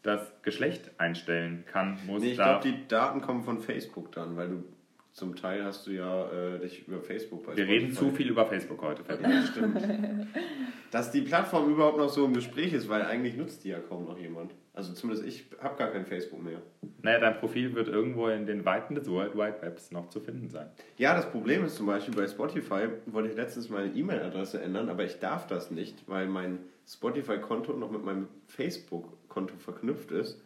das 0.04 0.32
Geschlecht 0.44 0.92
einstellen 0.98 1.64
kann. 1.66 1.98
Muss 2.06 2.22
Nee, 2.22 2.32
ich 2.32 2.38
glaube, 2.38 2.64
die 2.64 2.88
Daten 2.88 3.22
kommen 3.22 3.44
von 3.44 3.60
Facebook 3.60 4.12
dann, 4.12 4.38
weil 4.38 4.50
du 4.50 4.64
zum 5.12 5.36
Teil 5.36 5.64
hast 5.66 5.88
du 5.88 5.92
ja 5.92 6.30
äh, 6.32 6.60
dich 6.60 6.88
über 6.88 7.02
Facebook 7.02 7.46
bei 7.46 7.58
wir 7.58 7.66
reden 7.68 7.88
Spotify- 7.92 8.10
zu 8.12 8.12
viel 8.16 8.30
über 8.30 8.46
Facebook 8.46 8.82
heute. 8.84 9.02
Ja, 9.22 9.42
stimmt. 9.48 9.82
Dass 10.92 11.12
die 11.12 11.22
Plattform 11.22 11.72
überhaupt 11.72 11.98
noch 11.98 12.10
so 12.10 12.26
im 12.26 12.34
Gespräch 12.34 12.72
ist, 12.74 12.88
weil 12.88 13.02
eigentlich 13.02 13.36
nutzt 13.36 13.64
die 13.64 13.70
ja 13.70 13.80
kaum 13.80 14.06
noch 14.06 14.18
jemand. 14.18 14.54
Also 14.74 14.94
zumindest 14.94 15.28
ich 15.28 15.46
habe 15.62 15.76
gar 15.78 15.90
kein 15.90 16.06
Facebook 16.06 16.42
mehr. 16.42 16.62
Naja, 17.02 17.20
dein 17.20 17.38
Profil 17.38 17.76
wird 17.76 17.88
irgendwo 17.88 18.28
in 18.28 18.46
den 18.46 18.66
Weiten 18.66 18.96
des 18.96 19.10
World 19.10 19.36
Wide 19.36 19.62
Webs 19.62 19.92
noch 19.92 20.10
zu 20.10 20.20
finden 20.20 20.50
sein. 20.50 20.68
Ja, 20.98 21.16
das 21.16 21.30
Problem 21.32 21.64
ist 21.64 21.76
zum 21.76 21.86
Beispiel 21.86 22.14
bei 22.14 22.28
Spotify, 22.28 22.90
wollte 23.06 23.30
ich 23.30 23.36
letztens 23.36 23.70
meine 23.70 23.94
E-Mail-Adresse 23.94 24.62
ändern, 24.62 24.90
aber 24.90 25.06
ich 25.06 25.20
darf 25.20 25.48
das 25.48 25.72
nicht, 25.72 26.04
weil 26.08 26.28
mein 26.28 26.60
Spotify-Konto 26.88 27.74
noch 27.74 27.92
mit 27.92 28.04
meinem 28.04 28.28
Facebook-Konto 28.48 29.56
verknüpft 29.58 30.12
ist 30.12 30.42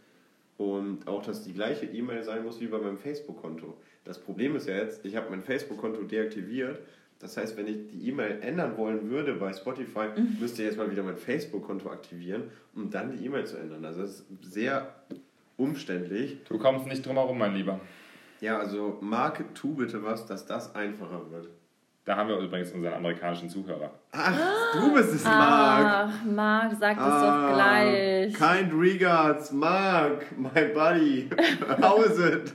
und 0.58 1.08
auch, 1.08 1.24
dass 1.24 1.44
die 1.44 1.54
gleiche 1.54 1.86
E-Mail 1.86 2.24
sein 2.24 2.44
muss 2.44 2.60
wie 2.62 2.68
bei 2.68 2.78
meinem 2.78 2.98
Facebook-Konto. 2.98 3.76
Das 4.04 4.20
Problem 4.20 4.56
ist 4.56 4.68
ja 4.68 4.76
jetzt, 4.76 5.06
ich 5.06 5.16
habe 5.16 5.30
mein 5.30 5.42
Facebook-Konto 5.42 6.04
deaktiviert. 6.04 6.80
Das 7.20 7.38
heißt, 7.38 7.56
wenn 7.56 7.68
ich 7.68 7.88
die 7.88 8.10
E-Mail 8.10 8.40
ändern 8.42 8.78
wollen 8.78 9.10
würde 9.10 9.34
bei 9.36 9.54
Spotify, 9.54 10.10
müsste 10.40 10.62
ich 10.62 10.68
jetzt 10.68 10.78
mal 10.78 10.92
wieder 10.92 11.04
mein 11.04 11.16
Facebook-Konto 11.18 11.90
aktivieren, 11.90 12.44
um 12.76 12.90
dann 12.90 13.18
die 13.18 13.26
E-Mail 13.26 13.46
zu 13.46 13.58
ändern. 13.58 13.86
Also 13.86 14.02
das 14.02 14.12
ist 14.12 14.26
sehr 14.42 14.94
umständlich. 15.58 16.44
Du 16.48 16.58
kommst 16.58 16.88
nicht 16.88 17.06
drum 17.06 17.16
herum, 17.16 17.38
mein 17.38 17.54
Lieber. 17.56 17.80
Ja, 18.42 18.58
also 18.60 18.98
Marc, 19.02 19.44
tu 19.56 19.76
bitte 19.76 20.04
was, 20.04 20.26
dass 20.26 20.46
das 20.46 20.76
einfacher 20.76 21.32
wird. 21.32 21.48
Da 22.06 22.18
haben 22.18 22.28
wir 22.28 22.38
übrigens 22.38 22.72
unseren 22.74 22.96
amerikanischen 22.96 23.48
Zuhörer. 23.50 23.92
Ach, 24.12 24.38
du 24.74 24.94
bist 24.94 25.14
es, 25.14 25.24
Marc. 25.24 25.86
Ach, 26.10 26.26
Marc, 26.26 26.74
sag 26.78 26.98
das 26.98 27.06
Ah, 27.06 27.48
doch 27.48 27.56
gleich. 27.56 28.34
Kind 28.34 28.74
regards, 28.74 29.52
Mark, 29.54 30.26
my 30.38 30.50
buddy. 30.74 31.30
How 31.82 32.06
is 32.06 32.20
it? 32.20 32.54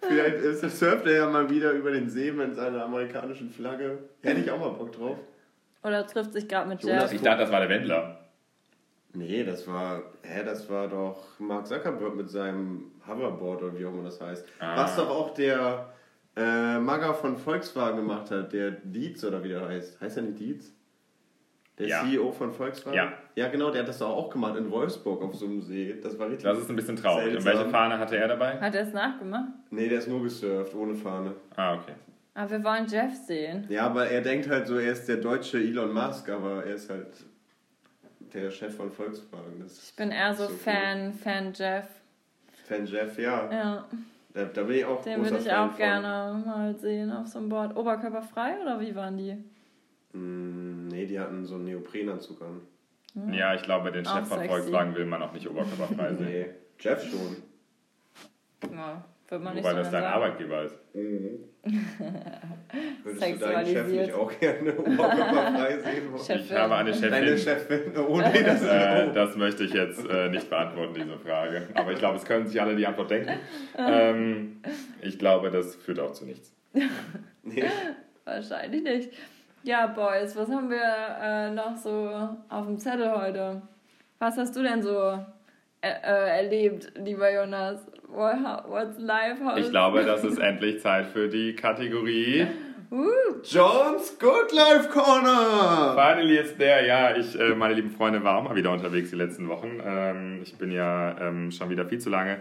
Vielleicht 0.00 0.36
ist, 0.36 0.78
surft 0.78 1.06
er 1.06 1.16
ja 1.16 1.28
mal 1.28 1.50
wieder 1.50 1.72
über 1.72 1.90
den 1.90 2.08
See 2.08 2.32
mit 2.32 2.54
seiner 2.54 2.84
amerikanischen 2.84 3.50
Flagge. 3.50 3.98
Hätte 4.22 4.40
ich 4.40 4.50
auch 4.50 4.58
mal 4.58 4.70
Bock 4.70 4.92
drauf. 4.92 5.18
Oder 5.82 6.06
trifft 6.06 6.32
sich 6.32 6.48
gerade 6.48 6.68
mit 6.68 6.82
Jonas, 6.82 7.04
Jeff. 7.04 7.12
Ich 7.12 7.20
dachte, 7.20 7.42
das 7.42 7.52
war 7.52 7.60
der 7.60 7.68
Wendler. 7.68 8.18
Nee, 9.14 9.42
das 9.44 9.66
war, 9.66 10.02
hä, 10.22 10.42
das 10.44 10.68
war 10.70 10.86
doch 10.88 11.38
Mark 11.38 11.66
Zuckerberg 11.66 12.14
mit 12.14 12.28
seinem 12.30 12.92
Hoverboard 13.06 13.62
oder 13.62 13.78
wie 13.78 13.86
auch 13.86 13.92
immer 13.92 14.04
das 14.04 14.20
heißt. 14.20 14.44
Ah. 14.60 14.76
Was 14.82 14.96
doch 14.96 15.08
auch 15.08 15.32
der 15.34 15.88
äh, 16.36 16.78
Maga 16.78 17.14
von 17.14 17.36
Volkswagen 17.36 17.96
gemacht 17.96 18.30
hat, 18.30 18.52
der 18.52 18.70
Dietz 18.70 19.24
oder 19.24 19.42
wie 19.42 19.48
der 19.48 19.66
heißt. 19.66 20.00
Heißt 20.00 20.18
er 20.18 20.22
nicht 20.24 20.38
Dietz? 20.38 20.72
Der 21.78 21.86
Ja. 21.88 22.02
CEO 22.04 22.30
von 22.32 22.52
Volkswagen? 22.52 22.96
Ja. 22.96 23.12
Ja, 23.34 23.48
genau, 23.48 23.70
der 23.70 23.82
hat 23.82 23.88
das 23.88 23.98
doch 23.98 24.10
auch 24.10 24.30
gemacht 24.30 24.56
in 24.56 24.70
Wolfsburg 24.70 25.22
auf 25.22 25.34
so 25.34 25.46
einem 25.46 25.62
See. 25.62 25.98
Das 26.02 26.18
war 26.18 26.26
richtig. 26.28 26.44
Das 26.44 26.58
ist 26.58 26.68
ein 26.68 26.76
bisschen 26.76 26.96
traurig. 26.96 27.36
Und 27.36 27.40
Seltsam. 27.40 27.54
welche 27.54 27.70
Fahne 27.70 27.98
hatte 27.98 28.16
er 28.16 28.28
dabei? 28.28 28.60
Hat 28.60 28.74
er 28.74 28.82
es 28.82 28.92
nachgemacht? 28.92 29.48
Nee, 29.70 29.88
der 29.88 29.98
ist 30.00 30.08
nur 30.08 30.22
gesurft, 30.22 30.74
ohne 30.74 30.94
Fahne. 30.96 31.34
Ah, 31.56 31.74
okay. 31.76 31.92
Aber 32.34 32.50
wir 32.50 32.64
wollen 32.64 32.86
Jeff 32.86 33.14
sehen. 33.26 33.64
Ja, 33.68 33.86
aber 33.86 34.08
er 34.08 34.20
denkt 34.20 34.48
halt 34.48 34.66
so, 34.66 34.76
er 34.76 34.92
ist 34.92 35.06
der 35.08 35.16
deutsche 35.16 35.58
Elon 35.58 35.92
Musk, 35.92 36.28
aber 36.28 36.64
er 36.64 36.74
ist 36.74 36.90
halt 36.90 37.06
der 38.34 38.50
Chef 38.50 38.74
von 38.76 38.90
Volkswagen. 38.90 39.60
Das 39.60 39.88
Ich 39.90 39.96
bin 39.96 40.10
eher 40.10 40.34
so, 40.34 40.44
So 40.44 40.50
cool. 40.52 40.58
Fan, 40.58 41.12
Fan 41.14 41.52
Jeff. 41.54 41.86
Fan 42.66 42.86
Jeff, 42.86 43.18
ja. 43.18 43.50
Ja, 43.52 43.88
Da, 44.34 44.44
da 44.44 44.62
bin 44.62 44.76
ich 44.76 44.84
auch 44.84 45.00
den 45.02 45.22
würde 45.22 45.38
ich 45.38 45.44
Fan 45.44 45.56
auch 45.58 45.68
von. 45.70 45.76
gerne 45.78 46.42
mal 46.44 46.76
sehen 46.76 47.10
auf 47.10 47.26
so 47.26 47.38
einem 47.38 47.48
Board. 47.48 47.76
Oberkörperfrei 47.76 48.60
oder 48.62 48.80
wie 48.80 48.94
waren 48.94 49.16
die? 49.16 49.32
Mm, 50.12 50.88
nee, 50.88 51.06
die 51.06 51.18
hatten 51.18 51.44
so 51.44 51.54
einen 51.56 51.64
Neoprenanzug 51.64 52.40
an. 52.42 52.60
Ja, 53.32 53.54
ich 53.54 53.62
glaube, 53.62 53.90
den 53.90 54.06
Auch 54.06 54.18
Chef 54.18 54.28
von 54.28 54.38
sexy. 54.38 54.48
Volkswagen 54.52 54.94
will 54.94 55.06
man 55.06 55.22
auch 55.22 55.32
nicht 55.32 55.48
oberkörperfrei 55.48 56.14
sehen. 56.14 56.26
Nee, 56.26 56.46
Jeff 56.78 57.02
schon. 57.02 57.36
Ja, 58.72 59.04
Wird 59.28 59.42
man 59.42 59.54
nicht 59.54 59.64
Wobei 59.64 59.72
so 59.72 59.78
das 59.78 59.90
dein 59.90 60.02
sagen. 60.02 60.14
Arbeitgeber 60.14 60.62
ist. 60.64 60.76
Würdest 63.04 63.22
du 63.22 63.38
deinen 63.38 63.66
Chef 63.66 63.86
nicht 63.88 64.12
auch 64.12 64.32
gerne 64.38 64.72
oberkörperfrei 64.76 65.78
sehen 65.78 66.12
wollen? 66.12 66.40
Ich 66.40 66.52
habe 66.52 66.76
eine 66.76 66.94
Chefin. 66.94 67.10
Deine 67.10 67.38
Chefin, 67.38 67.92
oh 67.96 68.20
nee, 68.20 68.42
das 68.44 68.62
Äh, 68.62 69.12
das 69.12 69.36
möchte 69.36 69.64
ich 69.64 69.72
jetzt 69.72 70.04
äh, 70.08 70.28
nicht 70.28 70.48
beantworten, 70.50 70.94
diese 70.94 71.18
Frage. 71.18 71.68
Aber 71.74 71.92
ich 71.92 71.98
glaube, 71.98 72.16
es 72.16 72.24
können 72.24 72.46
sich 72.46 72.60
alle 72.60 72.76
die 72.76 72.86
Antwort 72.86 73.10
denken. 73.10 73.32
Ähm, 73.80 74.60
ich 75.00 75.18
glaube, 75.18 75.50
das 75.50 75.76
führt 75.76 76.00
auch 76.00 76.12
zu 76.12 76.24
nichts. 76.24 76.52
nee. 77.42 77.64
Wahrscheinlich 78.24 78.82
nicht. 78.82 79.12
Ja, 79.62 79.86
Boys, 79.86 80.36
was 80.36 80.48
haben 80.48 80.68
wir 80.70 81.18
äh, 81.22 81.50
noch 81.50 81.76
so 81.76 82.10
auf 82.48 82.66
dem 82.66 82.78
Zettel 82.78 83.10
heute? 83.12 83.62
Was 84.18 84.36
hast 84.36 84.56
du 84.56 84.62
denn 84.62 84.82
so 84.82 85.18
äh, 85.80 85.88
äh, 85.88 86.38
erlebt, 86.38 86.92
lieber 86.96 87.32
Jonas? 87.32 87.86
What, 88.08 88.68
what's 88.68 88.98
life? 88.98 89.44
How 89.44 89.58
Ich 89.58 89.70
glaube, 89.70 90.02
das 90.06 90.24
ist 90.24 90.38
endlich 90.38 90.80
Zeit 90.80 91.06
für 91.06 91.28
die 91.28 91.54
Kategorie. 91.54 92.46
Jones 93.44 94.18
Good 94.18 94.52
Life 94.52 94.88
Corner! 94.88 95.92
Finally 95.94 96.38
ist 96.38 96.58
der, 96.58 96.86
ja, 96.86 97.14
ich, 97.14 97.38
äh, 97.38 97.54
meine 97.54 97.74
lieben 97.74 97.90
Freunde, 97.90 98.24
war 98.24 98.38
auch 98.38 98.44
mal 98.44 98.56
wieder 98.56 98.72
unterwegs 98.72 99.10
die 99.10 99.16
letzten 99.16 99.48
Wochen. 99.48 99.78
Ähm, 99.84 100.40
ich 100.42 100.56
bin 100.56 100.72
ja 100.72 101.16
ähm, 101.20 101.50
schon 101.50 101.68
wieder 101.68 101.84
viel 101.84 101.98
zu 101.98 102.08
lange 102.08 102.40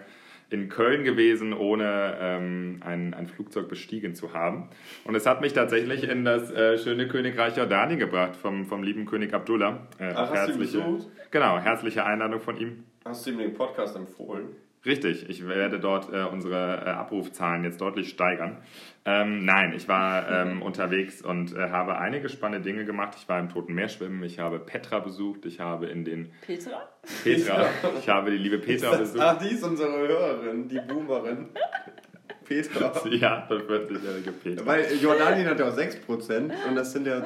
in 0.49 0.69
Köln 0.69 1.03
gewesen, 1.03 1.53
ohne 1.53 2.15
ähm, 2.21 2.79
ein, 2.85 3.13
ein 3.13 3.27
Flugzeug 3.27 3.67
bestiegen 3.67 4.15
zu 4.15 4.33
haben. 4.33 4.69
Und 5.03 5.15
es 5.15 5.25
hat 5.25 5.41
mich 5.41 5.51
tatsächlich 5.51 6.07
in 6.07 6.23
das 6.23 6.49
äh, 6.49 6.77
schöne 6.77 7.09
Königreich 7.09 7.57
Jordanien 7.57 7.99
gebracht, 7.99 8.37
vom, 8.37 8.65
vom 8.65 8.83
lieben 8.83 9.05
König 9.05 9.33
Abdullah. 9.33 9.87
Äh, 9.99 10.13
Ach, 10.15 10.29
hast 10.31 10.47
du 10.47 10.53
ihn 10.53 10.59
herzliche, 10.59 10.77
besucht? 10.77 11.07
Genau, 11.31 11.59
herzliche 11.59 12.05
Einladung 12.05 12.39
von 12.39 12.57
ihm. 12.57 12.85
Hast 13.03 13.27
du 13.27 13.31
ihm 13.31 13.39
den 13.39 13.53
Podcast 13.53 13.97
empfohlen? 13.97 14.47
Richtig, 14.87 15.29
ich 15.29 15.45
werde 15.45 15.79
dort 15.79 16.11
äh, 16.13 16.23
unsere 16.23 16.77
äh, 16.85 16.89
Abrufzahlen 16.89 17.65
jetzt 17.65 17.81
deutlich 17.81 18.07
steigern. 18.09 18.57
Ähm, 19.05 19.43
nein, 19.43 19.73
ich 19.75 19.87
war 19.89 20.29
ähm, 20.29 20.61
unterwegs 20.63 21.21
und 21.21 21.53
äh, 21.55 21.69
habe 21.69 21.97
einige 21.97 22.29
spannende 22.29 22.63
Dinge 22.67 22.85
gemacht. 22.85 23.15
Ich 23.17 23.27
war 23.27 23.37
im 23.39 23.49
Toten 23.49 23.73
Meer 23.73 23.89
schwimmen, 23.89 24.23
ich 24.23 24.39
habe 24.39 24.59
Petra 24.59 24.99
besucht, 24.99 25.45
ich 25.45 25.59
habe 25.59 25.87
in 25.87 26.05
den 26.05 26.31
Petra? 26.41 26.87
Petra, 27.23 27.65
ich 27.99 28.07
habe 28.07 28.31
die 28.31 28.37
liebe 28.37 28.59
Petra 28.59 28.91
Das, 28.91 28.99
besucht. 29.11 29.19
ach, 29.21 29.37
die 29.37 29.49
ist 29.49 29.63
unsere 29.63 29.91
Hörerin, 29.91 30.67
die 30.69 30.79
Boomerin. 30.79 31.47
Petra. 32.45 32.93
Ja, 33.09 33.45
das 33.49 33.61
40-jährige 33.63 34.31
Petra. 34.31 34.65
Weil 34.65 34.85
Jordanien 35.01 35.47
hat 35.47 35.59
ja 35.59 35.67
auch 35.67 35.77
6% 35.77 36.51
und 36.69 36.75
das 36.75 36.93
sind 36.93 37.05
ja 37.07 37.23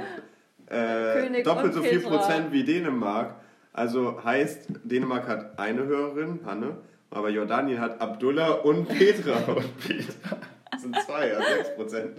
äh, 0.68 1.44
doppelt 1.44 1.76
so 1.76 1.84
viel 1.84 2.00
Petra. 2.00 2.18
Prozent 2.18 2.52
wie 2.52 2.64
Dänemark. 2.64 3.36
Also 3.72 4.24
heißt, 4.24 4.68
Dänemark 4.84 5.28
hat 5.28 5.60
eine 5.60 5.86
Hörerin, 5.86 6.40
Hanne, 6.44 6.78
aber 7.12 7.30
Jordanien 7.30 7.80
hat 7.80 8.00
Abdullah 8.02 8.52
und 8.52 8.88
Petra. 8.88 9.38
Und 9.52 9.78
Petra. 9.80 10.38
Das 10.72 10.82
sind 10.82 10.96
zwei, 11.02 11.36
also 11.36 11.84
6%. 11.84 12.10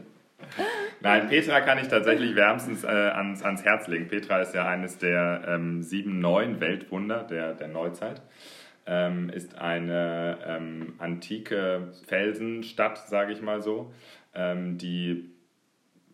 Nein, 1.00 1.28
Petra 1.28 1.60
kann 1.60 1.78
ich 1.78 1.88
tatsächlich 1.88 2.34
wärmstens 2.34 2.84
äh, 2.84 2.88
ans, 2.88 3.42
ans 3.42 3.64
Herz 3.64 3.88
legen. 3.88 4.08
Petra 4.08 4.40
ist 4.40 4.54
ja 4.54 4.66
eines 4.68 4.98
der 4.98 5.44
ähm, 5.48 5.82
sieben 5.82 6.20
neuen 6.20 6.60
Weltwunder 6.60 7.24
der, 7.24 7.54
der 7.54 7.68
Neuzeit. 7.68 8.20
Ähm, 8.84 9.30
ist 9.30 9.58
eine 9.58 10.38
ähm, 10.46 10.94
antike 10.98 11.92
Felsenstadt, 12.06 12.98
sage 13.08 13.32
ich 13.32 13.40
mal 13.40 13.62
so, 13.62 13.92
ähm, 14.34 14.76
die, 14.76 15.30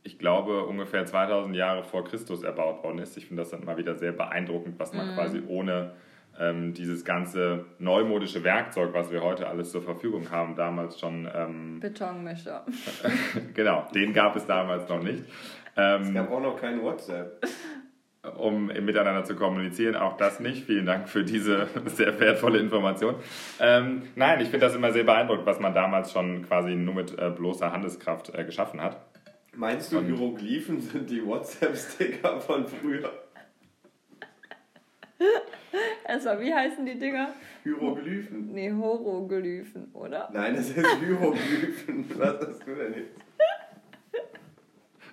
ich 0.03 0.19
glaube, 0.19 0.65
ungefähr 0.67 1.07
2000 1.07 1.57
Jahre 1.57 1.83
vor 1.83 2.05
Christus 2.05 2.43
erbaut 2.43 2.85
worden 2.85 2.99
ist. 2.99 3.17
Ich 3.17 3.27
finde 3.27 3.43
das 3.43 3.51
dann 3.51 3.65
mal 3.65 3.79
wieder 3.79 3.95
sehr 3.95 4.13
beeindruckend, 4.13 4.79
was 4.79 4.93
man 4.93 5.15
quasi 5.15 5.43
ohne 5.49 5.95
ähm, 6.39 6.73
dieses 6.75 7.05
ganze 7.05 7.65
neumodische 7.79 8.45
Werkzeug, 8.45 8.91
was 8.95 9.11
wir 9.11 9.23
heute 9.23 9.49
alles 9.49 9.71
zur 9.73 9.83
Verfügung 9.83 10.31
haben, 10.31 10.55
damals 10.57 10.99
schon 11.01 11.29
ähm, 11.35 11.81
Betonmischer. 11.81 12.65
Genau, 13.55 13.87
den 13.95 14.13
gab 14.13 14.37
es 14.37 14.47
damals 14.47 14.89
noch 14.89 15.03
nicht. 15.03 15.25
Es 15.75 16.07
Ähm, 16.07 16.15
gab 16.15 16.31
auch 16.31 16.41
noch 16.41 16.61
kein 16.61 16.83
WhatsApp. 16.83 17.45
um 18.37 18.67
miteinander 18.67 19.25
zu 19.25 19.35
kommunizieren, 19.37 19.95
auch 19.97 20.17
das 20.17 20.41
nicht. 20.41 20.65
Vielen 20.67 20.87
Dank 20.87 21.09
für 21.09 21.25
diese 21.25 21.69
sehr 21.87 22.19
wertvolle 22.21 22.59
Information. 22.59 23.15
Ähm, 23.61 24.03
nein, 24.17 24.41
ich 24.41 24.49
finde 24.49 24.67
das 24.67 24.75
immer 24.75 24.93
sehr 24.93 25.05
beeindruckend, 25.05 25.47
was 25.47 25.61
man 25.61 25.73
damals 25.75 26.13
schon 26.13 26.43
quasi 26.47 26.75
nur 26.75 26.95
mit 26.95 27.19
äh, 27.19 27.31
bloßer 27.31 27.73
Handeskraft 27.73 28.35
äh, 28.35 28.45
geschaffen 28.45 28.81
hat. 28.83 28.97
Meinst 29.57 29.93
du, 29.93 30.01
Hieroglyphen 30.01 30.81
sind 30.81 31.11
die 31.11 31.25
WhatsApp-Sticker 31.25 32.41
von 32.41 32.67
früher? 32.67 33.11
Erstmal, 36.07 36.41
wie 36.41 36.55
heißen 36.55 36.85
die 36.85 36.99
Dinger? 36.99 37.29
Hieroglyphen? 37.63 38.53
Nee, 38.53 38.73
Horoglyphen, 38.73 39.91
oder? 39.93 40.29
Nein, 40.33 40.57
das 40.57 40.71
ist 40.71 40.79
Hieroglyphen. 41.01 42.05
Was 42.19 42.47
hast 42.47 42.67
du 42.67 42.75
denn 42.75 42.95
jetzt? 42.95 43.21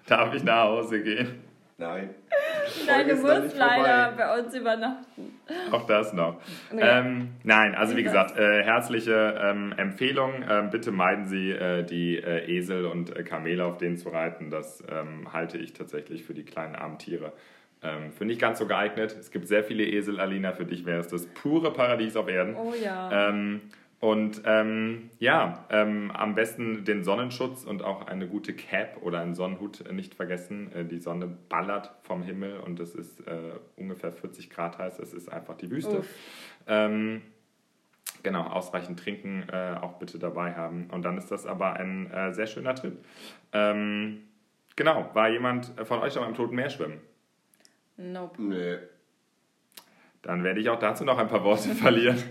Darf 0.07 0.33
ich 0.35 0.43
nach 0.43 0.65
Hause 0.65 1.01
gehen? 1.01 1.41
Nein. 1.77 2.11
Nein, 2.87 3.07
du 3.07 3.15
musst 3.15 3.57
leider 3.57 4.05
vorbei. 4.05 4.13
bei 4.17 4.39
uns 4.39 4.55
übernachten. 4.55 5.39
Auch 5.71 5.85
das 5.85 6.13
noch. 6.13 6.39
Nee. 6.71 6.81
Ähm, 6.81 7.29
nein, 7.43 7.75
also 7.75 7.97
wie 7.97 8.03
gesagt, 8.03 8.37
äh, 8.37 8.63
herzliche 8.63 9.39
ähm, 9.41 9.73
Empfehlung. 9.75 10.45
Ähm, 10.49 10.69
bitte 10.69 10.91
meiden 10.91 11.25
Sie 11.25 11.51
äh, 11.51 11.83
die 11.83 12.17
äh, 12.17 12.49
Esel 12.49 12.85
und 12.85 13.15
äh, 13.15 13.23
Kamele, 13.23 13.65
auf 13.65 13.77
denen 13.77 13.97
zu 13.97 14.09
reiten. 14.09 14.49
Das 14.49 14.83
ähm, 14.89 15.33
halte 15.33 15.57
ich 15.57 15.73
tatsächlich 15.73 16.23
für 16.23 16.33
die 16.33 16.45
kleinen 16.45 16.75
armen 16.75 16.97
Tiere. 16.97 17.33
Ähm, 17.85 18.11
für 18.11 18.25
nicht 18.25 18.41
ganz 18.41 18.59
so 18.59 18.65
geeignet. 18.65 19.15
Es 19.19 19.29
gibt 19.29 19.47
sehr 19.47 19.63
viele 19.63 19.85
Esel, 19.85 20.19
Alina. 20.19 20.53
Für 20.53 20.65
dich 20.65 20.85
wäre 20.85 20.99
es 20.99 21.07
das 21.07 21.27
pure 21.27 21.71
Paradies 21.71 22.15
auf 22.15 22.27
Erden. 22.27 22.55
Oh 22.55 22.73
ja. 22.73 23.29
Ähm, 23.29 23.61
und 23.99 24.41
ähm, 24.45 25.09
ja, 25.19 25.65
ähm, 25.69 26.11
am 26.11 26.35
besten 26.35 26.83
den 26.83 27.03
Sonnenschutz 27.03 27.63
und 27.63 27.83
auch 27.83 28.07
eine 28.07 28.27
gute 28.27 28.53
Cap 28.53 28.97
oder 29.01 29.19
einen 29.19 29.35
Sonnenhut 29.35 29.91
nicht 29.91 30.15
vergessen. 30.15 30.71
Äh, 30.73 30.85
die 30.85 30.99
Sonne 30.99 31.27
ballert 31.49 31.91
vom 32.03 32.23
Himmel 32.23 32.59
und 32.59 32.79
es 32.79 32.93
ist 32.93 33.25
äh, 33.27 33.53
ungefähr 33.77 34.11
40 34.11 34.49
Grad 34.49 34.77
heiß. 34.77 34.99
Es 34.99 35.13
ist 35.13 35.31
einfach 35.31 35.55
die 35.55 35.71
Wüste. 35.71 36.03
Ähm, 36.67 37.21
genau, 38.21 38.43
ausreichend 38.43 38.99
trinken 38.99 39.45
äh, 39.51 39.75
auch 39.81 39.93
bitte 39.93 40.19
dabei 40.19 40.53
haben. 40.53 40.87
Und 40.91 41.03
dann 41.03 41.17
ist 41.17 41.31
das 41.31 41.45
aber 41.45 41.73
ein 41.73 42.11
äh, 42.11 42.33
sehr 42.33 42.47
schöner 42.47 42.75
Trip. 42.75 42.97
Ähm, 43.53 44.23
genau, 44.75 45.09
war 45.13 45.29
jemand 45.29 45.73
von 45.83 45.99
euch 45.99 46.13
schon 46.13 46.23
mal 46.23 46.29
im 46.29 46.35
Toten 46.35 46.55
Meer 46.55 46.69
schwimmen? 46.69 46.99
Nope. 47.97 48.41
Nee. 48.41 48.77
Dann 50.21 50.43
werde 50.43 50.59
ich 50.59 50.69
auch 50.69 50.79
dazu 50.79 51.03
noch 51.05 51.17
ein 51.17 51.27
paar 51.27 51.43
Worte 51.43 51.69
verlieren. 51.75 52.21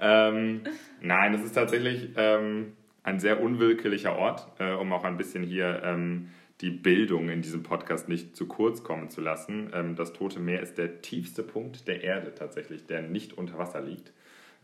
ähm, 0.00 0.62
nein, 1.00 1.34
es 1.34 1.42
ist 1.42 1.54
tatsächlich 1.54 2.10
ähm, 2.16 2.72
ein 3.02 3.20
sehr 3.20 3.42
unwillkürlicher 3.42 4.16
Ort, 4.16 4.46
äh, 4.58 4.72
um 4.72 4.92
auch 4.92 5.04
ein 5.04 5.16
bisschen 5.16 5.42
hier 5.42 5.82
ähm, 5.84 6.30
die 6.60 6.70
Bildung 6.70 7.28
in 7.28 7.42
diesem 7.42 7.62
Podcast 7.62 8.08
nicht 8.08 8.36
zu 8.36 8.46
kurz 8.46 8.82
kommen 8.82 9.10
zu 9.10 9.20
lassen. 9.20 9.70
Ähm, 9.74 9.96
das 9.96 10.12
Tote 10.12 10.40
Meer 10.40 10.60
ist 10.60 10.78
der 10.78 11.02
tiefste 11.02 11.42
Punkt 11.42 11.88
der 11.88 12.02
Erde 12.02 12.34
tatsächlich, 12.34 12.86
der 12.86 13.02
nicht 13.02 13.32
unter 13.32 13.58
Wasser 13.58 13.80
liegt. 13.80 14.12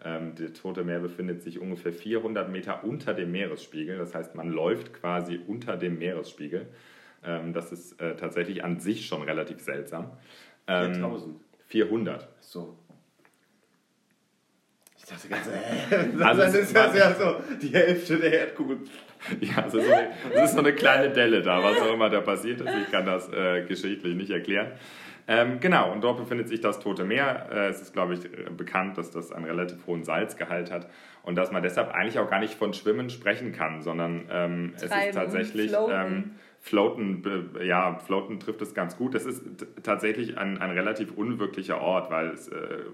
Ähm, 0.04 0.34
das 0.36 0.52
Tote 0.54 0.84
Meer 0.84 1.00
befindet 1.00 1.42
sich 1.42 1.58
ungefähr 1.58 1.92
400 1.92 2.50
Meter 2.50 2.84
unter 2.84 3.12
dem 3.12 3.32
Meeresspiegel. 3.32 3.98
Das 3.98 4.14
heißt, 4.14 4.34
man 4.34 4.50
läuft 4.50 4.94
quasi 4.94 5.40
unter 5.46 5.76
dem 5.76 5.98
Meeresspiegel. 5.98 6.68
Ähm, 7.24 7.52
das 7.52 7.72
ist 7.72 8.00
äh, 8.00 8.16
tatsächlich 8.16 8.64
an 8.64 8.80
sich 8.80 9.06
schon 9.06 9.22
relativ 9.22 9.60
seltsam. 9.60 10.10
Ähm, 10.66 10.94
4000. 10.94 11.40
400. 11.66 12.28
So. 12.40 12.76
Ich 14.98 15.04
dachte 15.04 15.28
ganz, 15.28 15.46
äh, 15.48 16.22
Also 16.24 16.42
das 16.42 16.54
ist 16.54 16.76
das 16.76 16.96
ja 16.96 17.14
so 17.14 17.36
die 17.60 17.68
Hälfte 17.68 18.18
der 18.18 18.32
Erdkugel. 18.40 18.78
Ja, 19.40 19.66
es 19.66 19.74
ist, 19.74 19.86
so 19.86 19.92
eine, 19.92 20.08
es 20.34 20.44
ist 20.44 20.52
so 20.52 20.60
eine 20.60 20.72
kleine 20.72 21.10
Delle 21.10 21.42
da, 21.42 21.62
was 21.62 21.78
auch 21.80 21.92
immer 21.92 22.08
da 22.08 22.20
passiert 22.22 22.60
ist. 22.60 22.70
Ich 22.86 22.90
kann 22.90 23.04
das 23.04 23.30
äh, 23.32 23.64
geschichtlich 23.66 24.14
nicht 24.14 24.30
erklären. 24.30 24.72
Ähm, 25.28 25.60
genau, 25.60 25.92
und 25.92 26.02
dort 26.02 26.16
befindet 26.16 26.48
sich 26.48 26.60
das 26.60 26.80
Tote 26.80 27.04
Meer. 27.04 27.48
Äh, 27.52 27.68
es 27.68 27.80
ist, 27.82 27.92
glaube 27.92 28.14
ich, 28.14 28.20
bekannt, 28.56 28.98
dass 28.98 29.10
das 29.10 29.30
einen 29.30 29.44
relativ 29.44 29.86
hohen 29.86 30.02
Salzgehalt 30.04 30.72
hat 30.72 30.88
und 31.22 31.36
dass 31.36 31.52
man 31.52 31.62
deshalb 31.62 31.90
eigentlich 31.90 32.18
auch 32.18 32.28
gar 32.30 32.40
nicht 32.40 32.54
von 32.54 32.72
Schwimmen 32.72 33.10
sprechen 33.10 33.52
kann, 33.52 33.82
sondern 33.82 34.26
ähm, 34.30 34.72
es 34.74 34.84
ist 34.84 34.92
tatsächlich 35.12 35.70
floaten. 35.70 35.92
ähm, 35.94 36.30
Floaten, 36.62 37.24
ja, 37.62 37.98
Floaten 37.98 38.38
trifft 38.38 38.60
es 38.60 38.74
ganz 38.74 38.96
gut. 38.96 39.14
Es 39.14 39.24
ist 39.24 39.42
tatsächlich 39.82 40.36
ein, 40.36 40.58
ein 40.58 40.70
relativ 40.70 41.12
unwirklicher 41.12 41.80
Ort, 41.80 42.10
weil 42.10 42.28
es 42.28 42.48
äh, 42.48 42.84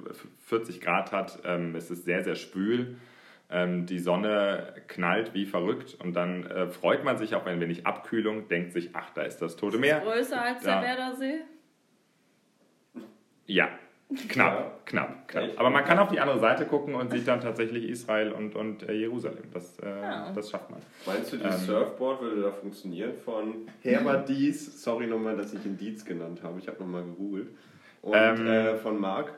40 0.46 0.80
Grad 0.80 1.10
hat. 1.12 1.40
Ähm, 1.44 1.74
es 1.74 1.90
ist 1.90 2.04
sehr, 2.04 2.22
sehr 2.22 2.36
schwül. 2.36 2.96
Ähm, 3.50 3.86
die 3.86 3.98
Sonne 3.98 4.74
knallt 4.88 5.34
wie 5.34 5.46
verrückt 5.46 5.96
und 6.00 6.14
dann 6.14 6.44
äh, 6.46 6.68
freut 6.68 7.04
man 7.04 7.16
sich 7.16 7.34
auch 7.34 7.46
ein 7.46 7.60
wenig 7.60 7.86
Abkühlung, 7.86 8.48
denkt 8.48 8.72
sich, 8.72 8.90
ach, 8.94 9.10
da 9.10 9.22
ist 9.22 9.38
das 9.38 9.56
Tote 9.56 9.78
Meer. 9.78 10.00
Größer 10.00 10.40
als 10.40 10.64
Ja. 10.64 10.80
der 10.80 10.88
Werdersee? 10.96 11.40
Ja, 13.46 13.68
knapp, 14.28 14.54
Ja. 14.54 14.70
knapp, 14.84 15.28
knapp. 15.28 15.44
Echt? 15.44 15.58
Aber 15.58 15.70
man 15.70 15.84
kann 15.84 15.98
auf 15.98 16.08
die 16.08 16.20
andere 16.20 16.38
Seite 16.38 16.64
gucken 16.66 16.94
und 16.94 17.10
sieht 17.10 17.26
dann 17.26 17.40
tatsächlich 17.40 17.88
Israel 17.88 18.32
und, 18.32 18.54
und 18.54 18.88
äh, 18.88 18.92
Jerusalem. 18.92 19.44
Das, 19.52 19.78
äh, 19.80 19.88
Ja. 19.88 20.32
das 20.34 20.50
schafft 20.50 20.70
man. 20.70 20.80
Meinst 21.06 21.32
du, 21.32 21.36
Ähm. 21.36 21.42
das 21.44 21.66
Surfboard 21.66 22.20
würde 22.22 22.42
da 22.42 22.50
funktionieren 22.50 23.12
von 23.24 23.66
Herbert 23.82 24.28
Dies? 24.28 24.82
Sorry 24.82 25.06
nochmal, 25.06 25.36
dass 25.36 25.52
ich 25.52 25.64
ihn 25.66 25.76
Dietz 25.76 26.04
genannt 26.04 26.40
habe. 26.42 26.58
Ich 26.58 26.68
habe 26.68 26.78
nochmal 26.80 27.02
gegoogelt. 27.04 27.48
Und 28.02 28.14
Ähm. 28.14 28.46
äh, 28.46 28.76
von 28.76 29.00
Marc. 29.00 29.32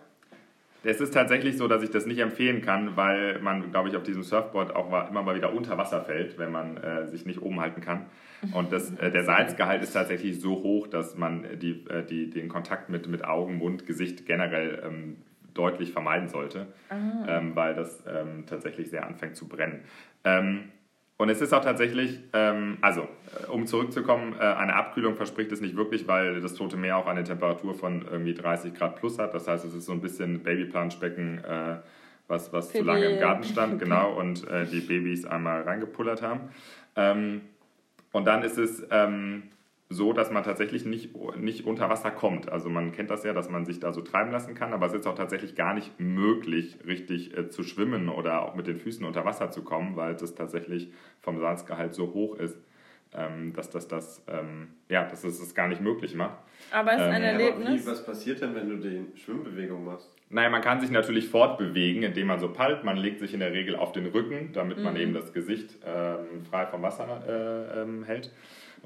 Es 0.84 1.00
ist 1.00 1.12
tatsächlich 1.12 1.56
so, 1.56 1.66
dass 1.66 1.82
ich 1.82 1.90
das 1.90 2.06
nicht 2.06 2.18
empfehlen 2.20 2.62
kann, 2.62 2.96
weil 2.96 3.40
man, 3.40 3.72
glaube 3.72 3.88
ich, 3.88 3.96
auf 3.96 4.04
diesem 4.04 4.22
Surfboard 4.22 4.76
auch 4.76 4.86
immer 5.10 5.22
mal 5.22 5.34
wieder 5.34 5.52
unter 5.52 5.76
Wasser 5.76 6.02
fällt, 6.02 6.38
wenn 6.38 6.52
man 6.52 6.76
äh, 6.76 7.06
sich 7.08 7.26
nicht 7.26 7.42
oben 7.42 7.60
halten 7.60 7.80
kann. 7.80 8.06
Und 8.53 8.72
das, 8.72 8.93
äh, 8.93 9.11
der 9.11 9.24
Salzgehalt 9.24 9.82
ist 9.82 9.93
tatsächlich 9.93 10.41
so 10.41 10.62
hoch, 10.62 10.86
dass 10.86 11.16
man 11.16 11.59
die, 11.59 11.84
äh, 11.89 12.05
die, 12.05 12.30
den 12.30 12.49
Kontakt 12.49 12.89
mit, 12.89 13.09
mit 13.09 13.24
Augen, 13.24 13.57
Mund, 13.57 13.86
Gesicht 13.86 14.26
generell 14.26 14.82
ähm, 14.84 15.16
deutlich 15.55 15.93
vermeiden 15.93 16.28
sollte, 16.28 16.68
ähm, 16.91 17.57
weil 17.57 17.74
das 17.74 18.05
ähm, 18.07 18.45
tatsächlich 18.47 18.91
sehr 18.91 19.07
anfängt 19.07 19.36
zu 19.36 19.49
brennen. 19.49 19.80
Ähm, 20.24 20.70
und 21.18 21.30
es 21.30 21.41
ist 21.41 21.53
auch 21.53 21.64
tatsächlich, 21.64 22.20
ähm, 22.32 22.78
also 22.80 23.03
äh, 23.03 23.51
um 23.51 23.66
zurückzukommen, 23.66 24.36
äh, 24.39 24.43
eine 24.43 24.74
Abkühlung 24.76 25.16
verspricht 25.16 25.51
es 25.51 25.61
nicht 25.61 25.76
wirklich, 25.76 26.07
weil 26.07 26.41
das 26.41 26.55
Tote 26.55 26.76
Meer 26.76 26.97
auch 26.97 27.09
eine 27.09 27.24
Temperatur 27.24 27.74
von 27.74 28.07
irgendwie 28.09 28.34
30 28.34 28.72
Grad 28.72 28.97
plus 28.97 29.18
hat. 29.18 29.34
Das 29.34 29.49
heißt, 29.49 29.64
es 29.64 29.74
ist 29.74 29.86
so 29.86 29.93
ein 29.93 30.01
bisschen 30.01 30.45
Babyplanschbecken, 30.45 31.45
äh, 31.45 31.78
was, 32.28 32.53
was 32.53 32.70
zu 32.70 32.84
lange 32.84 33.07
im 33.07 33.18
Garten 33.18 33.43
stand, 33.43 33.78
genau, 33.80 34.12
und 34.16 34.47
äh, 34.49 34.64
die 34.66 34.80
Babys 34.80 35.24
einmal 35.24 35.62
reingepullert 35.62 36.22
haben. 36.22 36.51
Ähm, 36.95 37.41
und 38.12 38.26
dann 38.26 38.42
ist 38.42 38.59
es 38.59 38.86
ähm, 38.90 39.44
so, 39.90 40.12
dass 40.12 40.30
man 40.30 40.44
tatsächlich 40.44 40.84
nicht, 40.84 41.16
nicht 41.38 41.64
unter 41.64 41.88
Wasser 41.88 42.11
kommt. 42.11 42.50
Also 42.50 42.68
man 42.68 42.92
kennt 42.92 43.11
das 43.11 43.24
ja, 43.24 43.32
dass 43.32 43.48
man 43.48 43.64
sich 43.64 43.80
da 43.80 43.92
so 43.92 44.02
treiben 44.02 44.30
lassen 44.30 44.54
kann, 44.54 44.72
aber 44.74 44.86
es 44.86 44.92
ist 44.92 45.06
auch 45.06 45.14
tatsächlich 45.14 45.54
gar 45.54 45.72
nicht 45.72 45.98
möglich, 45.98 46.78
richtig 46.86 47.36
äh, 47.36 47.48
zu 47.48 47.62
schwimmen 47.62 48.09
oder 48.11 48.42
auch 48.42 48.54
mit 48.54 48.66
den 48.66 48.76
Füßen 48.78 49.04
unter 49.06 49.24
Wasser 49.24 49.50
zu 49.50 49.62
kommen, 49.64 49.96
weil 49.96 50.14
das 50.14 50.34
tatsächlich 50.34 50.92
vom 51.20 51.38
Salzgehalt 51.38 51.94
so 51.94 52.12
hoch 52.12 52.36
ist, 52.36 52.59
ähm, 53.14 53.54
dass 53.54 53.70
das 53.70 53.88
das, 53.88 54.22
ähm, 54.28 54.68
ja, 54.90 55.04
dass 55.09 55.24
es 55.24 55.38
das 55.40 55.54
gar 55.54 55.68
nicht 55.68 55.80
möglich 55.80 56.14
macht. 56.14 56.36
Aber 56.70 56.92
es 56.92 57.00
ist 57.00 57.06
Ähm, 57.06 57.12
ein 57.14 57.22
ja, 57.22 57.28
Aber 57.30 57.38
wie, 57.38 57.42
Erlebnis. 57.44 57.86
was 57.86 58.04
passiert 58.04 58.42
denn, 58.42 58.54
wenn 58.54 58.68
du 58.68 58.76
die 58.76 59.06
Schwimmbewegung 59.18 59.86
machst? 59.86 60.14
Naja, 60.30 60.50
man 60.50 60.60
kann 60.60 60.80
sich 60.80 60.90
natürlich 60.90 61.28
fortbewegen, 61.28 62.02
indem 62.02 62.26
man 62.26 62.38
so 62.38 62.52
pallt. 62.52 62.84
Man 62.84 62.96
legt 62.96 63.20
sich 63.20 63.32
in 63.32 63.40
der 63.40 63.52
Regel 63.52 63.76
auf 63.76 63.92
den 63.92 64.06
Rücken, 64.06 64.50
damit 64.52 64.78
man 64.78 64.94
eben 64.96 65.14
das 65.14 65.32
Gesicht 65.32 65.76
ähm, 65.86 66.44
frei 66.50 66.66
vom 66.66 66.82
Wasser 66.82 67.22
äh, 67.26 67.82
ähm, 67.82 68.04
hält 68.04 68.30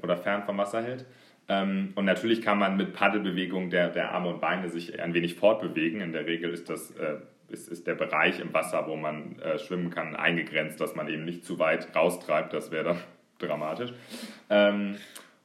oder 0.01 0.15
fern 0.15 0.43
vom 0.43 0.57
Wasser 0.57 0.81
hält. 0.81 1.05
Ähm, 1.49 1.91
und 1.95 2.05
natürlich 2.05 2.41
kann 2.41 2.59
man 2.59 2.77
mit 2.77 2.93
Paddelbewegung 2.93 3.69
der, 3.69 3.89
der 3.89 4.11
Arme 4.11 4.29
und 4.29 4.39
Beine 4.39 4.69
sich 4.69 5.01
ein 5.01 5.13
wenig 5.13 5.35
fortbewegen. 5.35 5.99
In 5.99 6.13
der 6.13 6.25
Regel 6.25 6.51
ist 6.51 6.69
das 6.69 6.91
äh, 6.91 7.17
ist, 7.53 7.67
ist 7.67 7.87
der 7.87 7.95
Bereich 7.95 8.39
im 8.39 8.53
Wasser, 8.53 8.87
wo 8.87 8.95
man 8.95 9.39
äh, 9.39 9.59
schwimmen 9.59 9.89
kann, 9.89 10.15
eingegrenzt, 10.15 10.81
dass 10.81 10.95
man 10.95 11.07
eben 11.07 11.23
nicht 11.23 11.45
zu 11.45 11.59
weit 11.59 11.95
raustreibt. 11.95 12.53
Das 12.53 12.71
wäre 12.71 12.83
dann 12.83 12.97
dramatisch. 13.39 13.93
Ähm, 14.49 14.95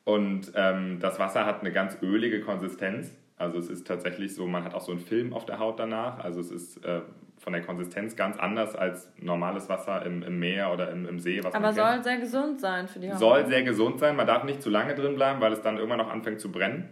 und 0.05 0.53
ähm, 0.55 0.99
das 1.01 1.19
Wasser 1.19 1.45
hat 1.45 1.61
eine 1.61 1.71
ganz 1.71 1.99
ölige 2.03 2.41
Konsistenz. 2.41 3.15
Also 3.39 3.59
es 3.59 3.69
ist 3.71 3.87
tatsächlich 3.87 4.35
so, 4.35 4.47
man 4.47 4.65
hat 4.65 4.75
auch 4.75 4.81
so 4.81 4.91
einen 4.93 5.01
Film 5.01 5.33
auf 5.33 5.47
der 5.47 5.59
Haut 5.59 5.79
danach. 5.79 6.19
Also 6.19 6.41
es 6.41 6.51
ist 6.51 6.85
äh, 6.85 7.03
von 7.39 7.53
der 7.53 7.63
Konsistenz 7.63 8.17
ganz 8.17 8.37
anders 8.39 8.75
als 8.75 9.13
normales 9.21 9.69
Wasser 9.69 10.05
im, 10.05 10.23
im 10.25 10.39
Meer 10.41 10.73
oder 10.73 10.91
im, 10.91 11.07
im 11.07 11.19
See. 11.21 11.39
Was 11.45 11.55
Aber 11.55 11.67
man 11.67 11.75
kennt. 11.75 11.87
soll 11.87 12.03
sehr 12.05 12.19
gesund 12.19 12.61
sein 12.61 12.89
für 12.89 12.99
die 12.99 13.11
Haut. 13.13 13.19
Soll 13.19 13.47
sehr 13.47 13.63
gesund 13.63 14.01
sein. 14.01 14.17
Man 14.17 14.27
darf 14.27 14.43
nicht 14.45 14.61
zu 14.61 14.71
lange 14.71 14.95
drin 14.97 15.15
bleiben, 15.15 15.41
weil 15.41 15.53
es 15.53 15.63
dann 15.63 15.77
irgendwann 15.77 15.99
noch 15.99 16.11
anfängt 16.11 16.41
zu 16.41 16.51
brennen. 16.51 16.89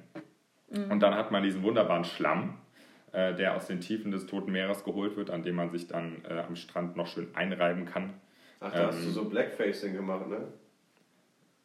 Mhm. 0.70 0.90
Und 0.92 1.00
dann 1.00 1.14
hat 1.14 1.32
man 1.32 1.42
diesen 1.42 1.62
wunderbaren 1.64 2.04
Schlamm, 2.04 2.58
äh, 3.12 3.34
der 3.34 3.56
aus 3.56 3.66
den 3.66 3.80
Tiefen 3.80 4.12
des 4.12 4.26
Toten 4.26 4.52
Meeres 4.52 4.84
geholt 4.84 5.16
wird, 5.16 5.30
an 5.30 5.42
dem 5.42 5.56
man 5.56 5.70
sich 5.70 5.88
dann 5.88 6.22
äh, 6.28 6.38
am 6.46 6.54
Strand 6.54 6.96
noch 6.96 7.08
schön 7.08 7.28
einreiben 7.34 7.86
kann. 7.86 8.14
Ach, 8.60 8.72
da 8.72 8.86
hast 8.86 8.98
Ähm, 9.00 9.04
du 9.06 9.10
so 9.10 9.24
Blackfacing 9.28 9.94
gemacht, 9.94 10.28
ne? 10.28 10.46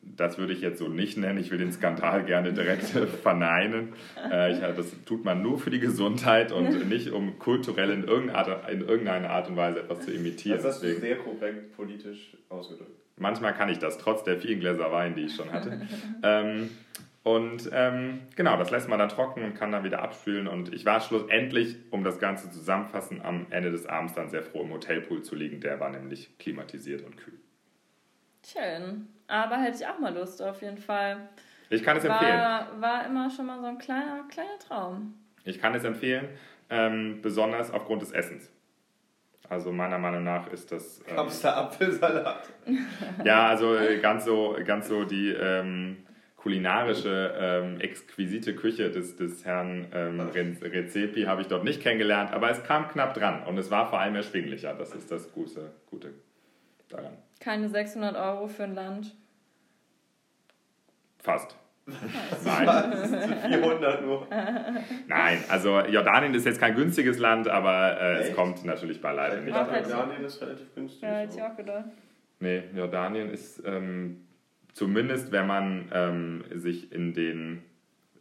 Das 0.03 0.37
würde 0.37 0.53
ich 0.53 0.61
jetzt 0.61 0.79
so 0.79 0.87
nicht 0.87 1.17
nennen. 1.17 1.37
Ich 1.39 1.51
will 1.51 1.57
den 1.57 1.71
Skandal 1.71 2.23
gerne 2.25 2.53
direkt 2.53 2.83
verneinen. 3.23 3.93
Äh, 4.31 4.53
ich, 4.53 4.59
das 4.59 4.87
tut 5.05 5.23
man 5.23 5.41
nur 5.41 5.59
für 5.59 5.69
die 5.69 5.79
Gesundheit 5.79 6.51
und 6.51 6.89
nicht, 6.89 7.11
um 7.11 7.37
kulturell 7.39 7.91
in 7.91 8.03
irgendeiner 8.03 8.37
Art, 8.47 8.69
in 8.71 8.81
irgendeiner 8.81 9.29
Art 9.29 9.47
und 9.49 9.55
Weise 9.57 9.79
etwas 9.81 10.01
zu 10.05 10.11
imitieren. 10.11 10.57
Das 10.57 10.65
hast 10.65 10.83
du 10.83 10.87
Deswegen, 10.87 11.01
sehr 11.01 11.17
korrekt 11.17 11.75
politisch 11.75 12.35
ausgedrückt. 12.49 12.91
manchmal 13.17 13.53
kann 13.53 13.69
ich 13.69 13.79
das, 13.79 13.97
trotz 13.99 14.23
der 14.23 14.37
vielen 14.37 14.59
Gläser 14.59 14.91
Wein, 14.91 15.15
die 15.15 15.23
ich 15.25 15.35
schon 15.35 15.51
hatte. 15.51 15.81
ähm, 16.23 16.69
und 17.23 17.69
ähm, 17.71 18.21
genau, 18.35 18.57
das 18.57 18.71
lässt 18.71 18.89
man 18.89 18.97
dann 18.97 19.09
trocken 19.09 19.43
und 19.43 19.53
kann 19.53 19.71
dann 19.71 19.83
wieder 19.83 20.01
abspülen. 20.01 20.47
Und 20.47 20.73
ich 20.73 20.85
war 20.85 20.99
schlussendlich, 21.01 21.77
um 21.91 22.03
das 22.03 22.17
Ganze 22.17 22.49
zusammenfassen, 22.49 23.21
am 23.21 23.45
Ende 23.51 23.69
des 23.69 23.85
Abends 23.85 24.15
dann 24.15 24.31
sehr 24.31 24.41
froh, 24.41 24.63
im 24.63 24.71
Hotelpool 24.71 25.21
zu 25.21 25.35
liegen. 25.35 25.61
Der 25.61 25.79
war 25.79 25.91
nämlich 25.91 26.35
klimatisiert 26.39 27.03
und 27.03 27.17
kühl. 27.17 27.39
Schön. 28.43 29.07
Aber 29.31 29.57
hätte 29.57 29.77
ich 29.77 29.87
auch 29.87 29.97
mal 29.99 30.13
Lust 30.13 30.41
auf 30.41 30.61
jeden 30.61 30.77
Fall. 30.77 31.29
Ich 31.69 31.83
kann 31.83 31.95
es 31.97 32.03
empfehlen. 32.03 32.37
War, 32.37 32.81
war 32.81 33.05
immer 33.05 33.29
schon 33.29 33.45
mal 33.45 33.59
so 33.61 33.65
ein 33.67 33.77
kleiner, 33.77 34.25
kleiner 34.29 34.59
Traum. 34.67 35.13
Ich 35.45 35.59
kann 35.59 35.73
es 35.73 35.83
empfehlen, 35.85 36.27
ähm, 36.69 37.19
besonders 37.21 37.71
aufgrund 37.71 38.01
des 38.01 38.11
Essens. 38.11 38.51
Also 39.49 39.71
meiner 39.71 39.97
Meinung 39.97 40.23
nach 40.23 40.51
ist 40.51 40.71
das. 40.71 41.01
Ähm, 41.07 41.27
da 41.41 41.55
Apfelsalat? 41.55 42.49
ja, 43.23 43.47
also 43.47 43.75
äh, 43.75 43.99
ganz 43.99 44.25
so, 44.25 44.57
ganz 44.65 44.87
so 44.89 45.05
die 45.05 45.29
ähm, 45.29 46.05
kulinarische, 46.35 47.33
ähm, 47.37 47.79
exquisite 47.79 48.53
Küche 48.55 48.91
des, 48.91 49.15
des 49.15 49.45
Herrn 49.45 49.87
ähm, 49.93 50.19
Re- 50.19 50.55
Rezepi 50.61 51.23
habe 51.23 51.41
ich 51.41 51.47
dort 51.47 51.63
nicht 51.63 51.81
kennengelernt, 51.81 52.33
aber 52.33 52.49
es 52.49 52.63
kam 52.63 52.87
knapp 52.89 53.13
dran 53.13 53.43
und 53.43 53.57
es 53.57 53.71
war 53.71 53.89
vor 53.89 53.99
allem 53.99 54.15
erschwinglicher. 54.15 54.73
Das 54.73 54.93
ist 54.93 55.09
das 55.11 55.31
Gute, 55.31 55.71
Gute 55.89 56.13
daran. 56.89 57.17
Keine 57.41 57.67
600 57.67 58.15
Euro 58.15 58.47
für 58.47 58.63
ein 58.63 58.75
Land. 58.75 59.15
Fast. 61.17 61.57
Nein. 62.45 62.65
Das 62.65 63.09
sind 63.09 63.35
400 63.35 64.01
nur. 64.03 64.27
Nein, 65.07 65.43
also 65.49 65.79
Jordanien 65.81 66.33
ist 66.35 66.45
jetzt 66.45 66.59
kein 66.59 66.75
günstiges 66.75 67.17
Land, 67.17 67.47
aber 67.47 67.99
äh, 67.99 68.17
es 68.19 68.35
kommt 68.35 68.63
natürlich 68.63 69.01
beileibe 69.01 69.39
Ich 69.39 69.45
nicht. 69.45 69.55
Jordanien 69.55 70.23
ist 70.23 70.41
relativ 70.41 70.73
günstig. 70.75 71.01
Ja, 71.01 71.15
hätte 71.17 71.35
ich 71.35 71.43
auch 71.43 71.55
gedacht. 71.57 71.85
Nee, 72.39 72.63
Jordanien 72.75 73.29
ist 73.29 73.61
ähm, 73.65 74.27
zumindest, 74.73 75.31
wenn 75.31 75.47
man 75.47 75.89
ähm, 75.93 76.43
sich 76.53 76.91
in 76.91 77.13
den, 77.13 77.63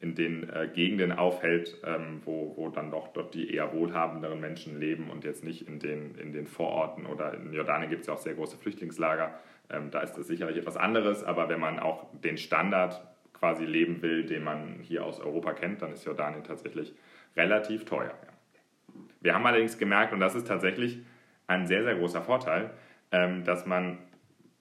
in 0.01 0.15
den 0.15 0.49
äh, 0.49 0.69
Gegenden 0.73 1.13
aufhält, 1.13 1.77
ähm, 1.85 2.23
wo, 2.25 2.55
wo 2.57 2.71
dann 2.71 2.91
doch 2.91 3.09
dort 3.09 3.35
die 3.35 3.55
eher 3.55 3.73
wohlhabenderen 3.75 4.41
Menschen 4.41 4.81
leben 4.81 5.11
und 5.11 5.25
jetzt 5.25 5.45
nicht 5.45 5.69
in 5.69 5.79
den, 5.79 6.15
in 6.15 6.33
den 6.33 6.47
Vororten 6.47 7.05
oder 7.05 7.35
in 7.35 7.53
Jordanien 7.53 7.91
gibt 7.91 8.03
es 8.03 8.07
ja 8.07 8.15
auch 8.15 8.19
sehr 8.19 8.35
große 8.35 8.57
Flüchtlingslager. 8.57 9.35
Ähm, 9.69 9.91
da 9.91 10.01
ist 10.01 10.15
das 10.15 10.27
sicherlich 10.27 10.57
etwas 10.57 10.79
anderes, 10.79 11.23
aber 11.23 11.51
wenn 11.51 11.61
man 11.61 11.79
auch 11.79 12.07
den 12.19 12.39
Standard 12.39 13.07
quasi 13.35 13.67
leben 13.67 14.01
will, 14.01 14.25
den 14.25 14.43
man 14.43 14.81
hier 14.81 15.05
aus 15.05 15.21
Europa 15.21 15.53
kennt, 15.53 15.83
dann 15.83 15.93
ist 15.93 16.07
Jordanien 16.07 16.45
tatsächlich 16.45 16.95
relativ 17.37 17.85
teuer. 17.85 18.15
Ja. 18.25 18.95
Wir 19.21 19.35
haben 19.35 19.47
allerdings 19.47 19.77
gemerkt, 19.77 20.15
und 20.15 20.21
das 20.21 20.35
ist 20.35 20.47
tatsächlich 20.47 21.01
ein 21.47 21.67
sehr, 21.67 21.83
sehr 21.85 21.97
großer 21.97 22.23
Vorteil, 22.23 22.71
ähm, 23.13 23.45
dass 23.45 23.67
man 23.67 23.99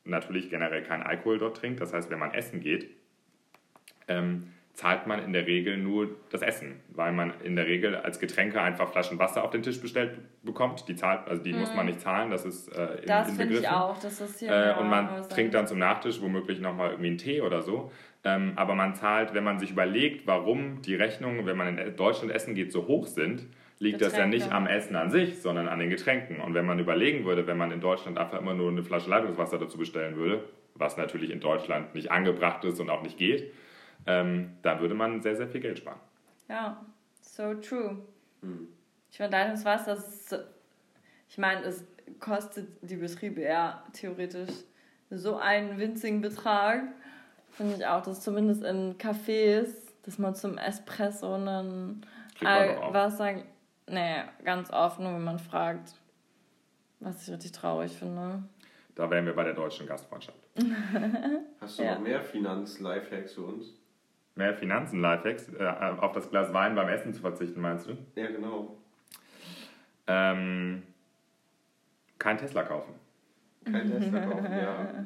natürlich 0.03 0.49
generell 0.49 0.83
keinen 0.83 1.03
Alkohol 1.03 1.37
dort 1.37 1.57
trinkt. 1.57 1.79
Das 1.79 1.93
heißt, 1.93 2.09
wenn 2.09 2.19
man 2.19 2.33
essen 2.33 2.59
geht, 2.59 2.89
ähm, 4.07 4.51
zahlt 4.79 5.07
man 5.07 5.21
in 5.21 5.33
der 5.33 5.45
Regel 5.45 5.75
nur 5.75 6.07
das 6.31 6.41
Essen, 6.41 6.79
weil 6.87 7.11
man 7.11 7.33
in 7.43 7.57
der 7.57 7.67
Regel 7.67 7.97
als 7.97 8.17
Getränke 8.17 8.61
einfach 8.61 8.89
Flaschen 8.89 9.19
Wasser 9.19 9.43
auf 9.43 9.49
den 9.49 9.61
Tisch 9.61 9.81
bestellt 9.81 10.17
bekommt. 10.41 10.87
Die 10.87 10.95
zahlt, 10.95 11.27
also 11.27 11.43
die 11.43 11.51
muss 11.51 11.75
man 11.75 11.85
nicht 11.85 11.99
zahlen, 11.99 12.31
das 12.31 12.45
ist 12.45 12.69
äh, 12.69 12.99
in, 12.99 12.99
Mhm. 13.01 13.07
Das 13.07 13.35
finde 13.35 13.57
ich 13.59 13.67
auch. 13.67 13.99
Das 13.99 14.21
ist 14.21 14.39
hier 14.39 14.49
Äh, 14.49 14.79
und 14.79 14.87
man 14.89 15.27
trinkt 15.27 15.53
dann 15.53 15.67
zum 15.67 15.79
Nachtisch 15.79 16.21
womöglich 16.21 16.61
nochmal 16.61 16.91
irgendwie 16.91 17.09
einen 17.09 17.17
Tee 17.17 17.41
oder 17.41 17.61
so. 17.61 17.91
Ähm, 18.23 18.53
aber 18.55 18.73
man 18.73 18.95
zahlt, 18.95 19.33
wenn 19.33 19.43
man 19.43 19.59
sich 19.59 19.71
überlegt, 19.71 20.25
warum 20.25 20.81
die 20.81 20.95
Rechnungen, 20.95 21.45
wenn 21.45 21.57
man 21.57 21.77
in 21.77 21.95
Deutschland 21.97 22.33
essen 22.33 22.55
geht, 22.55 22.71
so 22.71 22.87
hoch 22.87 23.05
sind, 23.05 23.47
liegt 23.79 23.99
das 23.99 24.13
ja 24.13 24.19
Getränke. 24.19 24.37
nicht 24.37 24.51
am 24.53 24.65
Essen 24.65 24.95
an 24.95 25.11
sich, 25.11 25.41
sondern 25.41 25.67
an 25.67 25.79
den 25.79 25.89
Getränken. 25.89 26.39
Und 26.39 26.53
wenn 26.53 26.65
man 26.65 26.79
überlegen 26.79 27.25
würde, 27.25 27.47
wenn 27.47 27.57
man 27.57 27.71
in 27.71 27.81
Deutschland 27.81 28.17
einfach 28.17 28.39
immer 28.39 28.53
nur 28.53 28.69
eine 28.71 28.83
Flasche 28.83 29.09
Leitungswasser 29.09 29.57
dazu 29.57 29.77
bestellen 29.77 30.15
würde, 30.15 30.45
was 30.75 30.95
natürlich 30.95 31.31
in 31.31 31.41
Deutschland 31.41 31.95
nicht 31.95 32.11
angebracht 32.11 32.63
ist 32.63 32.79
und 32.79 32.89
auch 32.89 33.03
nicht 33.03 33.17
geht, 33.17 33.51
ähm, 34.09 34.57
dann 34.63 34.79
würde 34.79 34.95
man 34.95 35.21
sehr, 35.21 35.35
sehr 35.35 35.47
viel 35.47 35.61
Geld 35.61 35.77
sparen. 35.77 35.99
Ja, 36.47 36.83
so 37.21 37.53
true. 37.55 37.97
Hm. 38.41 38.67
Ich 39.11 39.17
finde, 39.17 39.31
Leitungswasser, 39.31 39.95
das 39.95 40.07
ist, 40.07 40.29
so- 40.29 40.37
ich 41.29 41.37
meine, 41.37 41.61
es 41.65 41.83
kostet 42.19 42.67
die 42.81 42.95
Betriebe 42.95 43.41
ja 43.41 43.83
theoretisch 43.93 44.49
so 45.11 45.37
einen 45.37 45.77
winzigen 45.77 46.21
Betrag. 46.21 46.83
Finde 47.51 47.75
ich 47.75 47.85
auch, 47.85 48.01
dass 48.01 48.21
zumindest 48.21 48.63
in 48.63 48.97
Cafés, 48.97 49.69
dass 50.03 50.17
man 50.17 50.33
zum 50.35 50.57
Espresso 50.57 51.35
einen. 51.35 52.05
Wasser. 52.41 53.33
Nee, 53.87 54.21
ganz 54.45 54.71
oft, 54.71 54.99
nur 54.99 55.13
wenn 55.13 55.23
man 55.23 55.39
fragt. 55.39 55.93
Was 56.99 57.27
ich 57.27 57.33
richtig 57.33 57.51
traurig 57.51 57.91
finde. 57.91 58.43
Da 58.95 59.09
wären 59.09 59.25
wir 59.25 59.33
bei 59.35 59.43
der 59.45 59.53
deutschen 59.53 59.87
Gastfreundschaft. 59.87 60.37
Hast 61.61 61.79
du 61.79 61.83
Ja. 61.83 61.95
noch 61.95 62.01
mehr 62.01 62.21
Finanz-Lifehacks 62.21 63.33
für 63.33 63.41
uns? 63.43 63.78
Mehr 64.39 64.53
Finanzen, 64.53 65.01
Lifehacks, 65.01 65.49
äh, 65.59 65.65
auf 65.99 66.13
das 66.13 66.29
Glas 66.29 66.53
Wein 66.53 66.73
beim 66.73 66.87
Essen 66.87 67.13
zu 67.13 67.19
verzichten, 67.19 67.59
meinst 67.59 67.89
du? 67.89 67.97
Ja, 68.15 68.27
genau. 68.27 68.77
Ähm, 70.07 70.81
kein 72.17 72.37
Tesla 72.37 72.63
kaufen. 72.63 72.93
Kein 73.65 73.91
Tesla 73.99 74.19
kaufen, 74.21 74.45
ja. 74.49 75.05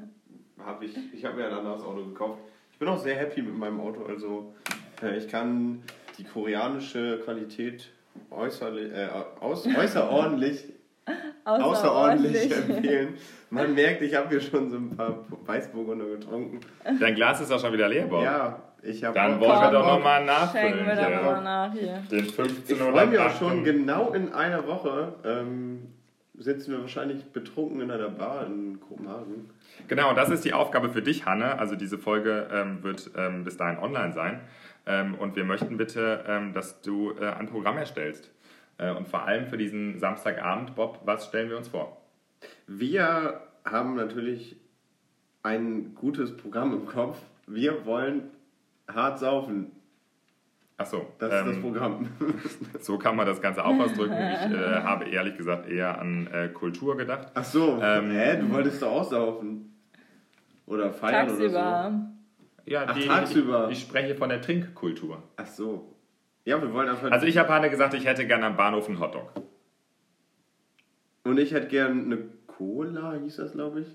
Hab 0.63 0.83
ich 0.83 0.95
ich 1.11 1.25
habe 1.25 1.37
mir 1.37 1.47
ein 1.47 1.53
anderes 1.53 1.81
Auto 1.81 2.05
gekauft. 2.05 2.41
Ich 2.73 2.77
bin 2.77 2.87
auch 2.87 2.99
sehr 2.99 3.15
happy 3.15 3.41
mit 3.41 3.57
meinem 3.57 3.79
Auto. 3.79 4.05
Also, 4.05 4.53
äh, 5.01 5.17
ich 5.17 5.27
kann 5.27 5.81
die 6.19 6.25
koreanische 6.25 7.19
Qualität 7.25 7.89
äußerlich, 8.29 8.93
äh, 8.93 9.09
aus, 9.39 9.65
äußerordentlich, 9.65 10.65
außerordentlich 11.43 12.55
empfehlen. 12.55 13.15
Man 13.49 13.73
merkt, 13.73 14.03
ich 14.03 14.13
habe 14.13 14.29
hier 14.29 14.41
schon 14.41 14.69
so 14.69 14.77
ein 14.77 14.95
paar 14.95 15.25
Weißburgunder 15.47 16.05
getrunken. 16.05 16.59
Dein 16.99 17.15
Glas 17.15 17.41
ist 17.41 17.51
auch 17.51 17.59
schon 17.59 17.73
wieder 17.73 17.89
leer, 17.89 18.05
Bob. 18.05 18.21
Ja, 18.21 18.72
ich 18.83 19.03
habe 19.03 19.13
Dann 19.15 19.39
wollen 19.39 19.61
wir 19.61 19.71
doch 19.71 19.87
nochmal 19.87 20.17
Schenken 20.17 20.25
nachfüllen. 20.25 20.85
wir 20.85 20.95
doch 20.95 21.07
hier. 21.07 21.21
mal 21.21 21.41
nach 21.41 21.73
hier. 21.73 22.03
Den 22.11 22.25
15 22.25 22.75
Ich 22.75 22.81
oder 22.81 22.91
freue 22.91 23.07
mich 23.07 23.19
auch 23.19 23.25
18. 23.25 23.47
schon, 23.47 23.63
genau 23.63 24.11
in 24.13 24.33
einer 24.33 24.67
Woche 24.67 25.13
ähm, 25.23 25.87
sitzen 26.37 26.71
wir 26.71 26.81
wahrscheinlich 26.81 27.23
betrunken 27.31 27.81
in 27.81 27.91
einer 27.91 28.09
Bar 28.09 28.45
in 28.45 28.79
Kopenhagen. 28.79 29.49
Genau, 29.87 30.09
und 30.09 30.17
das 30.17 30.29
ist 30.29 30.43
die 30.45 30.53
Aufgabe 30.53 30.89
für 30.89 31.01
dich, 31.01 31.25
Hanne. 31.25 31.59
Also 31.59 31.75
diese 31.75 31.97
Folge 31.97 32.47
ähm, 32.51 32.83
wird 32.83 33.11
ähm, 33.15 33.43
bis 33.43 33.57
dahin 33.57 33.77
online 33.79 34.13
sein. 34.13 34.41
Ähm, 34.85 35.15
und 35.15 35.35
wir 35.35 35.45
möchten 35.45 35.77
bitte, 35.77 36.23
ähm, 36.27 36.53
dass 36.53 36.81
du 36.81 37.11
äh, 37.11 37.27
ein 37.27 37.47
Programm 37.47 37.77
erstellst. 37.77 38.31
Äh, 38.77 38.91
und 38.91 39.07
vor 39.07 39.23
allem 39.23 39.47
für 39.47 39.57
diesen 39.57 39.99
Samstagabend, 39.99 40.75
Bob, 40.75 40.99
was 41.05 41.27
stellen 41.27 41.49
wir 41.49 41.57
uns 41.57 41.67
vor? 41.67 41.97
Wir 42.67 43.41
haben 43.63 43.95
natürlich 43.95 44.57
ein 45.43 45.93
gutes 45.95 46.35
Programm 46.35 46.73
im 46.73 46.85
Kopf. 46.85 47.17
Wir 47.47 47.85
wollen 47.85 48.31
hart 48.87 49.19
saufen. 49.19 49.71
Achso, 50.77 51.05
Das 51.19 51.31
ist 51.33 51.47
das 51.47 51.55
ähm, 51.55 51.61
Programm. 51.61 52.07
so 52.79 52.97
kann 52.97 53.15
man 53.15 53.27
das 53.27 53.41
Ganze 53.41 53.63
auch 53.63 53.77
ausdrücken. 53.79 54.13
Ich 54.17 54.51
äh, 54.51 54.81
habe 54.81 55.05
ehrlich 55.05 55.37
gesagt 55.37 55.69
eher 55.69 55.99
an 55.99 56.27
äh, 56.27 56.49
Kultur 56.49 56.97
gedacht. 56.97 57.27
Ach 57.35 57.43
so, 57.43 57.79
Ähm, 57.81 58.11
hä, 58.11 58.37
du 58.37 58.49
wolltest 58.51 58.81
doch 58.81 58.91
auch 58.91 59.03
saufen. 59.03 59.77
Oder 60.65 60.91
feiern 60.91 61.27
oder 61.27 61.35
so. 61.35 61.41
Tagsüber. 61.43 62.09
Ja, 62.65 62.85
Ach, 62.87 62.95
die, 62.95 63.05
tagsüber. 63.05 63.67
Ich, 63.69 63.77
ich 63.77 63.83
spreche 63.83 64.15
von 64.15 64.29
der 64.29 64.41
Trinkkultur. 64.41 65.21
Ach 65.35 65.45
so. 65.45 65.95
Ja, 66.45 66.61
wir 66.61 66.73
wollen 66.73 66.89
einfach... 66.89 67.11
Also 67.11 67.25
ich 67.27 67.37
habe 67.37 67.49
Hanne 67.49 67.69
gesagt, 67.69 67.93
ich 67.93 68.05
hätte 68.05 68.25
gerne 68.25 68.45
am 68.45 68.57
Bahnhof 68.57 68.87
einen 68.87 68.99
Hotdog. 68.99 69.31
Und 71.23 71.37
ich 71.39 71.53
hätte 71.53 71.67
gern 71.67 72.05
eine 72.05 72.17
Cola, 72.47 73.13
hieß 73.13 73.37
das, 73.37 73.53
glaube 73.53 73.81
ich. 73.81 73.87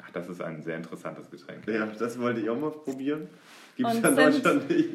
Ach, 0.00 0.10
das 0.10 0.28
ist 0.28 0.40
ein 0.40 0.62
sehr 0.62 0.76
interessantes 0.76 1.30
Getränk. 1.30 1.66
Ja, 1.66 1.86
das 1.86 2.20
wollte 2.20 2.40
ich 2.40 2.50
auch 2.50 2.58
mal 2.58 2.70
probieren. 2.70 3.28
Gibt 3.76 3.88
es 3.88 4.00
ja 4.02 4.08
in 4.08 4.14
Zimt. 4.14 4.18
Deutschland 4.18 4.70
nicht. 4.70 4.88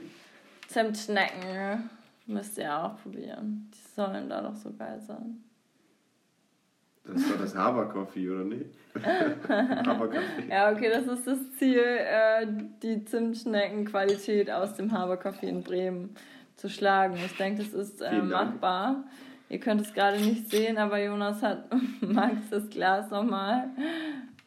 Zimtschnecken 0.68 1.90
müsst 2.26 2.58
ihr 2.58 2.76
auch 2.76 3.02
probieren. 3.02 3.72
Die 3.74 3.96
sollen 3.96 4.30
da 4.30 4.42
doch 4.42 4.56
so 4.56 4.72
geil 4.74 5.00
sein. 5.06 5.44
Das 7.06 7.22
ist 7.22 7.32
doch 7.32 7.40
das 7.40 7.56
Habercoffee, 7.56 8.30
oder 8.30 8.44
nicht? 8.44 8.66
Habercoffee. 8.96 10.50
Ja, 10.50 10.72
okay, 10.72 10.90
das 10.90 11.08
ist 11.08 11.26
das 11.26 11.38
Ziel, 11.58 11.80
äh, 11.80 12.46
die 12.84 13.06
Zimtschneckenqualität 13.06 14.52
aus 14.52 14.76
dem 14.76 14.92
Haberkaffee 14.92 15.48
in 15.48 15.64
Bremen 15.64 16.16
zu 16.56 16.70
schlagen. 16.70 17.16
Ich 17.26 17.38
denke, 17.38 17.64
das 17.64 17.74
ist 17.74 18.02
äh, 18.02 18.22
machbar. 18.22 19.06
Ihr 19.50 19.60
könnt 19.60 19.82
es 19.82 19.94
gerade 19.94 20.18
nicht 20.18 20.50
sehen, 20.50 20.78
aber 20.78 21.02
Jonas 21.02 21.42
hat 21.42 21.70
Max 22.02 22.50
das 22.50 22.70
Glas 22.70 23.10
nochmal 23.10 23.70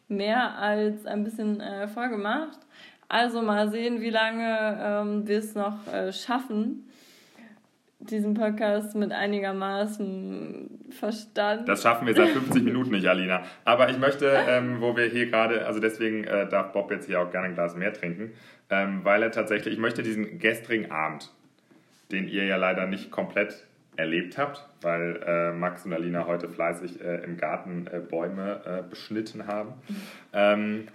mehr 0.07 0.55
als 0.57 1.05
ein 1.07 1.23
bisschen 1.23 1.59
äh, 1.61 1.87
voll 1.87 2.09
gemacht. 2.09 2.59
Also 3.11 3.41
mal 3.41 3.69
sehen, 3.69 3.99
wie 3.99 4.09
lange 4.09 4.79
ähm, 4.81 5.27
wir 5.27 5.39
es 5.39 5.53
noch 5.53 5.85
äh, 5.91 6.13
schaffen, 6.13 6.89
diesen 7.99 8.35
Podcast 8.35 8.95
mit 8.95 9.11
einigermaßen 9.11 10.87
Verstand. 10.91 11.67
Das 11.67 11.83
schaffen 11.83 12.07
wir 12.07 12.15
seit 12.15 12.29
50 12.29 12.63
Minuten 12.63 12.91
nicht, 12.91 13.05
Alina. 13.05 13.43
Aber 13.65 13.89
ich 13.89 13.97
möchte, 13.97 14.31
ähm, 14.47 14.79
wo 14.79 14.95
wir 14.95 15.07
hier 15.07 15.25
gerade, 15.25 15.65
also 15.65 15.81
deswegen 15.81 16.23
äh, 16.23 16.47
darf 16.47 16.71
Bob 16.71 16.89
jetzt 16.89 17.07
hier 17.07 17.19
auch 17.19 17.29
gerne 17.29 17.47
ein 17.47 17.53
Glas 17.53 17.75
mehr 17.75 17.91
trinken, 17.91 18.31
ähm, 18.69 19.01
weil 19.03 19.21
er 19.23 19.31
tatsächlich, 19.31 19.73
ich 19.73 19.79
möchte 19.81 20.03
diesen 20.03 20.39
gestrigen 20.39 20.89
Abend, 20.89 21.33
den 22.13 22.29
ihr 22.29 22.45
ja 22.45 22.55
leider 22.55 22.85
nicht 22.85 23.11
komplett 23.11 23.65
erlebt 23.97 24.37
habt, 24.37 24.65
weil 24.79 25.21
äh, 25.27 25.51
Max 25.51 25.85
und 25.85 25.91
Alina 25.91 26.27
heute 26.27 26.47
fleißig 26.47 27.01
äh, 27.01 27.25
im 27.25 27.35
Garten 27.35 27.87
äh, 27.87 27.99
Bäume 27.99 28.61
äh, 28.65 28.89
beschnitten 28.89 29.47
haben, 29.47 29.73
ähm, 30.31 30.87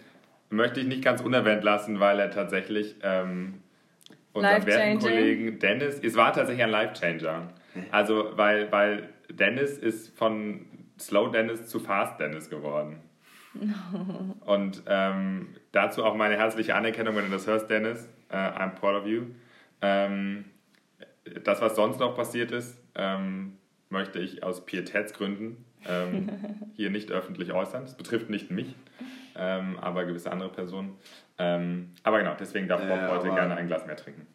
möchte 0.51 0.80
ich 0.80 0.86
nicht 0.86 1.03
ganz 1.03 1.20
unerwähnt 1.20 1.64
lassen, 1.64 2.01
weil 2.01 2.18
er 2.18 2.30
tatsächlich 2.30 2.97
ähm, 3.03 3.62
unseren 4.32 4.66
werten. 4.66 4.99
Kollegen 4.99 5.59
Dennis, 5.59 6.01
es 6.03 6.16
war 6.16 6.32
tatsächlich 6.32 6.64
ein 6.64 6.70
Life-Changer. 6.70 7.49
Also, 7.90 8.32
weil, 8.36 8.70
weil 8.72 9.11
Dennis 9.30 9.76
ist 9.78 10.16
von 10.16 10.66
Slow 10.99 11.30
Dennis 11.30 11.66
zu 11.66 11.80
Fast 11.80 12.20
Dennis 12.20 12.49
geworden. 12.49 13.01
Und 14.44 14.82
ähm, 14.86 15.49
dazu 15.72 16.05
auch 16.05 16.14
meine 16.14 16.36
herzliche 16.36 16.74
Anerkennung, 16.74 17.16
wenn 17.16 17.26
du 17.26 17.30
das 17.30 17.47
hörst, 17.47 17.70
Dennis. 17.70 18.09
Äh, 18.28 18.36
I'm 18.36 18.74
proud 18.74 18.94
of 18.94 19.07
you. 19.07 19.22
Ähm, 19.82 20.44
das, 21.44 21.61
was 21.61 21.76
sonst 21.76 21.99
noch 22.01 22.14
passiert 22.14 22.51
ist, 22.51 22.80
ähm, 22.94 23.57
möchte 23.88 24.18
ich 24.18 24.42
aus 24.42 24.64
Pietätsgründen 24.64 25.64
ähm, 25.88 26.28
hier 26.74 26.90
nicht 26.90 27.11
öffentlich 27.11 27.53
äußern. 27.53 27.82
Das 27.82 27.97
betrifft 27.97 28.30
nicht 28.30 28.51
mich, 28.51 28.74
ähm, 29.37 29.78
aber 29.80 30.05
gewisse 30.05 30.30
andere 30.30 30.49
Personen. 30.49 30.97
Ähm, 31.39 31.93
aber 32.03 32.18
genau, 32.18 32.34
deswegen 32.39 32.68
darf 32.68 32.80
Bob 32.80 32.99
Äh, 32.99 33.09
heute 33.09 33.28
gerne 33.30 33.57
ein 33.57 33.66
Glas 33.66 33.87
mehr 33.87 33.97
trinken. 33.97 34.26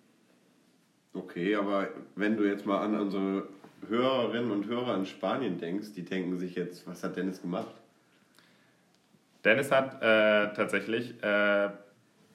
Okay, 1.14 1.56
aber 1.56 1.90
wenn 2.16 2.38
du 2.38 2.44
jetzt 2.46 2.66
mal 2.66 2.80
an 2.80 3.00
unsere 3.00 3.48
Hörerinnen 3.88 4.52
und 4.52 4.68
Hörer 4.68 4.96
in 4.96 5.06
Spanien 5.06 5.58
denkst, 5.58 5.94
die 5.94 6.04
denken 6.04 6.38
sich 6.38 6.56
jetzt, 6.56 6.88
was 6.88 7.04
hat 7.04 7.16
Dennis 7.16 7.42
gemacht? 7.42 7.74
Dennis 9.44 9.72
hat 9.72 10.02
äh, 10.02 10.54
tatsächlich, 10.54 11.22
äh, 11.24 11.70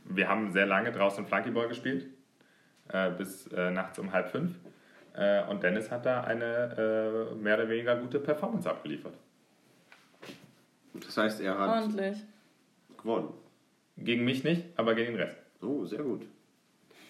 wir 0.05 0.29
haben 0.29 0.51
sehr 0.53 0.67
lange 0.67 0.93
draußen 0.93 1.27
Flunkyball 1.27 1.69
gespielt, 1.69 2.07
äh, 2.89 3.11
bis 3.11 3.47
äh, 3.49 3.71
nachts 3.71 3.99
um 3.99 4.13
halb 4.13 4.29
fünf. 4.29 4.57
Äh, 5.15 5.45
und 5.45 5.63
Dennis 5.63 5.91
hat 5.91 6.05
da 6.05 6.23
eine 6.23 7.31
äh, 7.33 7.35
mehr 7.37 7.57
oder 7.57 7.69
weniger 7.69 7.97
gute 7.97 8.19
Performance 8.19 8.69
abgeliefert. 8.69 9.15
Das 10.95 11.17
heißt, 11.17 11.41
er 11.41 11.59
hat 11.59 11.69
Ordentlich. 11.69 12.19
Gewonnen. 13.07 13.29
Gegen 13.99 14.25
mich 14.25 14.43
nicht, 14.45 14.65
aber 14.77 14.95
gegen 14.95 15.13
den 15.13 15.23
Rest. 15.23 15.37
Oh, 15.63 15.85
sehr 15.85 16.03
gut. 16.03 16.23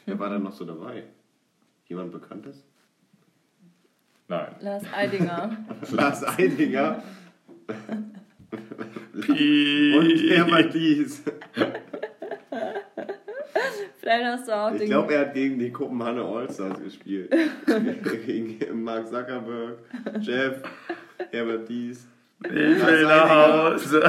Wer 0.05 0.19
war 0.19 0.31
da 0.31 0.39
noch 0.39 0.53
so 0.53 0.65
dabei? 0.65 1.05
Jemand 1.87 2.13
Bekanntes? 2.13 2.63
Nein. 4.29 4.55
Lars 4.61 4.85
Eidinger. 4.93 5.57
Lars 5.91 6.23
Eidinger 6.39 7.03
und. 7.69 8.15
Herbert 10.29 10.75
Dies. 10.75 11.23
Vielleicht 13.99 14.25
hast 14.25 14.49
du 14.49 14.53
auch 14.57 14.73
Ich 14.73 14.79
den. 14.79 14.89
glaube, 14.89 15.15
er 15.15 15.21
hat 15.23 15.35
gegen 15.35 15.59
die 15.59 15.73
Kopenhagen 15.73 16.21
Allstars 16.21 16.81
gespielt. 16.81 17.33
gegen 18.27 18.85
Mark 18.85 19.09
Zuckerberg, 19.09 19.79
Jeff, 20.21 20.63
Herbert 21.33 21.69
Dies. 21.69 22.07
Ich 22.45 22.51
will 22.53 23.03
nach 23.05 23.29
Hause. 23.73 24.05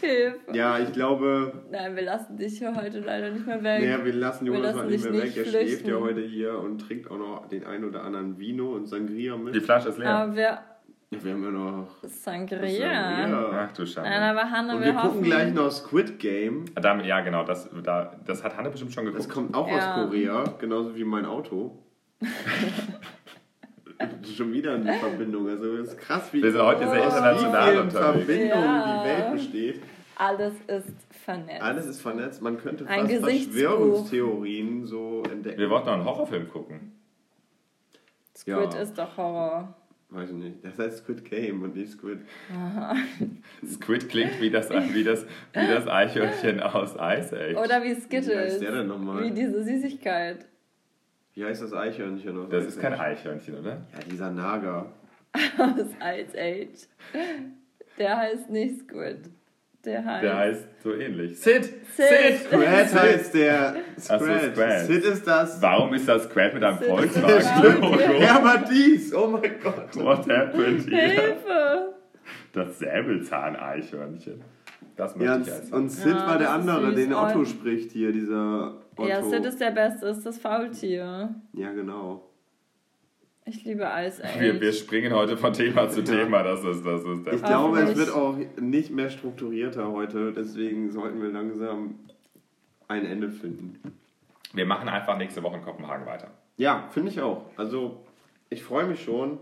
Hilfe. 0.00 0.38
Ja, 0.52 0.78
ich 0.78 0.92
glaube, 0.92 1.52
Nein, 1.70 1.94
wir 1.96 2.02
lassen 2.04 2.36
dich 2.36 2.58
hier 2.58 2.74
heute 2.74 3.00
leider 3.00 3.30
nicht 3.30 3.46
mehr 3.46 3.62
weg. 3.62 3.80
naja, 3.82 4.04
wir 4.04 4.12
lassen 4.14 4.46
Wir 4.46 4.52
Jonas 4.54 4.66
lassen 4.74 4.78
mal 4.78 4.86
nicht 4.90 5.04
dich 5.04 5.10
mehr 5.12 5.24
nicht 5.24 5.36
weg. 5.36 5.44
Er 5.46 5.50
schläft 5.50 5.88
ja 5.88 5.96
heute 6.00 6.20
hier 6.20 6.58
und 6.58 6.78
trinkt 6.78 7.10
auch 7.10 7.18
noch 7.18 7.48
den 7.48 7.64
ein 7.64 7.84
oder 7.84 8.02
anderen 8.04 8.38
Vino 8.38 8.74
und 8.74 8.86
Sangria 8.86 9.36
mit. 9.36 9.54
Die 9.54 9.60
Flasche 9.60 9.88
ist 9.90 9.98
leer. 9.98 10.10
Aber 10.10 10.34
wir. 10.36 10.58
Wir 11.10 11.32
haben 11.32 11.42
ja 11.42 11.50
noch 11.50 11.88
Sangria. 12.02 12.90
Ach 13.66 13.72
du 13.72 13.82
Nein, 13.82 13.86
Schande. 13.90 14.10
aber 14.12 14.50
Hanna, 14.50 14.74
Und 14.74 14.80
wir, 14.80 14.86
wir 14.88 14.92
gucken 14.92 15.08
hoffen. 15.10 15.22
gleich 15.22 15.54
noch 15.54 15.70
Squid 15.70 16.18
Game. 16.18 16.66
Damit, 16.74 17.06
ja, 17.06 17.20
genau, 17.20 17.44
das, 17.44 17.70
da, 17.82 18.14
das 18.26 18.44
hat 18.44 18.56
Hanne 18.58 18.68
bestimmt 18.68 18.92
schon 18.92 19.06
Das 19.06 19.14
geguckt. 19.14 19.32
kommt 19.32 19.54
auch 19.54 19.68
Ja. 19.68 19.94
aus 19.96 20.04
Korea, 20.04 20.44
genauso 20.58 20.94
wie 20.94 21.04
mein 21.04 21.24
Auto. 21.24 21.82
Schon 24.36 24.52
wieder 24.52 24.74
eine 24.74 24.94
Verbindung. 24.94 25.48
Also 25.48 25.76
es 25.78 25.88
ist 25.88 25.98
krass, 25.98 26.32
wie, 26.32 26.42
Wir 26.42 26.52
sind 26.52 26.62
heute 26.62 26.88
sehr 26.88 27.04
international 27.04 27.74
wie 27.74 27.78
unterwegs. 27.78 28.26
Verbindung 28.26 28.48
Ja. 28.64 29.02
die 29.02 29.08
Welt 29.08 29.32
besteht. 29.32 29.82
Alles 30.16 30.54
ist 30.66 30.88
vernetzt. 31.24 31.62
Alles 31.62 31.86
ist 31.86 32.00
vernetzt. 32.00 32.42
Man 32.42 32.58
könnte 32.58 32.86
Ein 32.86 33.00
fast 33.08 33.10
Gesichtsbuch. 33.24 33.52
Verschwörungstheorien 33.54 34.86
so 34.86 35.22
entdecken. 35.30 35.58
Wir 35.58 35.70
wollten 35.70 35.86
noch 35.86 35.94
einen 35.94 36.04
Horrorfilm 36.04 36.48
gucken. 36.48 36.92
Squid 38.36 38.74
Ja. 38.74 38.80
ist 38.80 38.96
doch 38.98 39.16
Horror. 39.16 39.74
Weiß 40.10 40.30
ich 40.30 40.36
nicht. 40.36 40.64
Das 40.64 40.78
heißt 40.78 40.98
Squid 41.04 41.24
Game 41.24 41.62
und 41.62 41.76
nicht 41.76 41.92
Squid. 41.92 42.20
Squid 43.66 44.08
klingt 44.08 44.40
wie 44.40 44.50
das, 44.50 44.70
wie 44.70 45.04
das, 45.04 45.26
wie 45.52 45.66
das 45.66 45.86
Eichhörnchen 45.86 46.60
aus 46.60 46.94
Ice 46.94 47.32
Age. 47.36 47.56
Oder 47.56 47.82
wie 47.82 47.94
Wie 47.96 48.00
Skittles. 48.00 48.36
heißt 48.54 48.62
der 48.62 48.72
denn 48.72 48.86
nochmal? 48.86 49.22
Wie 49.24 49.30
diese 49.32 49.62
Süßigkeit. 49.62 50.46
Wie 51.38 51.44
heißt 51.44 51.62
das 51.62 51.72
Eichhörnchen? 51.72 52.36
aus 52.36 52.48
Das 52.50 52.64
Ice 52.64 52.68
ist 52.70 52.80
kein 52.80 52.94
Age? 52.94 53.00
Eichhörnchen, 53.00 53.60
oder? 53.60 53.70
Ja, 53.70 53.98
dieser 54.10 54.30
Nager. 54.32 54.86
Aus 55.56 55.86
Ice 56.02 56.36
Age. 56.36 56.88
Der 57.96 58.16
heißt 58.16 58.50
nicht 58.50 58.80
Squid. 58.80 59.30
Der 59.84 60.04
heißt. 60.04 60.24
Der 60.24 60.36
heißt 60.36 60.66
so 60.82 60.94
ähnlich. 60.94 61.38
Sid! 61.38 61.62
Sid. 61.94 62.40
Scrat 62.44 62.92
heißt 62.92 63.34
der 63.34 63.76
Ach 64.08 64.18
so. 64.18 64.92
Sid 64.92 65.04
ist 65.04 65.28
das. 65.28 65.62
Warum 65.62 65.94
ist 65.94 66.08
das 66.08 66.24
Squad 66.24 66.54
mit 66.54 66.64
einem. 66.64 66.78
Volkswagen-Logo? 66.78 68.00
Herbert 68.18 68.68
Dies. 68.68 69.14
Oh 69.14 69.28
mein 69.28 69.60
Gott. 69.62 69.94
What 69.94 70.28
happened 70.28 70.90
here? 70.90 71.08
Hilfe! 71.08 71.94
Das 72.52 72.80
Säbelzahn-Eichhörnchen. 72.80 74.42
Das 74.96 75.14
möchte 75.14 75.32
Ja, 75.32 75.38
ich 75.40 75.52
als 75.52 75.70
und 75.70 75.88
Sid 75.90 76.16
Ja, 76.16 76.26
war 76.26 76.38
der 76.38 76.50
andere, 76.50 76.92
den 76.96 77.14
Otto 77.14 77.44
spricht 77.44 77.92
hier, 77.92 78.10
dieser 78.10 78.74
Otto. 78.98 79.08
Ja, 79.08 79.22
Sid 79.22 79.44
ist 79.44 79.60
der 79.60 79.70
Beste, 79.70 80.06
ist 80.06 80.24
das 80.24 80.38
Faultier. 80.38 81.34
Ja, 81.52 81.72
genau. 81.72 82.24
Ich 83.44 83.64
liebe 83.64 83.84
Ice 83.84 84.22
Age. 84.22 84.40
Wir, 84.40 84.60
wir 84.60 84.72
springen 84.74 85.14
heute 85.14 85.38
von 85.38 85.52
Thema 85.54 85.88
zu 85.88 86.04
Thema. 86.04 86.42
Das 86.42 86.62
ist, 86.64 86.84
das 86.84 87.02
ist 87.02 87.24
der 87.24 87.32
Ich 87.32 87.42
glaube, 87.42 87.80
es 87.80 87.96
wird 87.96 88.10
auch 88.14 88.36
nicht 88.60 88.90
mehr 88.90 89.08
strukturierter 89.08 89.90
heute, 89.90 90.32
deswegen 90.32 90.90
sollten 90.90 91.22
wir 91.22 91.30
langsam 91.30 91.94
ein 92.88 93.06
Ende 93.06 93.30
finden. 93.30 93.80
Wir 94.52 94.66
machen 94.66 94.88
einfach 94.88 95.16
nächste 95.16 95.42
Woche 95.42 95.56
in 95.56 95.62
Kopenhagen 95.62 96.04
weiter. 96.04 96.30
Ja, 96.56 96.88
finde 96.90 97.10
ich 97.10 97.20
auch. 97.20 97.44
Also, 97.56 98.04
ich 98.50 98.62
freue 98.62 98.86
mich 98.86 99.02
schon. 99.02 99.38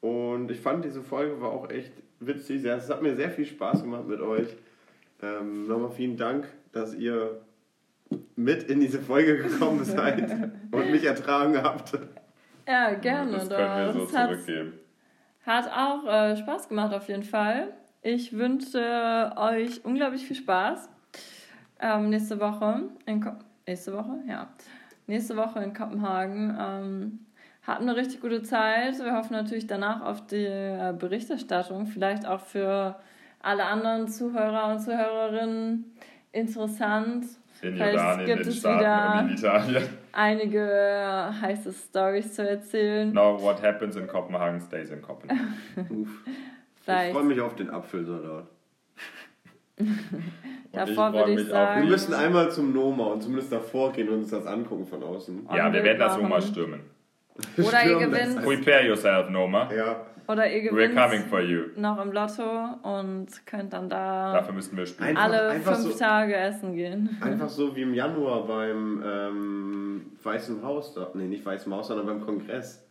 Und 0.00 0.50
ich 0.50 0.58
fand, 0.58 0.84
diese 0.84 1.02
Folge 1.02 1.40
war 1.40 1.50
auch 1.50 1.68
echt 1.70 1.92
witzig. 2.18 2.64
Es 2.64 2.88
hat 2.90 3.02
mir 3.02 3.14
sehr 3.14 3.30
viel 3.30 3.44
Spaß 3.44 3.82
gemacht 3.82 4.08
mit 4.08 4.20
euch. 4.20 4.48
Ähm, 5.22 5.68
Nochmal 5.68 5.90
vielen 5.90 6.16
Dank, 6.16 6.48
dass 6.72 6.94
ihr 6.94 7.40
mit 8.36 8.64
in 8.64 8.80
diese 8.80 9.00
Folge 9.00 9.36
gekommen 9.36 9.84
seid 9.84 10.52
und 10.70 10.90
mich 10.90 11.04
ertragen 11.04 11.62
habt. 11.62 11.98
Ja, 12.66 12.94
gerne. 12.94 13.32
Das 13.32 13.48
können 13.48 13.76
wir 13.76 13.92
so 13.92 14.06
zurückgeben. 14.06 14.72
hat 15.44 15.70
auch 15.70 16.06
äh, 16.06 16.36
Spaß 16.36 16.68
gemacht 16.68 16.94
auf 16.94 17.08
jeden 17.08 17.22
Fall. 17.22 17.72
Ich 18.02 18.32
wünsche 18.32 19.32
euch 19.36 19.84
unglaublich 19.84 20.24
viel 20.26 20.36
Spaß. 20.36 20.88
Ähm, 21.80 22.10
nächste 22.10 22.40
Woche 22.40 22.82
in 23.06 23.20
Ko 23.20 23.32
nächste 23.66 23.92
Woche, 23.92 24.18
ja. 24.28 24.48
Nächste 25.06 25.36
Woche 25.36 25.60
in 25.60 25.74
Kopenhagen. 25.74 26.56
Ähm, 26.58 27.18
hatten 27.62 27.88
eine 27.88 27.96
richtig 27.96 28.20
gute 28.20 28.42
Zeit. 28.42 28.98
Wir 28.98 29.16
hoffen 29.16 29.32
natürlich 29.32 29.66
danach 29.66 30.02
auf 30.02 30.26
die 30.26 30.44
äh, 30.44 30.94
Berichterstattung. 30.98 31.86
Vielleicht 31.86 32.26
auch 32.26 32.40
für 32.40 32.98
alle 33.40 33.64
anderen 33.64 34.08
Zuhörer 34.08 34.72
und 34.72 34.80
Zuhörerinnen 34.80 35.84
interessant. 36.32 37.26
In 37.62 37.74
Vielleicht 37.74 37.94
Jordanien, 37.94 38.26
gibt 38.26 38.40
in 38.42 38.48
es 38.48 38.58
Staaten 38.58 38.80
wieder- 38.80 39.22
und 39.22 39.30
in 39.30 39.36
Italien. 39.36 39.88
Einige 40.12 41.34
heiße 41.42 41.72
Stories 41.72 42.32
zu 42.34 42.48
erzählen. 42.48 43.12
No, 43.12 43.40
what 43.40 43.62
happens 43.62 43.96
in 43.96 44.06
Copenhagen 44.06 44.60
stays 44.60 44.90
in 44.90 45.02
Copenhagen. 45.02 45.54
Uff. 45.90 46.08
Ich 46.86 47.12
freue 47.12 47.24
mich 47.24 47.40
auf 47.40 47.54
den 47.56 47.70
Apfelsalat. 47.70 48.46
Davor 50.72 51.12
würde 51.12 51.32
ich 51.32 51.48
sagen- 51.48 51.82
Wir 51.82 51.90
müssen 51.90 52.14
einmal 52.14 52.50
zum 52.50 52.72
Noma 52.72 53.04
und 53.04 53.22
zumindest 53.22 53.52
davor 53.52 53.92
gehen 53.92 54.08
und 54.08 54.14
uns 54.20 54.30
das 54.30 54.46
angucken 54.46 54.86
von 54.86 55.02
außen. 55.02 55.48
Ja, 55.54 55.72
wir 55.72 55.82
werden 55.84 55.98
das 55.98 56.20
mal 56.20 56.42
stürmen. 56.50 56.80
Oder 57.56 57.84
ihr 57.86 57.98
gewinnt, 57.98 58.42
Prepare 58.42 58.86
yourself, 58.86 59.30
Noma. 59.30 59.70
Ja, 59.72 60.06
oder 60.30 60.50
ihr 60.50 60.70
We're 60.72 60.88
coming 60.94 61.10
gewinnt 61.10 61.26
for 61.28 61.40
you. 61.40 61.62
noch 61.76 62.00
im 62.02 62.12
Lotto 62.12 62.42
und 62.82 63.26
könnt 63.46 63.72
dann 63.72 63.88
da 63.88 64.32
Dafür 64.34 64.54
müssten 64.54 64.76
wir 64.76 64.86
spielen. 64.86 65.08
Einfach- 65.10 65.22
alle 65.24 65.48
einfach 65.48 65.74
fünf 65.76 65.92
so- 65.94 65.98
Tage 65.98 66.36
essen 66.36 66.74
gehen. 66.74 67.16
einfach 67.20 67.48
so 67.58 67.74
wie 67.76 67.82
im 67.82 67.94
Januar 67.94 68.46
beim 68.46 69.02
ähm, 69.04 70.02
Weißen 70.22 70.62
Haus. 70.62 70.94
Da, 70.94 71.08
nee, 71.14 71.24
nicht 71.26 71.44
Weißen 71.44 71.72
Haus, 71.72 71.88
sondern 71.88 72.06
beim 72.06 72.20
Kongress. 72.24 72.86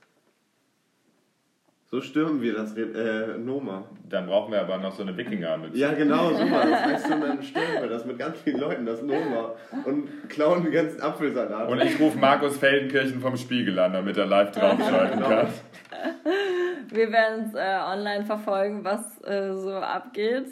So 1.91 2.01
stürmen 2.01 2.39
wir 2.41 2.53
das 2.53 2.77
äh, 2.77 3.37
Noma. 3.39 3.83
Dann 4.07 4.27
brauchen 4.27 4.51
wir 4.51 4.61
aber 4.61 4.77
noch 4.77 4.91
so 4.93 5.01
eine 5.01 5.17
Wikinger-Mütze. 5.17 5.75
Ja, 5.77 5.91
genau, 5.93 6.29
super. 6.29 6.63
Das 6.69 6.83
heißt, 6.85 7.09
dann 7.09 7.41
stürmen 7.41 7.81
wir 7.81 7.87
das 7.89 8.05
mit 8.05 8.19
ganz 8.19 8.37
vielen 8.41 8.59
Leuten, 8.59 8.85
das 8.85 9.01
Noma. 9.01 9.55
Und 9.85 10.07
klauen 10.29 10.63
den 10.63 10.71
ganzen 10.71 11.01
Apfelsalat. 11.01 11.67
Und 11.67 11.81
ich 11.81 11.99
rufe 11.99 12.17
Markus 12.19 12.57
Feldenkirchen 12.57 13.19
vom 13.19 13.35
Spiegel 13.37 13.79
an, 13.79 13.93
damit 13.93 14.17
er 14.17 14.27
live 14.27 14.51
draufschalten 14.55 15.17
Genau. 15.17 15.29
kann. 15.29 15.47
Wir 16.91 17.11
werden 17.11 17.45
es 17.47 17.55
äh, 17.55 17.79
online 17.91 18.23
verfolgen, 18.25 18.83
was 18.83 19.19
äh, 19.23 19.53
so 19.55 19.73
abgeht 19.73 20.45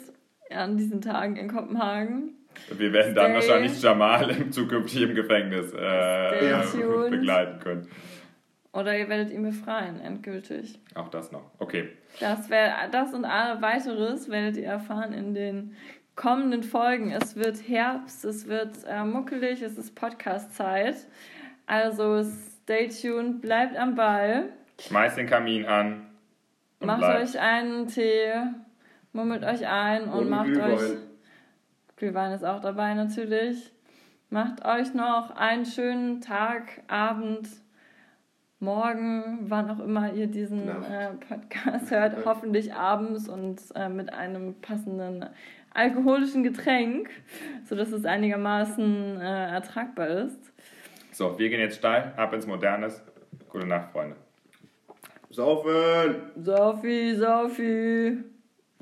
an 0.50 0.76
diesen 0.76 1.00
Tagen 1.00 1.36
in 1.36 1.48
Kopenhagen. 1.48 2.34
Wir 2.76 2.92
werden 2.92 3.14
dann 3.14 3.26
Stay- 3.26 3.34
wahrscheinlich 3.34 3.80
Jamal 3.80 4.28
im 4.30 4.50
zukünftigen 4.50 5.14
Gefängnis 5.14 5.72
äh, 5.72 7.10
begleiten 7.10 7.60
können. 7.60 7.88
Oder 8.72 8.98
ihr 8.98 9.08
werdet 9.08 9.30
ihn 9.30 9.42
befreien, 9.42 10.00
endgültig. 10.00 10.78
Auch 10.94 11.08
das 11.08 11.32
noch. 11.32 11.50
Okay. 11.58 11.88
Das, 12.20 12.50
wär, 12.50 12.88
das 12.90 13.14
und 13.14 13.24
alle 13.24 13.60
weiteres 13.62 14.28
werdet 14.28 14.56
ihr 14.56 14.66
erfahren 14.66 15.12
in 15.12 15.34
den 15.34 15.74
kommenden 16.16 16.62
Folgen. 16.62 17.10
Es 17.12 17.36
wird 17.36 17.56
Herbst, 17.68 18.24
es 18.24 18.46
wird 18.46 18.76
äh, 18.86 19.04
muckelig, 19.04 19.62
es 19.62 19.78
ist 19.78 19.94
Podcast-Zeit. 19.94 20.96
Also 21.66 22.22
stay 22.24 22.88
tuned, 22.88 23.40
bleibt 23.40 23.76
am 23.76 23.94
Ball. 23.94 24.50
Schmeißt 24.80 25.16
den 25.16 25.26
Kamin 25.26 25.64
an. 25.64 26.06
Und 26.80 26.86
macht 26.86 27.00
bleibt. 27.00 27.22
euch 27.22 27.40
einen 27.40 27.88
Tee, 27.88 28.32
mummelt 29.12 29.44
euch 29.44 29.66
ein 29.66 30.04
und, 30.04 30.20
Und 30.20 30.28
macht 30.30 30.46
Glühwein. 30.46 30.72
euch. 30.72 30.96
Glühwein 31.96 32.32
ist 32.32 32.44
auch 32.44 32.60
dabei 32.60 32.94
natürlich. 32.94 33.72
Macht 34.30 34.64
euch 34.64 34.94
noch 34.94 35.30
einen 35.36 35.64
schönen 35.64 36.20
Tag, 36.20 36.82
Abend, 36.86 37.48
Morgen, 38.60 39.38
wann 39.48 39.70
auch 39.70 39.78
immer 39.78 40.12
ihr 40.12 40.26
diesen 40.26 40.68
äh, 40.68 41.10
Podcast 41.28 41.92
hört. 41.92 42.24
Hoffentlich 42.24 42.74
abends 42.74 43.28
und 43.28 43.60
äh, 43.76 43.88
mit 43.88 44.12
einem 44.12 44.54
passenden 44.60 45.26
alkoholischen 45.72 46.42
Getränk, 46.42 47.08
sodass 47.64 47.92
es 47.92 48.04
einigermaßen 48.04 49.20
äh, 49.20 49.50
ertragbar 49.50 50.08
ist. 50.08 50.40
So, 51.12 51.38
wir 51.38 51.48
gehen 51.50 51.60
jetzt 51.60 51.76
steil, 51.76 52.12
ab 52.16 52.32
ins 52.32 52.48
Modernes. 52.48 53.00
Gute 53.48 53.66
Nacht, 53.66 53.92
Freunde. 53.92 54.16
Saufen! 55.30 56.16
Sophie, 56.42 57.14
Sophie. 57.14 58.24